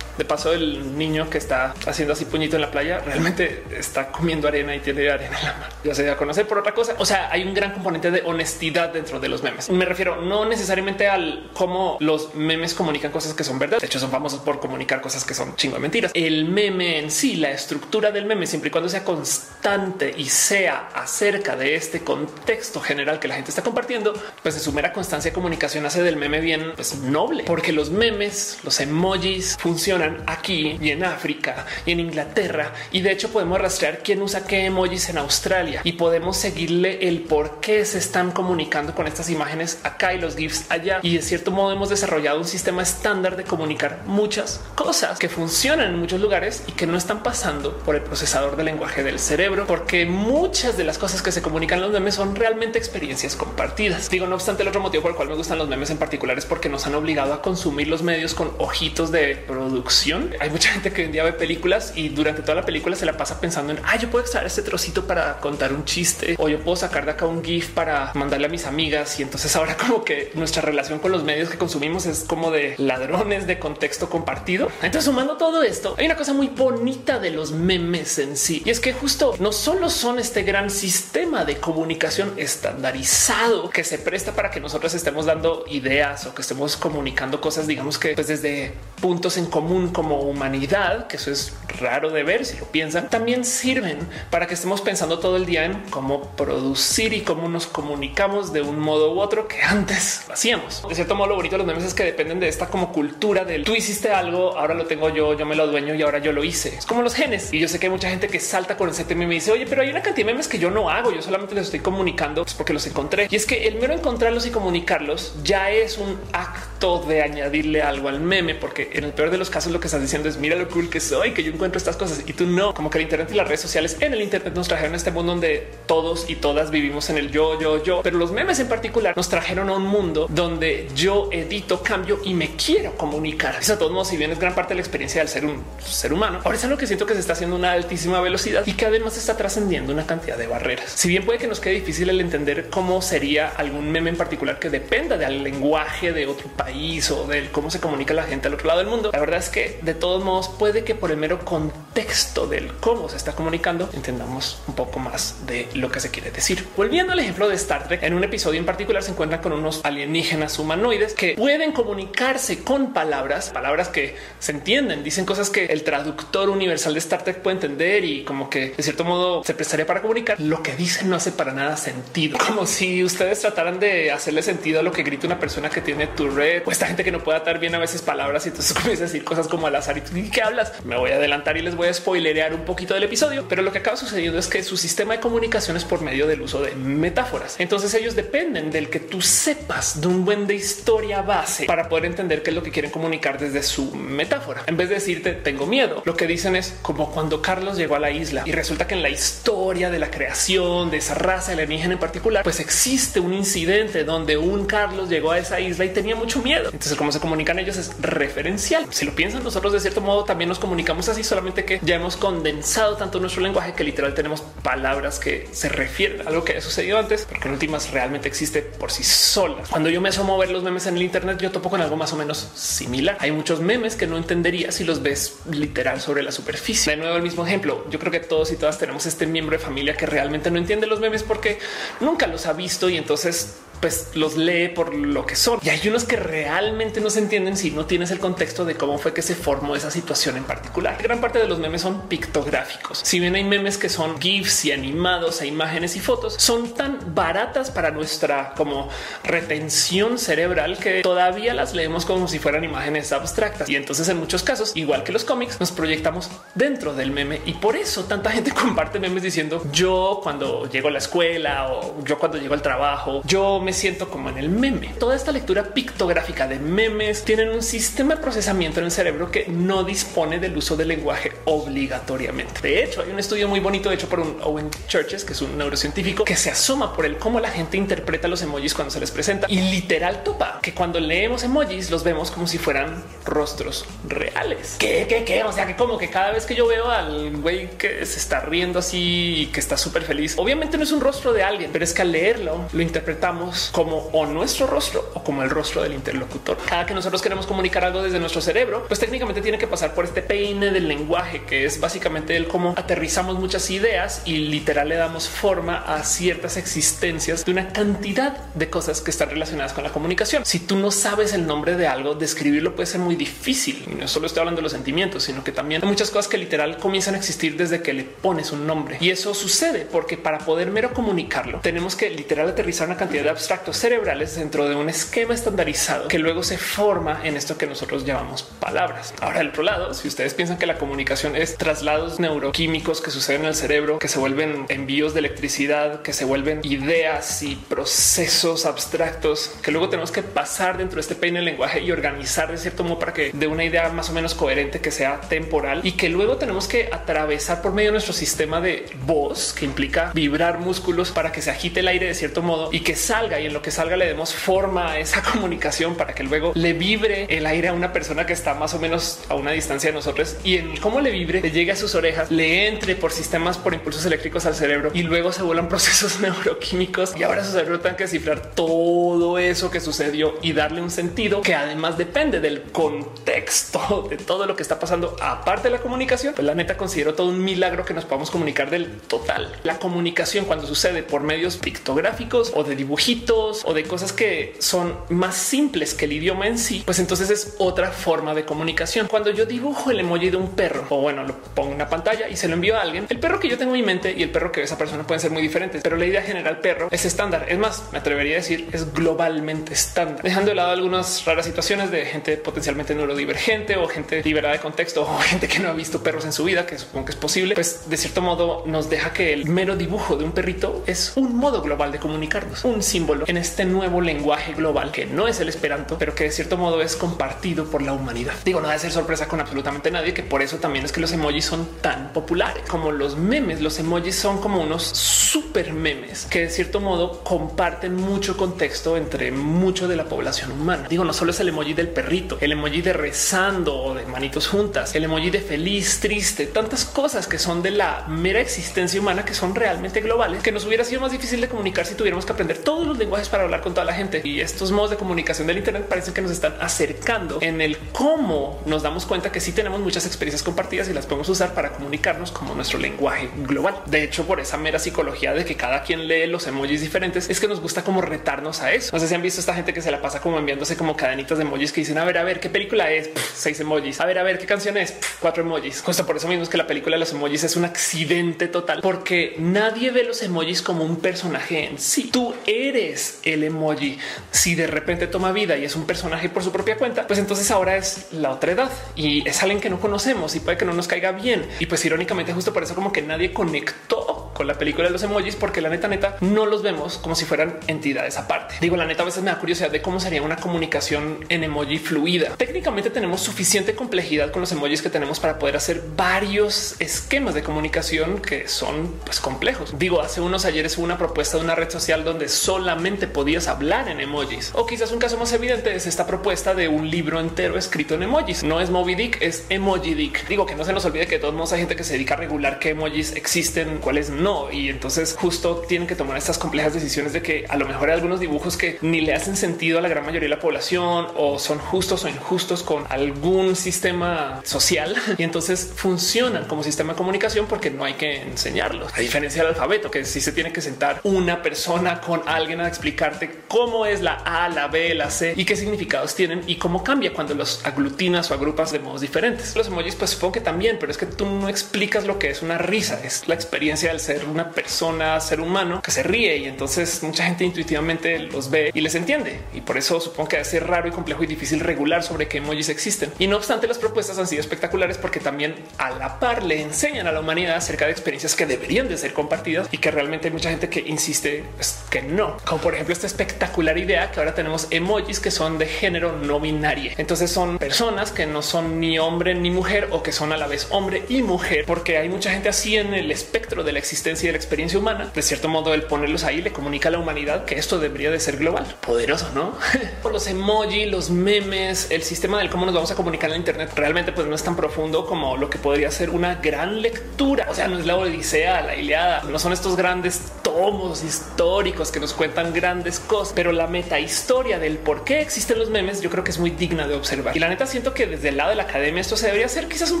De 0.18 0.24
paso, 0.24 0.52
el 0.52 0.96
niño 0.96 1.28
que 1.28 1.38
está 1.38 1.74
haciendo 1.86 2.12
así 2.12 2.24
puñito 2.24 2.56
en 2.56 2.62
la 2.62 2.70
playa 2.70 3.00
realmente 3.00 3.64
está 3.76 4.08
comiendo 4.12 4.48
arena 4.48 4.74
y 4.74 4.80
tiene 4.80 5.10
arena 5.10 5.38
en 5.38 5.44
la 5.44 5.52
mano. 5.54 5.74
Ya 5.82 5.94
se 5.94 6.04
da 6.04 6.12
a 6.12 6.16
conocer 6.16 6.46
por 6.46 6.58
otra 6.58 6.72
cosa. 6.72 6.94
O 6.98 7.06
sea, 7.06 7.30
hay 7.30 7.42
un 7.42 7.54
gran 7.54 7.72
componente 7.72 8.10
de 8.10 8.22
honestidad 8.22 8.92
dentro 8.92 9.20
de 9.20 9.28
los 9.28 9.42
memes. 9.42 9.70
Me 9.70 9.84
refiero 9.84 10.20
no 10.20 10.44
necesariamente 10.44 11.08
al 11.08 11.50
cómo 11.52 11.96
los 12.00 12.34
memes 12.34 12.74
comunican 12.74 13.10
cosas 13.10 13.34
que 13.34 13.44
son 13.44 13.58
verdad. 13.58 13.78
De 13.80 13.86
hecho, 13.86 13.98
son 13.98 14.10
famosos 14.10 14.40
por 14.40 14.60
comunicar 14.60 15.00
cosas 15.00 15.24
que 15.24 15.34
son 15.34 15.56
chingo 15.56 15.76
de 15.76 15.82
mentiras. 15.82 16.12
El 16.14 16.44
meme 16.46 16.98
en 16.98 17.10
sí, 17.10 17.36
la 17.36 17.50
estructura 17.50 18.10
del 18.10 18.26
meme, 18.26 18.46
siempre 18.46 18.68
y 18.68 18.70
cuando 18.70 18.88
sea 18.88 19.04
constante 19.04 20.14
y 20.16 20.26
sea 20.26 20.88
acerca 20.94 21.56
de 21.56 21.74
este 21.74 22.00
contexto 22.00 22.80
general 22.80 23.18
que 23.18 23.28
la 23.28 23.34
gente 23.34 23.50
está 23.50 23.62
compartiendo, 23.62 24.14
pues 24.42 24.54
en 24.54 24.60
su 24.60 24.72
mera 24.72 24.92
constancia 24.92 25.30
de 25.30 25.34
comunicación 25.34 25.86
hace 25.86 26.02
del 26.02 26.16
meme 26.16 26.40
bien 26.40 26.72
pues, 26.76 26.96
noble, 26.96 27.44
porque 27.44 27.72
los 27.72 27.90
memes, 27.90 28.58
los 28.62 28.80
emojis 28.80 29.56
funcionan 29.58 30.03
aquí 30.26 30.78
y 30.80 30.90
en 30.90 31.04
África 31.04 31.66
y 31.86 31.92
en 31.92 32.00
Inglaterra. 32.00 32.72
Y 32.92 33.00
de 33.00 33.12
hecho 33.12 33.30
podemos 33.30 33.60
rastrear 33.60 34.00
quién 34.02 34.22
usa 34.22 34.46
qué 34.46 34.66
emojis 34.66 35.08
en 35.08 35.18
Australia 35.18 35.80
y 35.84 35.92
podemos 35.92 36.36
seguirle 36.36 37.08
el 37.08 37.20
por 37.20 37.60
qué 37.60 37.84
se 37.84 37.98
están 37.98 38.30
comunicando 38.32 38.94
con 38.94 39.06
estas 39.06 39.30
imágenes 39.30 39.78
acá 39.82 40.14
y 40.14 40.20
los 40.20 40.36
GIFs 40.36 40.66
allá. 40.70 41.00
Y 41.02 41.16
de 41.16 41.22
cierto 41.22 41.50
modo 41.50 41.72
hemos 41.72 41.88
desarrollado 41.88 42.38
un 42.38 42.44
sistema 42.44 42.82
estándar 42.82 43.36
de 43.36 43.44
comunicar 43.44 44.02
muchas 44.06 44.60
cosas 44.74 45.18
que 45.18 45.28
funcionan 45.28 45.94
en 45.94 45.98
muchos 45.98 46.20
lugares 46.20 46.64
y 46.66 46.72
que 46.72 46.86
no 46.86 46.96
están 46.96 47.22
pasando 47.22 47.78
por 47.78 47.94
el 47.94 48.02
procesador 48.02 48.56
de 48.56 48.64
lenguaje 48.64 49.02
del 49.02 49.18
cerebro, 49.18 49.66
porque 49.66 50.06
muchas 50.06 50.76
de 50.76 50.84
las 50.84 50.98
cosas 50.98 51.22
que 51.22 51.32
se 51.32 51.42
comunican 51.42 51.80
los 51.80 51.90
memes 51.90 52.14
son 52.14 52.34
realmente 52.34 52.78
experiencias 52.78 53.36
compartidas. 53.36 54.10
Digo, 54.10 54.26
no 54.26 54.34
obstante, 54.34 54.62
el 54.62 54.68
otro 54.68 54.80
motivo 54.80 55.02
por 55.02 55.12
el 55.12 55.16
cual 55.16 55.28
me 55.28 55.34
gustan 55.34 55.58
los 55.58 55.68
memes 55.68 55.90
en 55.90 55.98
particular 55.98 56.38
es 56.38 56.46
porque 56.46 56.68
nos 56.68 56.86
han 56.86 56.94
obligado 56.94 57.32
a 57.32 57.42
consumir 57.42 57.88
los 57.88 58.02
medios 58.02 58.34
con 58.34 58.52
ojitos 58.58 59.10
de 59.10 59.36
producción 59.36 59.93
Hay 60.40 60.50
mucha 60.50 60.70
gente 60.70 60.92
que 60.92 61.02
hoy 61.02 61.12
día 61.12 61.22
ve 61.22 61.32
películas 61.32 61.92
y 61.94 62.08
durante 62.08 62.42
toda 62.42 62.56
la 62.56 62.64
película 62.64 62.96
se 62.96 63.06
la 63.06 63.16
pasa 63.16 63.40
pensando 63.40 63.72
en, 63.72 63.78
ah, 63.84 63.96
yo 63.96 64.10
puedo 64.10 64.24
extraer 64.24 64.48
este 64.48 64.62
trocito 64.62 65.06
para 65.06 65.38
contar 65.38 65.72
un 65.72 65.84
chiste 65.84 66.34
o 66.36 66.48
yo 66.48 66.58
puedo 66.58 66.74
sacar 66.74 67.04
de 67.04 67.12
acá 67.12 67.26
un 67.26 67.44
GIF 67.44 67.70
para 67.70 68.10
mandarle 68.14 68.46
a 68.46 68.50
mis 68.50 68.66
amigas. 68.66 69.20
Y 69.20 69.22
entonces 69.22 69.54
ahora 69.56 69.76
como 69.76 70.04
que 70.04 70.32
nuestra 70.34 70.62
relación 70.62 70.98
con 70.98 71.12
los 71.12 71.22
medios 71.22 71.48
que 71.48 71.58
consumimos 71.58 72.06
es 72.06 72.24
como 72.24 72.50
de 72.50 72.74
ladrones 72.78 73.46
de 73.46 73.60
contexto 73.60 74.10
compartido. 74.10 74.68
Entonces 74.82 75.04
sumando 75.04 75.36
todo 75.36 75.62
esto, 75.62 75.94
hay 75.96 76.06
una 76.06 76.16
cosa 76.16 76.32
muy 76.32 76.48
bonita 76.48 77.20
de 77.20 77.30
los 77.30 77.52
memes 77.52 78.18
en 78.18 78.36
sí 78.36 78.62
y 78.64 78.70
es 78.70 78.80
que 78.80 78.92
justo 78.92 79.36
no 79.38 79.52
solo 79.52 79.90
son 79.90 80.18
este 80.18 80.42
gran 80.42 80.70
sistema 80.70 81.44
de 81.44 81.58
comunicación 81.58 82.32
estandarizado 82.36 83.70
que 83.70 83.84
se 83.84 83.98
presta 83.98 84.32
para 84.32 84.50
que 84.50 84.58
nosotros 84.58 84.92
estemos 84.94 85.26
dando 85.26 85.64
ideas 85.68 86.26
o 86.26 86.34
que 86.34 86.42
estemos 86.42 86.76
comunicando 86.76 87.40
cosas, 87.40 87.68
digamos 87.68 87.96
que 87.96 88.14
pues 88.14 88.26
desde 88.26 88.74
puntos 89.00 89.36
en 89.36 89.46
común 89.46 89.83
como 89.88 90.20
humanidad, 90.20 91.06
que 91.06 91.16
eso 91.16 91.30
es 91.30 91.54
raro 91.80 92.10
de 92.10 92.22
ver 92.22 92.46
si 92.46 92.58
lo 92.58 92.66
piensan, 92.66 93.10
también 93.10 93.44
sirven 93.44 93.98
para 94.30 94.46
que 94.46 94.54
estemos 94.54 94.80
pensando 94.80 95.18
todo 95.18 95.36
el 95.36 95.46
día 95.46 95.64
en 95.64 95.82
cómo 95.90 96.22
producir 96.36 97.12
y 97.12 97.22
cómo 97.22 97.48
nos 97.48 97.66
comunicamos 97.66 98.52
de 98.52 98.62
un 98.62 98.78
modo 98.78 99.14
u 99.14 99.20
otro 99.20 99.48
que 99.48 99.62
antes 99.62 100.24
hacíamos. 100.30 100.86
De 100.88 100.94
cierto 100.94 101.14
modo, 101.14 101.28
lo 101.28 101.36
bonito 101.36 101.54
de 101.54 101.58
los 101.58 101.66
memes 101.66 101.84
es 101.84 101.94
que 101.94 102.04
dependen 102.04 102.40
de 102.40 102.48
esta 102.48 102.66
como 102.66 102.92
cultura 102.92 103.44
del 103.44 103.64
tú 103.64 103.74
hiciste 103.74 104.10
algo, 104.10 104.56
ahora 104.56 104.74
lo 104.74 104.86
tengo 104.86 105.08
yo, 105.10 105.36
yo 105.36 105.46
me 105.46 105.54
lo 105.54 105.66
dueño 105.66 105.94
y 105.94 106.02
ahora 106.02 106.18
yo 106.18 106.32
lo 106.32 106.44
hice. 106.44 106.76
Es 106.76 106.86
como 106.86 107.02
los 107.02 107.14
genes. 107.14 107.52
Y 107.52 107.58
yo 107.58 107.68
sé 107.68 107.78
que 107.78 107.86
hay 107.86 107.90
mucha 107.90 108.10
gente 108.10 108.28
que 108.28 108.40
salta 108.40 108.76
con 108.76 108.88
ese 108.88 109.04
tema 109.04 109.24
y 109.24 109.26
me 109.26 109.34
dice, 109.34 109.50
oye, 109.52 109.66
pero 109.66 109.82
hay 109.82 109.90
una 109.90 110.02
cantidad 110.02 110.26
de 110.26 110.32
memes 110.32 110.48
que 110.48 110.58
yo 110.58 110.70
no 110.70 110.90
hago, 110.90 111.12
yo 111.12 111.22
solamente 111.22 111.54
les 111.54 111.64
estoy 111.64 111.80
comunicando 111.80 112.44
porque 112.56 112.72
los 112.72 112.86
encontré. 112.86 113.28
Y 113.30 113.36
es 113.36 113.46
que 113.46 113.66
el 113.66 113.76
mero 113.76 113.94
encontrarlos 113.94 114.46
y 114.46 114.50
comunicarlos 114.50 115.34
ya 115.42 115.70
es 115.70 115.98
un 115.98 116.18
acto 116.32 117.04
de 117.06 117.22
añadirle 117.22 117.82
algo 117.82 118.08
al 118.08 118.20
meme, 118.20 118.54
porque 118.54 118.90
en 118.94 119.04
el 119.04 119.12
peor 119.12 119.30
de 119.30 119.38
los 119.38 119.50
casos 119.50 119.72
lo 119.74 119.80
que 119.80 119.88
estás 119.88 120.00
diciendo 120.00 120.28
es 120.28 120.38
mira 120.38 120.56
lo 120.56 120.68
cool 120.68 120.88
que 120.88 121.00
soy, 121.00 121.32
que 121.32 121.42
yo 121.42 121.52
encuentro 121.52 121.78
estas 121.78 121.96
cosas 121.96 122.22
y 122.26 122.32
tú 122.32 122.46
no. 122.46 122.72
Como 122.72 122.88
que 122.88 122.98
el 122.98 123.02
Internet 123.02 123.28
y 123.32 123.34
las 123.34 123.46
redes 123.46 123.60
sociales 123.60 123.96
en 124.00 124.14
el 124.14 124.22
Internet 124.22 124.54
nos 124.54 124.68
trajeron 124.68 124.94
este 124.94 125.10
mundo 125.10 125.32
donde 125.32 125.68
todos 125.86 126.30
y 126.30 126.36
todas 126.36 126.70
vivimos 126.70 127.10
en 127.10 127.18
el 127.18 127.30
yo, 127.30 127.60
yo, 127.60 127.82
yo, 127.82 128.00
pero 128.02 128.16
los 128.16 128.32
memes 128.32 128.60
en 128.60 128.68
particular 128.68 129.16
nos 129.16 129.28
trajeron 129.28 129.68
a 129.68 129.74
un 129.74 129.82
mundo 129.82 130.26
donde 130.30 130.88
yo 130.94 131.28
edito, 131.32 131.82
cambio 131.82 132.20
y 132.24 132.34
me 132.34 132.56
quiero 132.56 132.96
comunicar. 132.96 133.56
Eso 133.60 133.74
a 133.74 133.78
todos 133.78 133.92
modos, 133.92 134.08
si 134.08 134.16
bien 134.16 134.30
es 134.30 134.38
gran 134.38 134.54
parte 134.54 134.70
de 134.70 134.76
la 134.76 134.80
experiencia 134.80 135.20
del 135.20 135.28
ser 135.28 135.44
un 135.44 135.62
ser 135.84 136.12
humano, 136.12 136.40
ahora 136.44 136.56
es 136.56 136.64
algo 136.64 136.76
que 136.76 136.86
siento 136.86 137.04
que 137.04 137.14
se 137.14 137.20
está 137.20 137.32
haciendo 137.32 137.56
una 137.56 137.72
altísima 137.72 138.20
velocidad 138.20 138.62
y 138.66 138.74
que 138.74 138.86
además 138.86 139.16
está 139.16 139.36
trascendiendo 139.36 139.92
una 139.92 140.06
cantidad 140.06 140.38
de 140.38 140.46
barreras. 140.46 140.92
Si 140.94 141.08
bien 141.08 141.24
puede 141.24 141.38
que 141.38 141.48
nos 141.48 141.58
quede 141.58 141.74
difícil 141.74 142.08
el 142.10 142.20
entender 142.20 142.70
cómo 142.70 143.02
sería 143.02 143.48
algún 143.48 143.90
meme 143.90 144.10
en 144.10 144.16
particular 144.16 144.60
que 144.60 144.70
dependa 144.70 145.16
del 145.16 145.42
lenguaje 145.42 146.12
de 146.12 146.26
otro 146.26 146.48
país 146.48 147.10
o 147.10 147.26
del 147.26 147.50
cómo 147.50 147.70
se 147.70 147.80
comunica 147.80 148.14
la 148.14 148.22
gente 148.22 148.48
al 148.48 148.54
otro 148.54 148.68
lado 148.68 148.78
del 148.78 148.88
mundo, 148.88 149.10
la 149.12 149.20
verdad 149.20 149.38
es 149.38 149.48
que 149.48 149.63
de 149.82 149.94
todos 149.94 150.24
modos 150.24 150.48
puede 150.48 150.84
que 150.84 150.94
por 150.94 151.10
el 151.10 151.16
mero 151.16 151.44
contexto 151.44 152.46
del 152.46 152.72
cómo 152.74 153.08
se 153.08 153.16
está 153.16 153.32
comunicando 153.32 153.88
entendamos 153.92 154.62
un 154.66 154.74
poco 154.74 154.98
más 154.98 155.46
de 155.46 155.68
lo 155.74 155.90
que 155.90 156.00
se 156.00 156.10
quiere 156.10 156.30
decir. 156.30 156.66
Volviendo 156.76 157.12
al 157.12 157.20
ejemplo 157.20 157.48
de 157.48 157.54
Star 157.56 157.86
Trek, 157.88 158.02
en 158.02 158.14
un 158.14 158.24
episodio 158.24 158.58
en 158.58 158.66
particular 158.66 159.02
se 159.02 159.10
encuentran 159.10 159.40
con 159.40 159.52
unos 159.52 159.80
alienígenas 159.84 160.58
humanoides 160.58 161.14
que 161.14 161.34
pueden 161.34 161.72
comunicarse 161.72 162.62
con 162.62 162.92
palabras, 162.92 163.50
palabras 163.50 163.88
que 163.88 164.16
se 164.38 164.52
entienden, 164.52 165.04
dicen 165.04 165.24
cosas 165.24 165.50
que 165.50 165.66
el 165.66 165.82
traductor 165.84 166.48
universal 166.48 166.94
de 166.94 166.98
Star 166.98 167.22
Trek 167.22 167.40
puede 167.40 167.56
entender 167.56 168.04
y 168.04 168.24
como 168.24 168.50
que 168.50 168.70
de 168.70 168.82
cierto 168.82 169.04
modo 169.04 169.44
se 169.44 169.54
prestaría 169.54 169.86
para 169.86 170.02
comunicar. 170.02 170.40
Lo 170.40 170.62
que 170.62 170.74
dicen 170.76 171.10
no 171.10 171.16
hace 171.16 171.32
para 171.32 171.52
nada 171.52 171.76
sentido, 171.76 172.38
como 172.38 172.66
si 172.66 173.04
ustedes 173.04 173.40
trataran 173.40 173.78
de 173.80 174.10
hacerle 174.10 174.42
sentido 174.42 174.80
a 174.80 174.82
lo 174.82 174.92
que 174.92 175.02
grita 175.02 175.26
una 175.26 175.38
persona 175.38 175.70
que 175.70 175.80
tiene 175.80 176.06
tu 176.08 176.28
red 176.28 176.62
o 176.64 176.70
esta 176.70 176.86
gente 176.86 177.04
que 177.04 177.12
no 177.12 177.22
puede 177.22 177.38
atar 177.38 177.58
bien 177.58 177.74
a 177.74 177.78
veces 177.78 178.02
palabras 178.02 178.46
y 178.46 178.48
entonces 178.50 178.74
comienza 178.80 179.04
a 179.04 179.06
decir 179.06 179.24
cosas 179.24 179.48
como 179.54 179.68
al 179.68 179.76
azar 179.76 180.02
y 180.14 180.30
qué 180.30 180.42
hablas. 180.42 180.72
Me 180.84 180.96
voy 180.96 181.12
a 181.12 181.16
adelantar 181.16 181.56
y 181.56 181.62
les 181.62 181.76
voy 181.76 181.88
a 181.88 181.94
spoilerear 181.94 182.54
un 182.54 182.64
poquito 182.64 182.94
del 182.94 183.04
episodio, 183.04 183.46
pero 183.48 183.62
lo 183.62 183.70
que 183.70 183.78
acaba 183.78 183.96
sucediendo 183.96 184.38
es 184.38 184.48
que 184.48 184.62
su 184.62 184.76
sistema 184.76 185.14
de 185.14 185.20
comunicación 185.20 185.76
es 185.76 185.84
por 185.84 186.00
medio 186.00 186.26
del 186.26 186.42
uso 186.42 186.60
de 186.60 186.74
metáforas. 186.74 187.56
Entonces 187.58 187.94
ellos 187.94 188.16
dependen 188.16 188.70
del 188.70 188.90
que 188.90 189.00
tú 189.00 189.22
sepas 189.22 190.00
de 190.00 190.08
un 190.08 190.24
buen 190.24 190.46
de 190.46 190.56
historia 190.56 191.22
base 191.22 191.66
para 191.66 191.88
poder 191.88 192.06
entender 192.06 192.42
qué 192.42 192.50
es 192.50 192.56
lo 192.56 192.62
que 192.62 192.70
quieren 192.70 192.90
comunicar 192.90 193.38
desde 193.38 193.62
su 193.62 193.94
metáfora. 193.94 194.64
En 194.66 194.76
vez 194.76 194.88
de 194.88 194.96
decirte 194.96 195.32
tengo 195.32 195.66
miedo, 195.66 196.02
lo 196.04 196.16
que 196.16 196.26
dicen 196.26 196.56
es 196.56 196.74
como 196.82 197.12
cuando 197.12 197.40
Carlos 197.40 197.76
llegó 197.76 197.94
a 197.94 198.00
la 198.00 198.10
isla 198.10 198.42
y 198.44 198.52
resulta 198.52 198.86
que 198.86 198.94
en 198.94 199.02
la 199.02 199.10
historia 199.10 199.90
de 199.90 199.98
la 199.98 200.10
creación 200.10 200.90
de 200.90 200.96
esa 200.96 201.14
raza 201.14 201.52
alienígena 201.52 201.94
en 201.94 202.00
particular, 202.00 202.42
pues 202.42 202.60
existe 202.60 203.20
un 203.20 203.32
incidente 203.32 204.04
donde 204.04 204.36
un 204.36 204.66
Carlos 204.66 205.08
llegó 205.08 205.30
a 205.30 205.38
esa 205.38 205.60
isla 205.60 205.84
y 205.84 205.90
tenía 205.90 206.16
mucho 206.16 206.42
miedo. 206.42 206.70
Entonces, 206.72 206.96
cómo 206.96 207.12
se 207.12 207.20
comunican 207.20 207.58
ellos 207.58 207.76
es 207.76 207.92
referencial. 208.00 208.86
Si 208.90 209.04
lo 209.04 209.14
nosotros 209.42 209.72
de 209.72 209.80
cierto 209.80 210.00
modo 210.00 210.24
también 210.24 210.48
nos 210.48 210.58
comunicamos 210.58 211.08
así, 211.08 211.24
solamente 211.24 211.64
que 211.64 211.80
ya 211.82 211.96
hemos 211.96 212.16
condensado 212.16 212.96
tanto 212.96 213.20
nuestro 213.20 213.42
lenguaje 213.42 213.72
que 213.72 213.84
literal 213.84 214.14
tenemos 214.14 214.42
palabras 214.62 215.18
que 215.18 215.48
se 215.52 215.68
refieren 215.68 216.26
a 216.26 216.30
algo 216.30 216.44
que 216.44 216.56
ha 216.56 216.60
sucedido 216.60 216.98
antes, 216.98 217.26
porque 217.28 217.48
en 217.48 217.54
últimas 217.54 217.90
realmente 217.90 218.28
existe 218.28 218.62
por 218.62 218.90
sí 218.90 219.04
sola. 219.04 219.62
Cuando 219.70 219.90
yo 219.90 220.00
me 220.00 220.10
asomo 220.10 220.34
a 220.34 220.38
ver 220.38 220.50
los 220.50 220.62
memes 220.62 220.86
en 220.86 220.96
el 220.96 221.02
Internet, 221.02 221.38
yo 221.40 221.50
topo 221.50 221.70
con 221.70 221.80
algo 221.80 221.96
más 221.96 222.12
o 222.12 222.16
menos 222.16 222.48
similar. 222.54 223.16
Hay 223.20 223.32
muchos 223.32 223.60
memes 223.60 223.96
que 223.96 224.06
no 224.06 224.16
entendería 224.16 224.72
si 224.72 224.84
los 224.84 225.02
ves 225.02 225.36
literal 225.50 226.00
sobre 226.00 226.22
la 226.22 226.32
superficie. 226.32 226.92
De 226.92 226.98
nuevo, 226.98 227.16
el 227.16 227.22
mismo 227.22 227.46
ejemplo. 227.46 227.84
Yo 227.90 227.98
creo 227.98 228.12
que 228.12 228.20
todos 228.20 228.52
y 228.52 228.56
todas 228.56 228.78
tenemos 228.78 229.06
este 229.06 229.26
miembro 229.26 229.56
de 229.56 229.62
familia 229.62 229.96
que 229.96 230.06
realmente 230.06 230.50
no 230.50 230.58
entiende 230.58 230.86
los 230.86 231.00
memes 231.00 231.22
porque 231.22 231.58
nunca 232.00 232.26
los 232.26 232.46
ha 232.46 232.52
visto 232.52 232.88
y 232.88 232.96
entonces 232.96 233.56
pues 233.80 234.10
los 234.14 234.36
lee 234.36 234.68
por 234.68 234.94
lo 234.94 235.26
que 235.26 235.36
son. 235.36 235.58
Y 235.62 235.68
hay 235.68 235.86
unos 235.88 236.04
que 236.04 236.16
realmente 236.16 237.00
no 237.00 237.10
se 237.10 237.18
entienden 237.18 237.56
si 237.56 237.70
no 237.70 237.86
tienes 237.86 238.10
el 238.10 238.18
contexto 238.18 238.64
de 238.64 238.76
cómo 238.76 238.98
fue 238.98 239.12
que 239.12 239.22
se 239.22 239.34
formó 239.34 239.76
esa 239.76 239.90
situación 239.90 240.36
en 240.36 240.44
particular. 240.44 241.02
Gran 241.02 241.20
parte 241.20 241.38
de 241.38 241.46
los 241.46 241.58
memes 241.58 241.82
son 241.82 242.08
pictográficos. 242.08 243.00
Si 243.02 243.20
bien 243.20 243.34
hay 243.34 243.44
memes 243.44 243.78
que 243.78 243.88
son 243.88 244.20
GIFs 244.20 244.64
y 244.64 244.72
animados 244.72 245.40
a 245.40 245.46
imágenes 245.46 245.96
y 245.96 246.00
fotos, 246.00 246.34
son 246.38 246.74
tan 246.74 247.14
baratas 247.14 247.70
para 247.70 247.90
nuestra 247.90 248.54
como 248.56 248.88
retención 249.22 250.18
cerebral 250.18 250.78
que 250.78 251.02
todavía 251.02 251.54
las 251.54 251.74
leemos 251.74 252.04
como 252.04 252.28
si 252.28 252.38
fueran 252.38 252.64
imágenes 252.64 253.12
abstractas. 253.12 253.68
Y 253.68 253.76
entonces 253.76 254.08
en 254.08 254.18
muchos 254.18 254.42
casos, 254.42 254.72
igual 254.74 255.04
que 255.04 255.12
los 255.12 255.24
cómics, 255.24 255.60
nos 255.60 255.72
proyectamos 255.72 256.30
dentro 256.54 256.94
del 256.94 257.10
meme. 257.10 257.40
Y 257.46 257.54
por 257.54 257.76
eso 257.76 258.04
tanta 258.04 258.30
gente 258.30 258.50
comparte 258.54 258.98
memes 258.98 259.22
diciendo 259.22 259.62
yo 259.72 260.20
cuando 260.22 260.68
llego 260.68 260.88
a 260.88 260.90
la 260.90 260.98
escuela 260.98 261.72
o 261.72 262.02
yo 262.04 262.18
cuando 262.18 262.38
llego 262.38 262.54
al 262.54 262.62
trabajo, 262.62 263.22
yo 263.24 263.60
me 263.64 263.72
siento 263.72 264.08
como 264.10 264.28
en 264.28 264.38
el 264.38 264.48
meme. 264.48 264.94
Toda 264.98 265.16
esta 265.16 265.32
lectura 265.32 265.74
pictográfica 265.74 266.46
de 266.46 266.58
memes 266.58 267.24
tienen 267.24 267.50
un 267.50 267.62
sistema 267.62 268.14
de 268.14 268.20
procesamiento 268.20 268.80
en 268.80 268.86
el 268.86 268.90
cerebro 268.90 269.30
que 269.30 269.46
no 269.48 269.82
dispone 269.84 270.38
del 270.38 270.56
uso 270.56 270.76
del 270.76 270.88
lenguaje 270.88 271.32
obligatoriamente. 271.46 272.60
De 272.62 272.84
hecho, 272.84 273.02
hay 273.02 273.10
un 273.10 273.18
estudio 273.18 273.48
muy 273.48 273.60
bonito 273.60 273.90
hecho 273.90 274.08
por 274.08 274.20
un 274.20 274.36
Owen 274.42 274.70
Churches, 274.86 275.24
que 275.24 275.32
es 275.32 275.42
un 275.42 275.56
neurocientífico 275.56 276.24
que 276.24 276.36
se 276.36 276.50
asoma 276.50 276.94
por 276.94 277.06
el 277.06 277.16
cómo 277.16 277.40
la 277.40 277.50
gente 277.50 277.76
interpreta 277.76 278.28
los 278.28 278.42
emojis 278.42 278.74
cuando 278.74 278.90
se 278.92 279.00
les 279.00 279.10
presenta 279.10 279.46
y 279.48 279.60
literal 279.60 280.22
topa 280.22 280.60
que 280.62 280.74
cuando 280.74 281.00
leemos 281.00 281.42
emojis 281.42 281.90
los 281.90 282.04
vemos 282.04 282.30
como 282.30 282.46
si 282.46 282.58
fueran 282.58 283.02
rostros 283.24 283.86
reales. 284.06 284.76
¿Qué, 284.78 285.06
qué, 285.08 285.24
qué? 285.24 285.44
O 285.44 285.52
sea, 285.52 285.66
que 285.66 285.76
como 285.76 285.98
que 285.98 286.10
cada 286.10 286.32
vez 286.32 286.46
que 286.46 286.54
yo 286.54 286.66
veo 286.66 286.90
al 286.90 287.36
güey 287.38 287.70
que 287.70 288.04
se 288.04 288.18
está 288.18 288.40
riendo 288.40 288.78
así 288.78 289.34
y 289.38 289.46
que 289.46 289.60
está 289.60 289.76
súper 289.76 290.02
feliz, 290.02 290.34
obviamente 290.36 290.76
no 290.76 290.84
es 290.84 290.92
un 290.92 291.00
rostro 291.00 291.32
de 291.32 291.42
alguien, 291.42 291.70
pero 291.72 291.84
es 291.84 291.92
que 291.92 292.02
al 292.02 292.12
leerlo 292.12 292.66
lo 292.72 292.82
interpretamos 292.82 293.53
como 293.72 294.08
o 294.12 294.26
nuestro 294.26 294.66
rostro 294.66 295.10
o 295.14 295.22
como 295.22 295.42
el 295.42 295.50
rostro 295.50 295.82
del 295.82 295.94
interlocutor. 295.94 296.58
Cada 296.68 296.86
que 296.86 296.94
nosotros 296.94 297.22
queremos 297.22 297.46
comunicar 297.46 297.84
algo 297.84 298.02
desde 298.02 298.20
nuestro 298.20 298.40
cerebro, 298.40 298.84
pues 298.86 299.00
técnicamente 299.00 299.40
tiene 299.40 299.58
que 299.58 299.66
pasar 299.66 299.94
por 299.94 300.04
este 300.04 300.22
peine 300.22 300.70
del 300.70 300.88
lenguaje, 300.88 301.42
que 301.44 301.64
es 301.64 301.80
básicamente 301.80 302.36
el 302.36 302.48
cómo 302.48 302.74
aterrizamos 302.76 303.38
muchas 303.38 303.70
ideas 303.70 304.22
y 304.24 304.36
literal 304.38 304.88
le 304.88 304.96
damos 304.96 305.28
forma 305.28 305.78
a 305.78 306.02
ciertas 306.04 306.56
existencias 306.56 307.44
de 307.44 307.52
una 307.52 307.72
cantidad 307.72 308.36
de 308.54 308.70
cosas 308.70 309.00
que 309.00 309.10
están 309.10 309.30
relacionadas 309.30 309.72
con 309.72 309.84
la 309.84 309.90
comunicación. 309.90 310.44
Si 310.44 310.60
tú 310.60 310.76
no 310.76 310.90
sabes 310.90 311.32
el 311.32 311.46
nombre 311.46 311.76
de 311.76 311.86
algo, 311.86 312.14
describirlo 312.14 312.74
puede 312.74 312.86
ser 312.86 313.00
muy 313.00 313.16
difícil. 313.16 313.84
Y 313.90 313.94
no 313.94 314.08
solo 314.08 314.26
estoy 314.26 314.40
hablando 314.40 314.60
de 314.60 314.64
los 314.64 314.72
sentimientos, 314.72 315.24
sino 315.24 315.44
que 315.44 315.52
también 315.52 315.82
hay 315.82 315.88
muchas 315.88 316.10
cosas 316.10 316.28
que 316.28 316.38
literal 316.38 316.78
comienzan 316.78 317.14
a 317.14 317.18
existir 317.18 317.56
desde 317.56 317.82
que 317.82 317.92
le 317.92 318.04
pones 318.04 318.52
un 318.52 318.66
nombre. 318.66 318.98
Y 319.00 319.10
eso 319.10 319.34
sucede 319.34 319.86
porque 319.90 320.16
para 320.16 320.38
poder 320.38 320.70
mero 320.70 320.92
comunicarlo, 320.92 321.60
tenemos 321.60 321.96
que 321.96 322.10
literal 322.10 322.48
aterrizar 322.48 322.86
una 322.86 322.96
cantidad 322.96 323.24
de 323.24 323.30
abstractos 323.44 323.76
cerebrales 323.76 324.36
dentro 324.36 324.66
de 324.66 324.74
un 324.74 324.88
esquema 324.88 325.34
estandarizado 325.34 326.08
que 326.08 326.18
luego 326.18 326.42
se 326.42 326.56
forma 326.56 327.20
en 327.24 327.36
esto 327.36 327.58
que 327.58 327.66
nosotros 327.66 328.06
llamamos 328.06 328.42
palabras. 328.42 329.12
Ahora, 329.20 329.40
del 329.40 329.48
otro 329.48 329.62
lado, 329.62 329.92
si 329.92 330.08
ustedes 330.08 330.32
piensan 330.32 330.56
que 330.56 330.64
la 330.64 330.78
comunicación 330.78 331.36
es 331.36 331.58
traslados 331.58 332.18
neuroquímicos 332.18 333.02
que 333.02 333.10
suceden 333.10 333.42
en 333.42 333.48
el 333.48 333.54
cerebro, 333.54 333.98
que 333.98 334.08
se 334.08 334.18
vuelven 334.18 334.64
envíos 334.70 335.12
de 335.12 335.18
electricidad, 335.20 336.00
que 336.00 336.14
se 336.14 336.24
vuelven 336.24 336.60
ideas 336.62 337.42
y 337.42 337.56
procesos 337.56 338.64
abstractos 338.64 339.50
que 339.62 339.70
luego 339.72 339.90
tenemos 339.90 340.10
que 340.10 340.22
pasar 340.22 340.78
dentro 340.78 340.94
de 340.94 341.02
este 341.02 341.14
peine 341.14 341.40
del 341.40 341.44
lenguaje 341.44 341.82
y 341.82 341.92
organizar 341.92 342.50
de 342.50 342.56
cierto 342.56 342.82
modo 342.82 342.98
para 342.98 343.12
que 343.12 343.30
de 343.34 343.46
una 343.46 343.64
idea 343.64 343.90
más 343.90 344.08
o 344.08 344.14
menos 344.14 344.34
coherente 344.34 344.80
que 344.80 344.90
sea 344.90 345.20
temporal 345.20 345.82
y 345.84 345.92
que 345.92 346.08
luego 346.08 346.38
tenemos 346.38 346.66
que 346.66 346.88
atravesar 346.90 347.60
por 347.60 347.74
medio 347.74 347.88
de 347.88 347.92
nuestro 347.92 348.14
sistema 348.14 348.62
de 348.62 348.86
voz 349.04 349.52
que 349.52 349.66
implica 349.66 350.12
vibrar 350.14 350.60
músculos 350.60 351.10
para 351.10 351.30
que 351.30 351.42
se 351.42 351.50
agite 351.50 351.80
el 351.80 351.88
aire 351.88 352.06
de 352.06 352.14
cierto 352.14 352.40
modo 352.40 352.70
y 352.72 352.80
que 352.80 352.96
salga 352.96 353.33
y 353.40 353.46
en 353.46 353.52
lo 353.52 353.62
que 353.62 353.70
salga 353.70 353.96
le 353.96 354.06
demos 354.06 354.34
forma 354.34 354.92
a 354.92 354.98
esa 354.98 355.22
comunicación 355.32 355.96
para 355.96 356.14
que 356.14 356.22
luego 356.22 356.52
le 356.54 356.72
vibre 356.72 357.26
el 357.28 357.46
aire 357.46 357.68
a 357.68 357.72
una 357.72 357.92
persona 357.92 358.26
que 358.26 358.32
está 358.32 358.54
más 358.54 358.74
o 358.74 358.78
menos 358.78 359.20
a 359.28 359.34
una 359.34 359.52
distancia 359.52 359.90
de 359.90 359.94
nosotros 359.94 360.36
y 360.44 360.56
en 360.56 360.76
cómo 360.76 361.00
le 361.00 361.10
vibre, 361.10 361.40
le 361.40 361.50
llegue 361.50 361.72
a 361.72 361.76
sus 361.76 361.94
orejas, 361.94 362.30
le 362.30 362.68
entre 362.68 362.96
por 362.96 363.12
sistemas 363.12 363.58
por 363.58 363.74
impulsos 363.74 364.04
eléctricos 364.06 364.46
al 364.46 364.54
cerebro 364.54 364.90
y 364.94 365.02
luego 365.02 365.32
se 365.32 365.42
vuelan 365.42 365.68
procesos 365.74 366.20
neuroquímicos 366.20 367.14
y 367.16 367.22
ahora 367.22 367.44
su 367.44 367.52
cerebro 367.52 367.80
tiene 367.80 367.96
que 367.96 368.04
descifrar 368.04 368.50
todo 368.52 369.38
eso 369.38 369.70
que 369.70 369.80
sucedió 369.80 370.34
y 370.42 370.52
darle 370.52 370.80
un 370.80 370.90
sentido 370.90 371.42
que 371.42 371.54
además 371.54 371.98
depende 371.98 372.40
del 372.40 372.62
contexto 372.62 374.06
de 374.10 374.16
todo 374.16 374.46
lo 374.46 374.56
que 374.56 374.62
está 374.62 374.78
pasando 374.78 375.16
aparte 375.20 375.68
de 375.68 375.76
la 375.76 375.80
comunicación. 375.80 376.34
Pues 376.34 376.46
la 376.46 376.54
neta 376.54 376.76
considero 376.76 377.14
todo 377.14 377.28
un 377.28 377.42
milagro 377.42 377.84
que 377.84 377.94
nos 377.94 378.04
podamos 378.04 378.30
comunicar 378.30 378.70
del 378.70 379.00
total. 379.00 379.56
La 379.62 379.78
comunicación 379.78 380.44
cuando 380.44 380.66
sucede 380.66 381.02
por 381.02 381.22
medios 381.22 381.56
pictográficos 381.56 382.52
o 382.54 382.64
de 382.64 382.76
dibujitos 382.76 383.23
o 383.32 383.74
de 383.74 383.84
cosas 383.84 384.12
que 384.12 384.54
son 384.58 384.96
más 385.08 385.36
simples 385.36 385.94
que 385.94 386.04
el 386.04 386.12
idioma 386.12 386.46
en 386.46 386.58
sí, 386.58 386.82
pues 386.84 386.98
entonces 386.98 387.30
es 387.30 387.54
otra 387.58 387.90
forma 387.90 388.34
de 388.34 388.44
comunicación. 388.44 389.06
Cuando 389.08 389.30
yo 389.30 389.46
dibujo 389.46 389.90
el 389.90 390.00
emoji 390.00 390.30
de 390.30 390.36
un 390.36 390.50
perro 390.50 390.86
o 390.90 391.00
bueno, 391.00 391.24
lo 391.24 391.36
pongo 391.36 391.70
en 391.70 391.76
una 391.76 391.88
pantalla 391.88 392.28
y 392.28 392.36
se 392.36 392.48
lo 392.48 392.54
envío 392.54 392.76
a 392.76 392.82
alguien, 392.82 393.06
el 393.08 393.18
perro 393.18 393.40
que 393.40 393.48
yo 393.48 393.58
tengo 393.58 393.74
en 393.74 393.80
mi 393.80 393.86
mente 393.86 394.14
y 394.16 394.22
el 394.22 394.30
perro 394.30 394.52
que 394.52 394.62
esa 394.62 394.78
persona 394.78 395.06
pueden 395.06 395.20
ser 395.20 395.30
muy 395.30 395.42
diferentes, 395.42 395.82
pero 395.82 395.96
la 395.96 396.06
idea 396.06 396.22
general 396.22 396.60
perro 396.60 396.88
es 396.90 397.04
estándar. 397.04 397.46
Es 397.48 397.58
más, 397.58 397.84
me 397.92 397.98
atrevería 397.98 398.34
a 398.34 398.36
decir 398.36 398.68
es 398.72 398.92
globalmente 398.92 399.72
estándar, 399.72 400.22
dejando 400.22 400.50
de 400.50 400.56
lado 400.56 400.70
algunas 400.70 401.24
raras 401.24 401.46
situaciones 401.46 401.90
de 401.90 402.04
gente 402.06 402.36
potencialmente 402.36 402.94
neurodivergente 402.94 403.76
o 403.76 403.88
gente 403.88 404.22
liberada 404.22 404.54
de 404.54 404.60
contexto 404.60 405.02
o 405.02 405.18
gente 405.18 405.48
que 405.48 405.58
no 405.58 405.68
ha 405.68 405.72
visto 405.72 406.02
perros 406.02 406.24
en 406.24 406.32
su 406.32 406.44
vida, 406.44 406.66
que 406.66 406.78
supongo 406.78 407.06
que 407.06 407.12
es 407.12 407.18
posible, 407.18 407.54
pues 407.54 407.88
de 407.88 407.96
cierto 407.96 408.22
modo 408.22 408.64
nos 408.66 408.90
deja 408.90 409.12
que 409.12 409.32
el 409.32 409.46
mero 409.46 409.76
dibujo 409.76 410.16
de 410.16 410.24
un 410.24 410.32
perrito 410.32 410.82
es 410.86 411.12
un 411.16 411.36
modo 411.36 411.62
global 411.62 411.92
de 411.92 411.98
comunicarnos, 411.98 412.64
un 412.64 412.82
símbolo 412.82 413.13
en 413.26 413.36
este 413.36 413.64
nuevo 413.64 414.00
lenguaje 414.00 414.52
global 414.52 414.90
que 414.92 415.06
no 415.06 415.28
es 415.28 415.40
el 415.40 415.48
esperanto, 415.48 415.96
pero 415.98 416.14
que 416.14 416.24
de 416.24 416.30
cierto 416.30 416.56
modo 416.56 416.82
es 416.82 416.96
compartido 416.96 417.66
por 417.66 417.82
la 417.82 417.92
humanidad. 417.92 418.34
Digo, 418.44 418.60
no 418.60 418.68
debe 418.68 418.80
ser 418.80 418.92
sorpresa 418.92 419.28
con 419.28 419.40
absolutamente 419.40 419.90
nadie, 419.90 420.14
que 420.14 420.22
por 420.22 420.42
eso 420.42 420.58
también 420.58 420.84
es 420.84 420.92
que 420.92 421.00
los 421.00 421.12
emojis 421.12 421.44
son 421.44 421.66
tan 421.80 422.12
populares 422.12 422.64
como 422.68 422.92
los 422.92 423.16
memes. 423.16 423.60
Los 423.60 423.78
emojis 423.78 424.16
son 424.16 424.40
como 424.40 424.62
unos 424.62 424.82
super 424.82 425.72
memes 425.72 426.26
que 426.30 426.40
de 426.40 426.50
cierto 426.50 426.80
modo 426.80 427.22
comparten 427.22 427.94
mucho 427.94 428.36
contexto 428.36 428.96
entre 428.96 429.30
mucho 429.30 429.88
de 429.88 429.96
la 429.96 430.04
población 430.04 430.52
humana. 430.52 430.86
Digo, 430.88 431.04
no 431.04 431.12
solo 431.12 431.30
es 431.30 431.40
el 431.40 431.48
emoji 431.48 431.74
del 431.74 431.88
perrito, 431.88 432.38
el 432.40 432.52
emoji 432.52 432.82
de 432.82 432.92
rezando 432.92 433.76
o 433.76 433.94
de 433.94 434.06
manitos 434.06 434.48
juntas, 434.48 434.94
el 434.94 435.04
emoji 435.04 435.30
de 435.30 435.40
feliz, 435.40 436.00
triste, 436.00 436.46
tantas 436.46 436.84
cosas 436.84 437.26
que 437.26 437.38
son 437.38 437.62
de 437.62 437.70
la 437.70 438.06
mera 438.08 438.40
existencia 438.40 439.00
humana 439.00 439.24
que 439.24 439.34
son 439.34 439.54
realmente 439.54 440.00
globales, 440.00 440.42
que 440.42 440.52
nos 440.52 440.64
hubiera 440.64 440.84
sido 440.84 441.00
más 441.00 441.12
difícil 441.12 441.40
de 441.40 441.48
comunicar 441.48 441.86
si 441.86 441.94
tuviéramos 441.94 442.24
que 442.24 442.32
aprender 442.32 442.58
todos 442.58 442.86
los 442.86 442.98
lenguajes 443.04 443.28
para 443.28 443.44
hablar 443.44 443.60
con 443.60 443.74
toda 443.74 443.84
la 443.84 443.92
gente. 443.92 444.22
Y 444.24 444.40
estos 444.40 444.72
modos 444.72 444.90
de 444.90 444.96
comunicación 444.96 445.46
del 445.46 445.58
Internet 445.58 445.86
parecen 445.88 446.14
que 446.14 446.22
nos 446.22 446.30
están 446.30 446.54
acercando 446.60 447.38
en 447.40 447.60
el 447.60 447.76
cómo 447.92 448.62
nos 448.66 448.82
damos 448.82 449.06
cuenta 449.06 449.30
que 449.30 449.40
sí 449.40 449.52
tenemos 449.52 449.80
muchas 449.80 450.06
experiencias 450.06 450.42
compartidas 450.42 450.88
y 450.88 450.94
las 450.94 451.06
podemos 451.06 451.28
usar 451.28 451.54
para 451.54 451.72
comunicarnos 451.72 452.32
como 452.32 452.54
nuestro 452.54 452.78
lenguaje 452.78 453.28
global. 453.36 453.82
De 453.86 454.02
hecho, 454.02 454.26
por 454.26 454.40
esa 454.40 454.56
mera 454.56 454.78
psicología 454.78 455.34
de 455.34 455.44
que 455.44 455.54
cada 455.54 455.82
quien 455.82 456.08
lee 456.08 456.26
los 456.26 456.46
emojis 456.46 456.80
diferentes, 456.80 457.28
es 457.28 457.40
que 457.40 457.48
nos 457.48 457.60
gusta 457.60 457.84
como 457.84 458.00
retarnos 458.00 458.62
a 458.62 458.72
eso. 458.72 458.90
No 458.92 459.00
sé 459.00 459.08
si 459.08 459.14
han 459.14 459.22
visto 459.22 459.40
esta 459.40 459.54
gente 459.54 459.74
que 459.74 459.82
se 459.82 459.90
la 459.90 460.00
pasa 460.00 460.20
como 460.20 460.38
enviándose 460.38 460.76
como 460.76 460.96
cadenitas 460.96 461.38
de 461.38 461.44
emojis 461.44 461.72
que 461.72 461.82
dicen 461.82 461.98
a 461.98 462.04
ver, 462.04 462.18
a 462.18 462.24
ver 462.24 462.40
qué 462.40 462.48
película 462.48 462.90
es 462.90 463.10
seis 463.34 463.60
emojis, 463.60 464.00
a 464.00 464.06
ver, 464.06 464.18
a 464.18 464.22
ver 464.22 464.38
qué 464.38 464.46
canción 464.46 464.76
es 464.76 464.94
cuatro 465.20 465.42
emojis. 465.42 465.82
Justo 465.82 466.06
por 466.06 466.16
eso 466.16 466.28
mismo 466.28 466.42
es 466.42 466.48
que 466.48 466.56
la 466.56 466.66
película 466.66 466.96
de 466.96 467.00
los 467.00 467.12
emojis 467.12 467.44
es 467.44 467.56
un 467.56 467.64
accidente 467.64 468.48
total, 468.48 468.80
porque 468.80 469.36
nadie 469.38 469.90
ve 469.90 470.04
los 470.04 470.22
emojis 470.22 470.62
como 470.62 470.84
un 470.84 470.96
personaje 470.96 471.66
en 471.66 471.78
sí. 471.78 472.08
Tú 472.10 472.34
eres 472.46 472.93
el 473.22 473.44
emoji. 473.44 473.98
Si 474.30 474.54
de 474.54 474.66
repente 474.66 475.06
toma 475.06 475.32
vida 475.32 475.56
y 475.56 475.64
es 475.64 475.76
un 475.76 475.86
personaje 475.86 476.28
por 476.28 476.42
su 476.42 476.52
propia 476.52 476.76
cuenta, 476.76 477.06
pues 477.06 477.18
entonces 477.18 477.50
ahora 477.50 477.76
es 477.76 478.06
la 478.12 478.30
otra 478.30 478.52
edad 478.52 478.70
y 478.96 479.26
es 479.28 479.42
alguien 479.42 479.60
que 479.60 479.70
no 479.70 479.80
conocemos 479.80 480.34
y 480.34 480.40
puede 480.40 480.58
que 480.58 480.64
no 480.64 480.72
nos 480.72 480.88
caiga 480.88 481.12
bien. 481.12 481.46
Y 481.58 481.66
pues 481.66 481.84
irónicamente 481.84 482.32
justo 482.32 482.52
por 482.52 482.62
eso 482.62 482.74
como 482.74 482.92
que 482.92 483.02
nadie 483.02 483.32
conectó 483.32 484.24
con 484.34 484.46
la 484.46 484.54
película 484.58 484.88
de 484.88 484.90
los 484.90 485.02
emojis, 485.02 485.36
porque 485.36 485.60
la 485.60 485.70
neta 485.70 485.88
neta 485.88 486.16
no 486.20 486.44
los 486.44 486.62
vemos 486.62 486.98
como 486.98 487.14
si 487.14 487.24
fueran 487.24 487.58
entidades 487.68 488.18
aparte. 488.18 488.56
Digo, 488.60 488.76
la 488.76 488.84
neta 488.84 489.02
a 489.02 489.06
veces 489.06 489.22
me 489.22 489.30
da 489.30 489.38
curiosidad 489.38 489.70
de 489.70 489.80
cómo 489.80 490.00
sería 490.00 490.20
una 490.20 490.36
comunicación 490.36 491.24
en 491.28 491.44
emoji 491.44 491.78
fluida. 491.78 492.36
Técnicamente 492.36 492.90
tenemos 492.90 493.20
suficiente 493.20 493.74
complejidad 493.74 494.32
con 494.32 494.40
los 494.40 494.52
emojis 494.52 494.82
que 494.82 494.90
tenemos 494.90 495.20
para 495.20 495.38
poder 495.38 495.56
hacer 495.56 495.82
varios 495.96 496.74
esquemas 496.80 497.34
de 497.34 497.42
comunicación 497.42 498.20
que 498.20 498.48
son 498.48 498.94
pues, 499.04 499.20
complejos. 499.20 499.78
Digo, 499.78 500.02
hace 500.02 500.20
unos 500.20 500.44
ayeres 500.44 500.76
hubo 500.76 500.84
una 500.84 500.98
propuesta 500.98 501.38
de 501.38 501.44
una 501.44 501.54
red 501.54 501.70
social 501.70 502.04
donde 502.04 502.28
solamente 502.28 502.83
podías 502.84 503.48
hablar 503.48 503.88
en 503.88 503.98
emojis 503.98 504.50
o 504.52 504.66
quizás 504.66 504.92
un 504.92 504.98
caso 504.98 505.16
más 505.16 505.32
evidente 505.32 505.74
es 505.74 505.86
esta 505.86 506.06
propuesta 506.06 506.54
de 506.54 506.68
un 506.68 506.90
libro 506.90 507.18
entero 507.18 507.56
escrito 507.56 507.94
en 507.94 508.02
emojis. 508.02 508.44
No 508.44 508.60
es 508.60 508.68
Moby 508.68 508.94
Dick, 508.94 509.22
es 509.22 509.46
Emoji 509.48 509.94
Dick. 509.94 510.28
Digo 510.28 510.44
que 510.44 510.54
no 510.54 510.66
se 510.66 510.72
nos 510.74 510.84
olvide 510.84 511.06
que 511.06 511.14
de 511.14 511.20
todos 511.20 511.32
modos 511.32 511.54
hay 511.54 511.60
gente 511.60 511.76
que 511.76 511.84
se 511.84 511.94
dedica 511.94 512.12
a 512.14 512.18
regular 512.18 512.58
qué 512.58 512.70
emojis 512.70 513.12
existen, 513.16 513.78
cuáles 513.78 514.10
no. 514.10 514.52
Y 514.52 514.68
entonces 514.68 515.16
justo 515.18 515.64
tienen 515.66 515.88
que 515.88 515.96
tomar 515.96 516.18
estas 516.18 516.36
complejas 516.36 516.74
decisiones 516.74 517.14
de 517.14 517.22
que 517.22 517.46
a 517.48 517.56
lo 517.56 517.66
mejor 517.66 517.88
hay 517.88 517.94
algunos 517.94 518.20
dibujos 518.20 518.58
que 518.58 518.76
ni 518.82 519.00
le 519.00 519.14
hacen 519.14 519.36
sentido 519.36 519.78
a 519.78 519.80
la 519.80 519.88
gran 519.88 520.04
mayoría 520.04 520.28
de 520.28 520.34
la 520.34 520.40
población 520.40 521.06
o 521.16 521.38
son 521.38 521.58
justos 521.58 522.04
o 522.04 522.08
injustos 522.08 522.62
con 522.62 522.84
algún 522.90 523.56
sistema 523.56 524.42
social 524.44 524.94
y 525.18 525.22
entonces 525.22 525.72
funcionan 525.74 526.44
como 526.44 526.62
sistema 526.62 526.92
de 526.92 526.98
comunicación 526.98 527.46
porque 527.46 527.70
no 527.70 527.84
hay 527.84 527.94
que 527.94 528.20
enseñarlos. 528.20 528.92
A 528.94 529.00
diferencia 529.00 529.42
del 529.42 529.52
alfabeto, 529.52 529.90
que 529.90 530.04
si 530.04 530.20
se 530.20 530.32
tiene 530.32 530.52
que 530.52 530.60
sentar 530.60 531.00
una 531.02 531.42
persona 531.42 532.02
con 532.02 532.20
alguien 532.26 532.60
explicarte 532.68 533.30
cómo 533.48 533.86
es 533.86 534.00
la 534.00 534.14
A, 534.14 534.48
la 534.48 534.68
B, 534.68 534.94
la 534.94 535.10
C 535.10 535.34
y 535.36 535.44
qué 535.44 535.56
significados 535.56 536.14
tienen 536.14 536.42
y 536.46 536.56
cómo 536.56 536.84
cambia 536.84 537.12
cuando 537.12 537.34
los 537.34 537.64
aglutinas 537.64 538.30
o 538.30 538.34
agrupas 538.34 538.72
de 538.72 538.78
modos 538.78 539.00
diferentes. 539.00 539.56
Los 539.56 539.68
emojis, 539.68 539.96
pues 539.96 540.10
supongo 540.10 540.32
que 540.32 540.40
también, 540.40 540.78
pero 540.78 540.90
es 540.90 540.98
que 540.98 541.06
tú 541.06 541.26
no 541.26 541.48
explicas 541.48 542.04
lo 542.04 542.18
que 542.18 542.30
es 542.30 542.42
una 542.42 542.58
risa, 542.58 543.00
es 543.04 543.28
la 543.28 543.34
experiencia 543.34 543.90
del 543.90 544.00
ser 544.00 544.24
una 544.26 544.50
persona, 544.50 545.20
ser 545.20 545.40
humano 545.40 545.82
que 545.82 545.90
se 545.90 546.02
ríe 546.02 546.36
y 546.38 546.44
entonces 546.44 547.02
mucha 547.02 547.24
gente 547.24 547.44
intuitivamente 547.44 548.18
los 548.18 548.50
ve 548.50 548.70
y 548.74 548.80
les 548.80 548.94
entiende. 548.94 549.40
Y 549.52 549.60
por 549.60 549.76
eso 549.76 550.00
supongo 550.00 550.30
que 550.30 550.44
ser 550.44 550.66
raro 550.66 550.88
y 550.88 550.90
complejo 550.90 551.22
y 551.24 551.26
difícil 551.26 551.60
regular 551.60 552.02
sobre 552.02 552.28
qué 552.28 552.38
emojis 552.38 552.68
existen. 552.68 553.12
Y 553.18 553.26
no 553.26 553.36
obstante, 553.36 553.66
las 553.66 553.78
propuestas 553.78 554.18
han 554.18 554.26
sido 554.26 554.40
espectaculares 554.40 554.98
porque 554.98 555.20
también 555.20 555.54
a 555.78 555.90
la 555.90 556.18
par 556.18 556.42
le 556.42 556.60
enseñan 556.62 557.06
a 557.06 557.12
la 557.12 557.20
humanidad 557.20 557.56
acerca 557.56 557.86
de 557.86 557.92
experiencias 557.92 558.34
que 558.34 558.46
deberían 558.46 558.88
de 558.88 558.96
ser 558.96 559.12
compartidas 559.12 559.68
y 559.70 559.78
que 559.78 559.90
realmente 559.90 560.28
hay 560.28 560.32
mucha 560.32 560.50
gente 560.50 560.68
que 560.68 560.80
insiste 560.80 561.44
pues, 561.56 561.82
que 561.90 562.02
no. 562.02 562.36
Por 562.58 562.74
ejemplo 562.74 562.92
esta 562.92 563.06
espectacular 563.06 563.76
idea 563.78 564.10
que 564.10 564.20
ahora 564.20 564.34
tenemos 564.34 564.66
emojis 564.70 565.20
que 565.20 565.30
son 565.30 565.58
de 565.58 565.66
género 565.66 566.12
no 566.12 566.40
binario. 566.40 566.92
Entonces 566.96 567.30
son 567.30 567.58
personas 567.58 568.12
que 568.12 568.26
no 568.26 568.42
son 568.42 568.80
ni 568.80 568.98
hombre 568.98 569.34
ni 569.34 569.50
mujer 569.50 569.88
o 569.90 570.02
que 570.02 570.12
son 570.12 570.32
a 570.32 570.36
la 570.36 570.46
vez 570.46 570.68
hombre 570.70 571.04
y 571.08 571.22
mujer, 571.22 571.64
porque 571.66 571.98
hay 571.98 572.08
mucha 572.08 572.30
gente 572.30 572.48
así 572.48 572.76
en 572.76 572.94
el 572.94 573.10
espectro 573.10 573.64
de 573.64 573.72
la 573.72 573.78
existencia 573.78 574.26
y 574.26 574.28
de 574.28 574.32
la 574.32 574.38
experiencia 574.38 574.78
humana. 574.78 575.10
De 575.14 575.22
cierto 575.22 575.48
modo, 575.48 575.74
el 575.74 575.82
ponerlos 575.82 576.24
ahí 576.24 576.42
le 576.42 576.52
comunica 576.52 576.88
a 576.88 576.92
la 576.92 576.98
humanidad 576.98 577.44
que 577.44 577.56
esto 577.56 577.78
debería 577.78 578.10
de 578.10 578.20
ser 578.20 578.36
global. 578.36 578.76
Poderoso, 578.80 579.30
¿no? 579.34 579.56
Por 580.02 580.12
los 580.12 580.26
emojis, 580.26 580.86
los 580.90 581.10
memes, 581.10 581.90
el 581.90 582.02
sistema 582.02 582.38
del 582.38 582.50
cómo 582.50 582.66
nos 582.66 582.74
vamos 582.74 582.90
a 582.90 582.94
comunicar 582.94 583.30
en 583.30 583.36
Internet 583.36 583.70
realmente 583.74 584.12
pues 584.12 584.26
no 584.26 584.34
es 584.34 584.42
tan 584.42 584.56
profundo 584.56 585.06
como 585.06 585.36
lo 585.36 585.50
que 585.50 585.58
podría 585.58 585.90
ser 585.90 586.10
una 586.10 586.36
gran 586.36 586.82
lectura. 586.82 587.46
O 587.50 587.54
sea, 587.54 587.68
no 587.68 587.78
es 587.78 587.86
la 587.86 587.96
Odisea, 587.96 588.62
la 588.62 588.76
Iliada, 588.76 589.22
no 589.24 589.38
son 589.38 589.52
estos 589.52 589.76
grandes 589.76 590.32
tomos 590.42 591.02
históricos 591.02 591.90
que 591.90 592.00
nos 592.00 592.12
cuentan 592.12 592.43
grandes 592.52 593.00
cosas, 593.00 593.32
pero 593.34 593.52
la 593.52 593.66
meta 593.66 594.00
historia 594.00 594.58
del 594.58 594.78
por 594.78 595.04
qué 595.04 595.20
existen 595.20 595.58
los 595.58 595.70
memes 595.70 596.00
yo 596.00 596.10
creo 596.10 596.24
que 596.24 596.30
es 596.30 596.38
muy 596.38 596.50
digna 596.50 596.86
de 596.86 596.94
observar. 596.94 597.36
Y 597.36 597.40
la 597.40 597.48
neta 597.48 597.66
siento 597.66 597.94
que 597.94 598.06
desde 598.06 598.28
el 598.28 598.36
lado 598.36 598.50
de 598.50 598.56
la 598.56 598.64
academia 598.64 599.00
esto 599.00 599.16
se 599.16 599.26
debería 599.26 599.46
hacer 599.46 599.68
quizás 599.68 599.90
un 599.90 600.00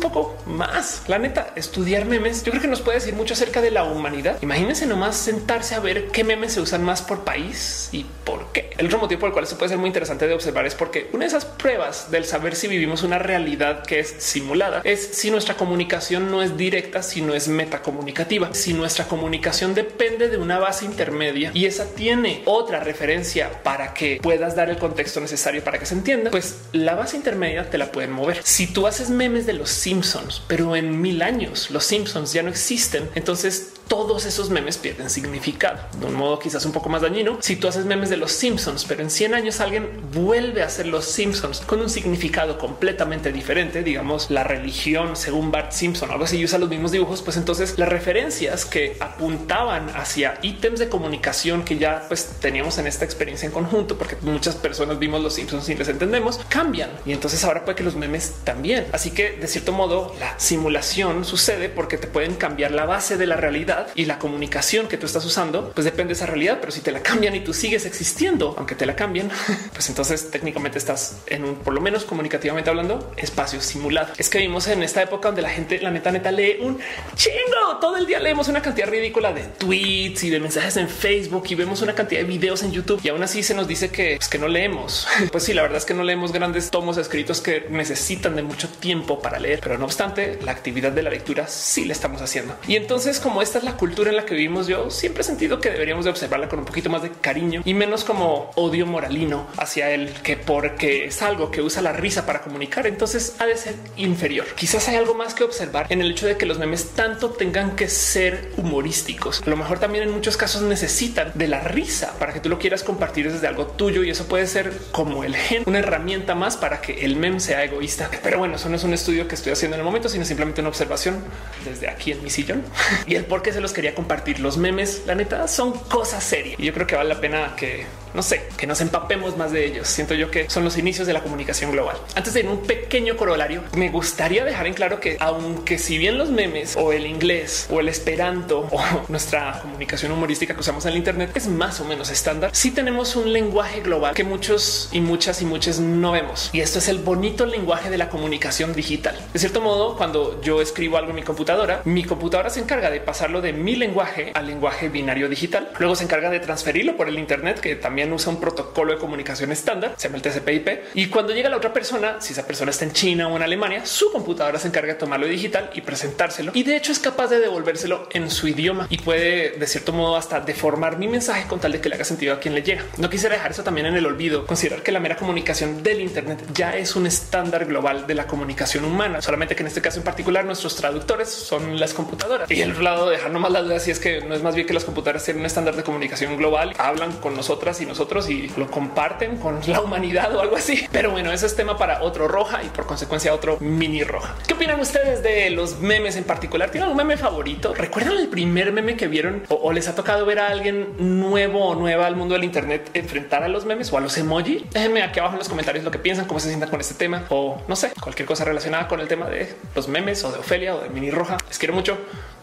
poco 0.00 0.36
más. 0.46 1.02
La 1.08 1.18
neta, 1.18 1.52
estudiar 1.56 2.04
memes 2.04 2.44
yo 2.44 2.50
creo 2.50 2.62
que 2.62 2.68
nos 2.68 2.80
puede 2.80 2.98
decir 2.98 3.14
mucho 3.14 3.34
acerca 3.34 3.60
de 3.60 3.70
la 3.70 3.84
humanidad. 3.84 4.38
Imagínense 4.42 4.86
nomás 4.86 5.16
sentarse 5.16 5.74
a 5.74 5.80
ver 5.80 6.08
qué 6.08 6.24
memes 6.24 6.52
se 6.52 6.60
usan 6.60 6.84
más 6.84 7.02
por 7.02 7.24
país 7.24 7.88
y 7.92 8.04
por 8.24 8.52
qué. 8.52 8.70
El 8.76 8.86
otro 8.86 8.98
motivo 8.98 9.20
por 9.20 9.28
el 9.28 9.32
cual 9.32 9.46
se 9.46 9.56
puede 9.56 9.70
ser 9.70 9.78
muy 9.78 9.88
interesante 9.88 10.26
de 10.26 10.34
observar 10.34 10.66
es 10.66 10.74
porque 10.74 11.08
una 11.12 11.24
de 11.24 11.28
esas 11.28 11.44
pruebas 11.44 12.10
del 12.10 12.24
saber 12.24 12.56
si 12.56 12.68
vivimos 12.68 13.02
una 13.02 13.18
realidad 13.18 13.84
que 13.84 14.00
es 14.00 14.14
simulada 14.18 14.80
es 14.84 15.10
si 15.14 15.30
nuestra 15.30 15.56
comunicación 15.56 16.30
no 16.30 16.42
es 16.42 16.56
directa, 16.56 17.02
sino 17.02 17.34
es 17.34 17.48
metacomunicativa. 17.48 18.52
Si 18.52 18.74
nuestra 18.74 19.06
comunicación 19.06 19.74
depende 19.74 20.28
de 20.28 20.36
una 20.36 20.58
base 20.58 20.84
intermedia 20.84 21.50
y 21.54 21.66
esa 21.66 21.86
tiene 21.86 22.33
otra 22.44 22.80
referencia 22.80 23.62
para 23.62 23.94
que 23.94 24.18
puedas 24.22 24.56
dar 24.56 24.70
el 24.70 24.78
contexto 24.78 25.20
necesario 25.20 25.62
para 25.62 25.78
que 25.78 25.86
se 25.86 25.94
entienda, 25.94 26.30
pues 26.30 26.62
la 26.72 26.94
base 26.94 27.16
intermedia 27.16 27.68
te 27.70 27.78
la 27.78 27.92
pueden 27.92 28.12
mover. 28.12 28.40
Si 28.42 28.66
tú 28.66 28.86
haces 28.86 29.10
memes 29.10 29.46
de 29.46 29.52
los 29.52 29.70
Simpsons, 29.70 30.42
pero 30.46 30.76
en 30.76 31.00
mil 31.00 31.22
años 31.22 31.70
los 31.70 31.84
Simpsons 31.84 32.32
ya 32.32 32.42
no 32.42 32.50
existen, 32.50 33.08
entonces 33.14 33.73
todos 33.88 34.24
esos 34.24 34.50
memes 34.50 34.78
pierden 34.78 35.10
significado 35.10 35.78
de 35.98 36.06
un 36.06 36.14
modo 36.14 36.38
quizás 36.38 36.64
un 36.66 36.72
poco 36.72 36.88
más 36.88 37.02
dañino. 37.02 37.38
Si 37.40 37.56
tú 37.56 37.68
haces 37.68 37.84
memes 37.84 38.10
de 38.10 38.16
los 38.16 38.32
Simpsons, 38.32 38.84
pero 38.86 39.02
en 39.02 39.10
100 39.10 39.34
años 39.34 39.60
alguien 39.60 39.88
vuelve 40.12 40.62
a 40.62 40.66
hacer 40.66 40.86
los 40.86 41.04
Simpsons 41.04 41.60
con 41.60 41.80
un 41.80 41.90
significado 41.90 42.58
completamente 42.58 43.32
diferente, 43.32 43.82
digamos 43.82 44.30
la 44.30 44.44
religión 44.44 45.16
según 45.16 45.50
Bart 45.50 45.72
Simpson, 45.72 46.10
algo 46.10 46.24
así 46.24 46.38
y 46.38 46.44
usa 46.44 46.58
los 46.58 46.68
mismos 46.68 46.92
dibujos, 46.92 47.22
pues 47.22 47.36
entonces 47.36 47.78
las 47.78 47.88
referencias 47.88 48.64
que 48.64 48.96
apuntaban 49.00 49.90
hacia 49.90 50.38
ítems 50.42 50.80
de 50.80 50.88
comunicación 50.88 51.64
que 51.64 51.78
ya 51.78 52.04
pues 52.08 52.36
teníamos 52.40 52.78
en 52.78 52.86
esta 52.86 53.04
experiencia 53.04 53.46
en 53.46 53.52
conjunto, 53.52 53.96
porque 53.96 54.16
muchas 54.22 54.56
personas 54.56 54.98
vimos 54.98 55.22
los 55.22 55.34
Simpsons 55.34 55.68
y 55.68 55.74
les 55.74 55.88
entendemos, 55.88 56.40
cambian. 56.48 56.90
Y 57.06 57.12
entonces 57.12 57.44
ahora 57.44 57.64
puede 57.64 57.76
que 57.76 57.84
los 57.84 57.96
memes 57.96 58.34
también. 58.44 58.86
Así 58.92 59.10
que 59.10 59.32
de 59.32 59.46
cierto 59.46 59.72
modo 59.72 60.14
la 60.18 60.38
simulación 60.38 61.24
sucede 61.24 61.68
porque 61.68 61.98
te 61.98 62.06
pueden 62.06 62.34
cambiar 62.34 62.72
la 62.72 62.86
base 62.86 63.16
de 63.16 63.26
la 63.26 63.36
realidad 63.36 63.73
y 63.94 64.04
la 64.04 64.18
comunicación 64.18 64.88
que 64.88 64.96
tú 64.96 65.06
estás 65.06 65.24
usando, 65.24 65.72
pues 65.72 65.84
depende 65.84 66.08
de 66.08 66.14
esa 66.14 66.26
realidad. 66.26 66.58
Pero 66.60 66.72
si 66.72 66.80
te 66.80 66.92
la 66.92 67.00
cambian 67.00 67.34
y 67.34 67.40
tú 67.40 67.52
sigues 67.52 67.86
existiendo, 67.86 68.54
aunque 68.58 68.74
te 68.74 68.86
la 68.86 68.96
cambien, 68.96 69.30
pues 69.72 69.88
entonces 69.88 70.30
técnicamente 70.30 70.78
estás 70.78 71.18
en 71.26 71.44
un, 71.44 71.56
por 71.56 71.74
lo 71.74 71.80
menos 71.80 72.04
comunicativamente 72.04 72.70
hablando, 72.70 73.12
espacio 73.16 73.60
simulado. 73.60 74.12
Es 74.16 74.28
que 74.28 74.38
vimos 74.38 74.66
en 74.68 74.82
esta 74.82 75.02
época 75.02 75.28
donde 75.28 75.42
la 75.42 75.50
gente, 75.50 75.80
la 75.80 75.90
neta, 75.90 76.10
neta 76.10 76.30
lee 76.32 76.58
un 76.60 76.78
chingo. 77.14 77.78
Todo 77.80 77.96
el 77.96 78.06
día 78.06 78.20
leemos 78.20 78.48
una 78.48 78.62
cantidad 78.62 78.88
ridícula 78.88 79.32
de 79.32 79.42
tweets 79.42 80.24
y 80.24 80.30
de 80.30 80.40
mensajes 80.40 80.76
en 80.76 80.88
Facebook 80.88 81.44
y 81.48 81.54
vemos 81.54 81.82
una 81.82 81.94
cantidad 81.94 82.20
de 82.20 82.26
videos 82.26 82.62
en 82.62 82.72
YouTube 82.72 83.00
y 83.02 83.08
aún 83.08 83.22
así 83.22 83.42
se 83.42 83.54
nos 83.54 83.68
dice 83.68 83.90
que, 83.90 84.16
pues, 84.16 84.28
que 84.28 84.38
no 84.38 84.48
leemos. 84.48 85.06
Pues 85.32 85.44
sí, 85.44 85.54
la 85.54 85.62
verdad 85.62 85.78
es 85.78 85.84
que 85.84 85.94
no 85.94 86.04
leemos 86.04 86.32
grandes 86.32 86.70
tomos 86.70 86.96
escritos 86.96 87.40
que 87.40 87.66
necesitan 87.70 88.36
de 88.36 88.42
mucho 88.42 88.68
tiempo 88.68 89.20
para 89.20 89.40
leer, 89.40 89.60
pero 89.60 89.78
no 89.78 89.86
obstante, 89.86 90.38
la 90.42 90.52
actividad 90.52 90.92
de 90.92 91.02
la 91.02 91.10
lectura 91.10 91.48
sí 91.48 91.84
la 91.84 91.92
estamos 91.92 92.22
haciendo. 92.22 92.56
Y 92.68 92.76
entonces, 92.76 93.18
como 93.20 93.42
esta 93.42 93.58
es 93.58 93.63
la 93.64 93.76
cultura 93.76 94.10
en 94.10 94.16
la 94.16 94.24
que 94.24 94.34
vivimos, 94.34 94.66
yo 94.66 94.90
siempre 94.90 95.22
he 95.22 95.24
sentido 95.24 95.60
que 95.60 95.70
deberíamos 95.70 96.04
de 96.04 96.10
observarla 96.10 96.48
con 96.48 96.58
un 96.58 96.64
poquito 96.64 96.90
más 96.90 97.02
de 97.02 97.10
cariño 97.10 97.62
y 97.64 97.74
menos 97.74 98.04
como 98.04 98.50
odio 98.54 98.86
moralino 98.86 99.46
hacia 99.56 99.90
él, 99.90 100.12
que 100.22 100.36
porque 100.36 101.06
es 101.06 101.22
algo 101.22 101.50
que 101.50 101.62
usa 101.62 101.82
la 101.82 101.92
risa 101.92 102.26
para 102.26 102.42
comunicar, 102.42 102.86
entonces 102.86 103.36
ha 103.38 103.46
de 103.46 103.56
ser 103.56 103.74
inferior. 103.96 104.46
Quizás 104.54 104.88
hay 104.88 104.96
algo 104.96 105.14
más 105.14 105.34
que 105.34 105.44
observar 105.44 105.86
en 105.88 106.00
el 106.00 106.10
hecho 106.10 106.26
de 106.26 106.36
que 106.36 106.46
los 106.46 106.58
memes 106.58 106.90
tanto 106.90 107.30
tengan 107.30 107.76
que 107.76 107.88
ser 107.88 108.52
humorísticos. 108.56 109.42
A 109.46 109.50
lo 109.50 109.56
mejor 109.56 109.78
también 109.78 110.04
en 110.04 110.10
muchos 110.10 110.36
casos 110.36 110.62
necesitan 110.62 111.32
de 111.34 111.48
la 111.48 111.60
risa 111.60 112.14
para 112.18 112.32
que 112.32 112.40
tú 112.40 112.48
lo 112.48 112.58
quieras 112.58 112.82
compartir 112.82 113.32
desde 113.32 113.46
algo 113.46 113.66
tuyo 113.66 114.04
y 114.04 114.10
eso 114.10 114.26
puede 114.26 114.46
ser 114.46 114.72
como 114.92 115.24
el 115.24 115.34
gen, 115.34 115.62
una 115.66 115.78
herramienta 115.78 116.34
más 116.34 116.56
para 116.56 116.80
que 116.80 117.04
el 117.04 117.16
meme 117.16 117.40
sea 117.40 117.64
egoísta. 117.64 118.10
Pero 118.22 118.38
bueno, 118.38 118.56
eso 118.56 118.68
no 118.68 118.76
es 118.76 118.84
un 118.84 118.92
estudio 118.92 119.26
que 119.28 119.34
estoy 119.34 119.52
haciendo 119.52 119.76
en 119.76 119.80
el 119.80 119.84
momento, 119.84 120.08
sino 120.08 120.24
simplemente 120.24 120.60
una 120.60 120.68
observación 120.68 121.22
desde 121.64 121.88
aquí 121.88 122.12
en 122.12 122.22
mi 122.22 122.30
sillón 122.30 122.62
y 123.06 123.14
el 123.14 123.24
por 123.24 123.42
qué 123.42 123.52
se 123.54 123.60
los 123.60 123.72
quería 123.72 123.94
compartir. 123.94 124.40
Los 124.40 124.58
memes, 124.58 125.04
la 125.06 125.14
neta, 125.14 125.48
son 125.48 125.72
cosas 125.72 126.22
serias 126.22 126.58
y 126.58 126.66
yo 126.66 126.74
creo 126.74 126.86
que 126.86 126.96
vale 126.96 127.08
la 127.08 127.20
pena 127.20 127.54
que 127.56 127.86
no 128.14 128.22
sé, 128.22 128.46
que 128.56 128.66
nos 128.66 128.80
empapemos 128.80 129.36
más 129.36 129.52
de 129.52 129.66
ellos. 129.66 129.88
Siento 129.88 130.14
yo 130.14 130.30
que 130.30 130.48
son 130.48 130.64
los 130.64 130.78
inicios 130.78 131.06
de 131.06 131.12
la 131.12 131.22
comunicación 131.22 131.72
global. 131.72 131.96
Antes 132.14 132.32
de 132.32 132.40
ir 132.40 132.48
un 132.48 132.62
pequeño 132.62 133.16
corolario, 133.16 133.62
me 133.76 133.90
gustaría 133.90 134.44
dejar 134.44 134.66
en 134.66 134.74
claro 134.74 135.00
que 135.00 135.16
aunque 135.20 135.78
si 135.78 135.98
bien 135.98 136.16
los 136.16 136.30
memes 136.30 136.76
o 136.76 136.92
el 136.92 137.06
inglés 137.06 137.66
o 137.70 137.80
el 137.80 137.88
esperanto 137.88 138.68
o 138.70 138.80
nuestra 139.08 139.60
comunicación 139.60 140.12
humorística 140.12 140.54
que 140.54 140.60
usamos 140.60 140.84
en 140.84 140.92
el 140.92 140.98
Internet 140.98 141.32
es 141.34 141.48
más 141.48 141.80
o 141.80 141.84
menos 141.84 142.10
estándar, 142.10 142.50
sí 142.52 142.70
tenemos 142.70 143.16
un 143.16 143.32
lenguaje 143.32 143.80
global 143.80 144.14
que 144.14 144.24
muchos 144.24 144.88
y 144.92 145.00
muchas 145.00 145.42
y 145.42 145.44
muchas 145.44 145.80
no 145.80 146.12
vemos. 146.12 146.50
Y 146.52 146.60
esto 146.60 146.78
es 146.78 146.88
el 146.88 146.98
bonito 146.98 147.46
lenguaje 147.46 147.90
de 147.90 147.98
la 147.98 148.08
comunicación 148.08 148.74
digital. 148.74 149.18
De 149.32 149.38
cierto 149.40 149.60
modo, 149.60 149.96
cuando 149.96 150.40
yo 150.40 150.60
escribo 150.60 150.98
algo 150.98 151.10
en 151.10 151.16
mi 151.16 151.22
computadora, 151.22 151.82
mi 151.84 152.04
computadora 152.04 152.50
se 152.50 152.60
encarga 152.60 152.90
de 152.90 153.00
pasarlo 153.00 153.40
de 153.40 153.52
mi 153.52 153.74
lenguaje 153.74 154.30
al 154.34 154.46
lenguaje 154.46 154.88
binario 154.88 155.28
digital. 155.28 155.70
Luego 155.78 155.96
se 155.96 156.04
encarga 156.04 156.30
de 156.30 156.40
transferirlo 156.40 156.96
por 156.96 157.08
el 157.08 157.18
Internet, 157.18 157.58
que 157.60 157.74
también 157.74 158.03
usa 158.12 158.32
un 158.32 158.40
protocolo 158.40 158.92
de 158.92 158.98
comunicación 158.98 159.52
estándar, 159.52 159.94
se 159.96 160.08
llama 160.08 160.16
el 160.18 160.22
TCP/IP. 160.22 160.80
Y 160.94 161.06
cuando 161.06 161.32
llega 161.32 161.48
la 161.48 161.56
otra 161.56 161.72
persona, 161.72 162.20
si 162.20 162.32
esa 162.32 162.46
persona 162.46 162.70
está 162.70 162.84
en 162.84 162.92
China 162.92 163.28
o 163.28 163.36
en 163.36 163.42
Alemania, 163.42 163.86
su 163.86 164.12
computadora 164.12 164.58
se 164.58 164.68
encarga 164.68 164.94
de 164.94 164.98
tomarlo 164.98 165.26
digital 165.26 165.70
y 165.74 165.80
presentárselo. 165.80 166.52
Y 166.54 166.62
de 166.62 166.76
hecho 166.76 166.92
es 166.92 166.98
capaz 166.98 167.28
de 167.28 167.40
devolvérselo 167.40 168.08
en 168.12 168.30
su 168.30 168.48
idioma 168.48 168.86
y 168.90 168.98
puede 168.98 169.50
de 169.50 169.66
cierto 169.66 169.92
modo 169.92 170.16
hasta 170.16 170.40
deformar 170.40 170.98
mi 170.98 171.08
mensaje 171.08 171.46
con 171.46 171.60
tal 171.60 171.72
de 171.72 171.80
que 171.80 171.88
le 171.88 171.96
haga 171.96 172.04
sentido 172.04 172.34
a 172.34 172.40
quien 172.40 172.54
le 172.54 172.62
llega. 172.62 172.84
No 172.98 173.10
quisiera 173.10 173.34
dejar 173.34 173.50
eso 173.50 173.62
también 173.62 173.86
en 173.86 173.96
el 173.96 174.06
olvido, 174.06 174.46
considerar 174.46 174.82
que 174.82 174.92
la 174.92 175.00
mera 175.00 175.16
comunicación 175.16 175.82
del 175.82 176.00
Internet 176.00 176.44
ya 176.52 176.76
es 176.76 176.96
un 176.96 177.06
estándar 177.06 177.66
global 177.66 178.06
de 178.06 178.14
la 178.14 178.26
comunicación 178.26 178.84
humana, 178.84 179.22
solamente 179.22 179.54
que 179.56 179.62
en 179.62 179.68
este 179.68 179.80
caso 179.80 179.98
en 179.98 180.04
particular 180.04 180.44
nuestros 180.44 180.76
traductores 180.76 181.28
son 181.28 181.78
las 181.78 181.94
computadoras. 181.94 182.50
Y 182.50 182.60
el 182.60 182.72
otro 182.72 182.82
lado, 182.82 183.10
dejar 183.10 183.30
nomás 183.30 183.52
la 183.52 183.62
duda 183.62 183.78
si 183.80 183.90
es 183.90 183.98
que 183.98 184.20
no 184.20 184.34
es 184.34 184.42
más 184.42 184.54
bien 184.54 184.66
que 184.66 184.74
las 184.74 184.84
computadoras 184.84 185.24
tienen 185.24 185.40
un 185.40 185.46
estándar 185.46 185.76
de 185.76 185.82
comunicación 185.82 186.36
global, 186.36 186.74
hablan 186.78 187.12
con 187.12 187.34
nosotras 187.34 187.80
y 187.80 187.86
nosotros 187.94 188.28
y 188.28 188.50
lo 188.56 188.68
comparten 188.68 189.36
con 189.36 189.60
la 189.68 189.80
humanidad 189.80 190.34
o 190.34 190.40
algo 190.40 190.56
así. 190.56 190.86
Pero 190.90 191.12
bueno, 191.12 191.30
ese 191.30 191.46
es 191.46 191.54
tema 191.54 191.78
para 191.78 192.02
otro 192.02 192.26
roja 192.26 192.60
y 192.64 192.66
por 192.66 192.86
consecuencia 192.86 193.32
otro 193.32 193.56
mini 193.60 194.02
roja. 194.02 194.34
¿Qué 194.46 194.54
opinan 194.54 194.80
ustedes 194.80 195.22
de 195.22 195.50
los 195.50 195.78
memes 195.78 196.16
en 196.16 196.24
particular? 196.24 196.70
¿Tienen 196.70 196.90
un 196.90 196.96
meme 196.96 197.16
favorito? 197.16 197.72
¿Recuerdan 197.72 198.16
el 198.18 198.26
primer 198.28 198.72
meme 198.72 198.96
que 198.96 199.06
vieron 199.06 199.44
o, 199.48 199.54
o 199.54 199.72
les 199.72 199.86
ha 199.86 199.94
tocado 199.94 200.26
ver 200.26 200.40
a 200.40 200.48
alguien 200.48 200.88
nuevo 200.98 201.68
o 201.68 201.74
nueva 201.76 202.06
al 202.06 202.16
mundo 202.16 202.34
del 202.34 202.42
Internet 202.42 202.90
enfrentar 202.94 203.44
a 203.44 203.48
los 203.48 203.64
memes 203.64 203.92
o 203.92 203.96
a 203.96 204.00
los 204.00 204.18
emoji? 204.18 204.66
Déjenme 204.72 205.02
aquí 205.02 205.20
abajo 205.20 205.34
en 205.34 205.38
los 205.38 205.48
comentarios 205.48 205.84
lo 205.84 205.92
que 205.92 206.00
piensan, 206.00 206.26
cómo 206.26 206.40
se 206.40 206.48
sientan 206.48 206.70
con 206.70 206.80
este 206.80 206.94
tema 206.94 207.24
o 207.28 207.62
no 207.68 207.76
sé, 207.76 207.92
cualquier 208.00 208.26
cosa 208.26 208.44
relacionada 208.44 208.88
con 208.88 208.98
el 208.98 209.06
tema 209.06 209.28
de 209.28 209.54
los 209.76 209.86
memes 209.86 210.24
o 210.24 210.32
de 210.32 210.38
Ofelia 210.38 210.74
o 210.74 210.80
de 210.80 210.88
mini 210.88 211.12
roja. 211.12 211.36
Les 211.48 211.58
quiero 211.58 211.74
mucho. 211.74 211.96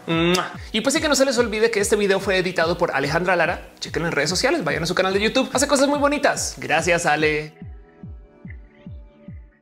Y 0.06 0.80
pues 0.80 0.94
sí 0.94 1.00
que 1.00 1.08
no 1.08 1.14
se 1.14 1.24
les 1.24 1.38
olvide 1.38 1.70
que 1.70 1.80
este 1.80 1.96
video 1.96 2.20
fue 2.20 2.38
editado 2.38 2.76
por 2.78 2.92
Alejandra 2.92 3.36
Lara. 3.36 3.68
Chequen 3.78 4.06
en 4.06 4.12
redes 4.12 4.30
sociales, 4.30 4.64
vayan 4.64 4.82
a 4.82 4.86
su 4.86 4.94
canal 4.94 5.12
de 5.12 5.20
YouTube. 5.20 5.48
Hace 5.52 5.66
cosas 5.66 5.88
muy 5.88 5.98
bonitas. 5.98 6.54
Gracias, 6.58 7.06
Ale. 7.06 7.71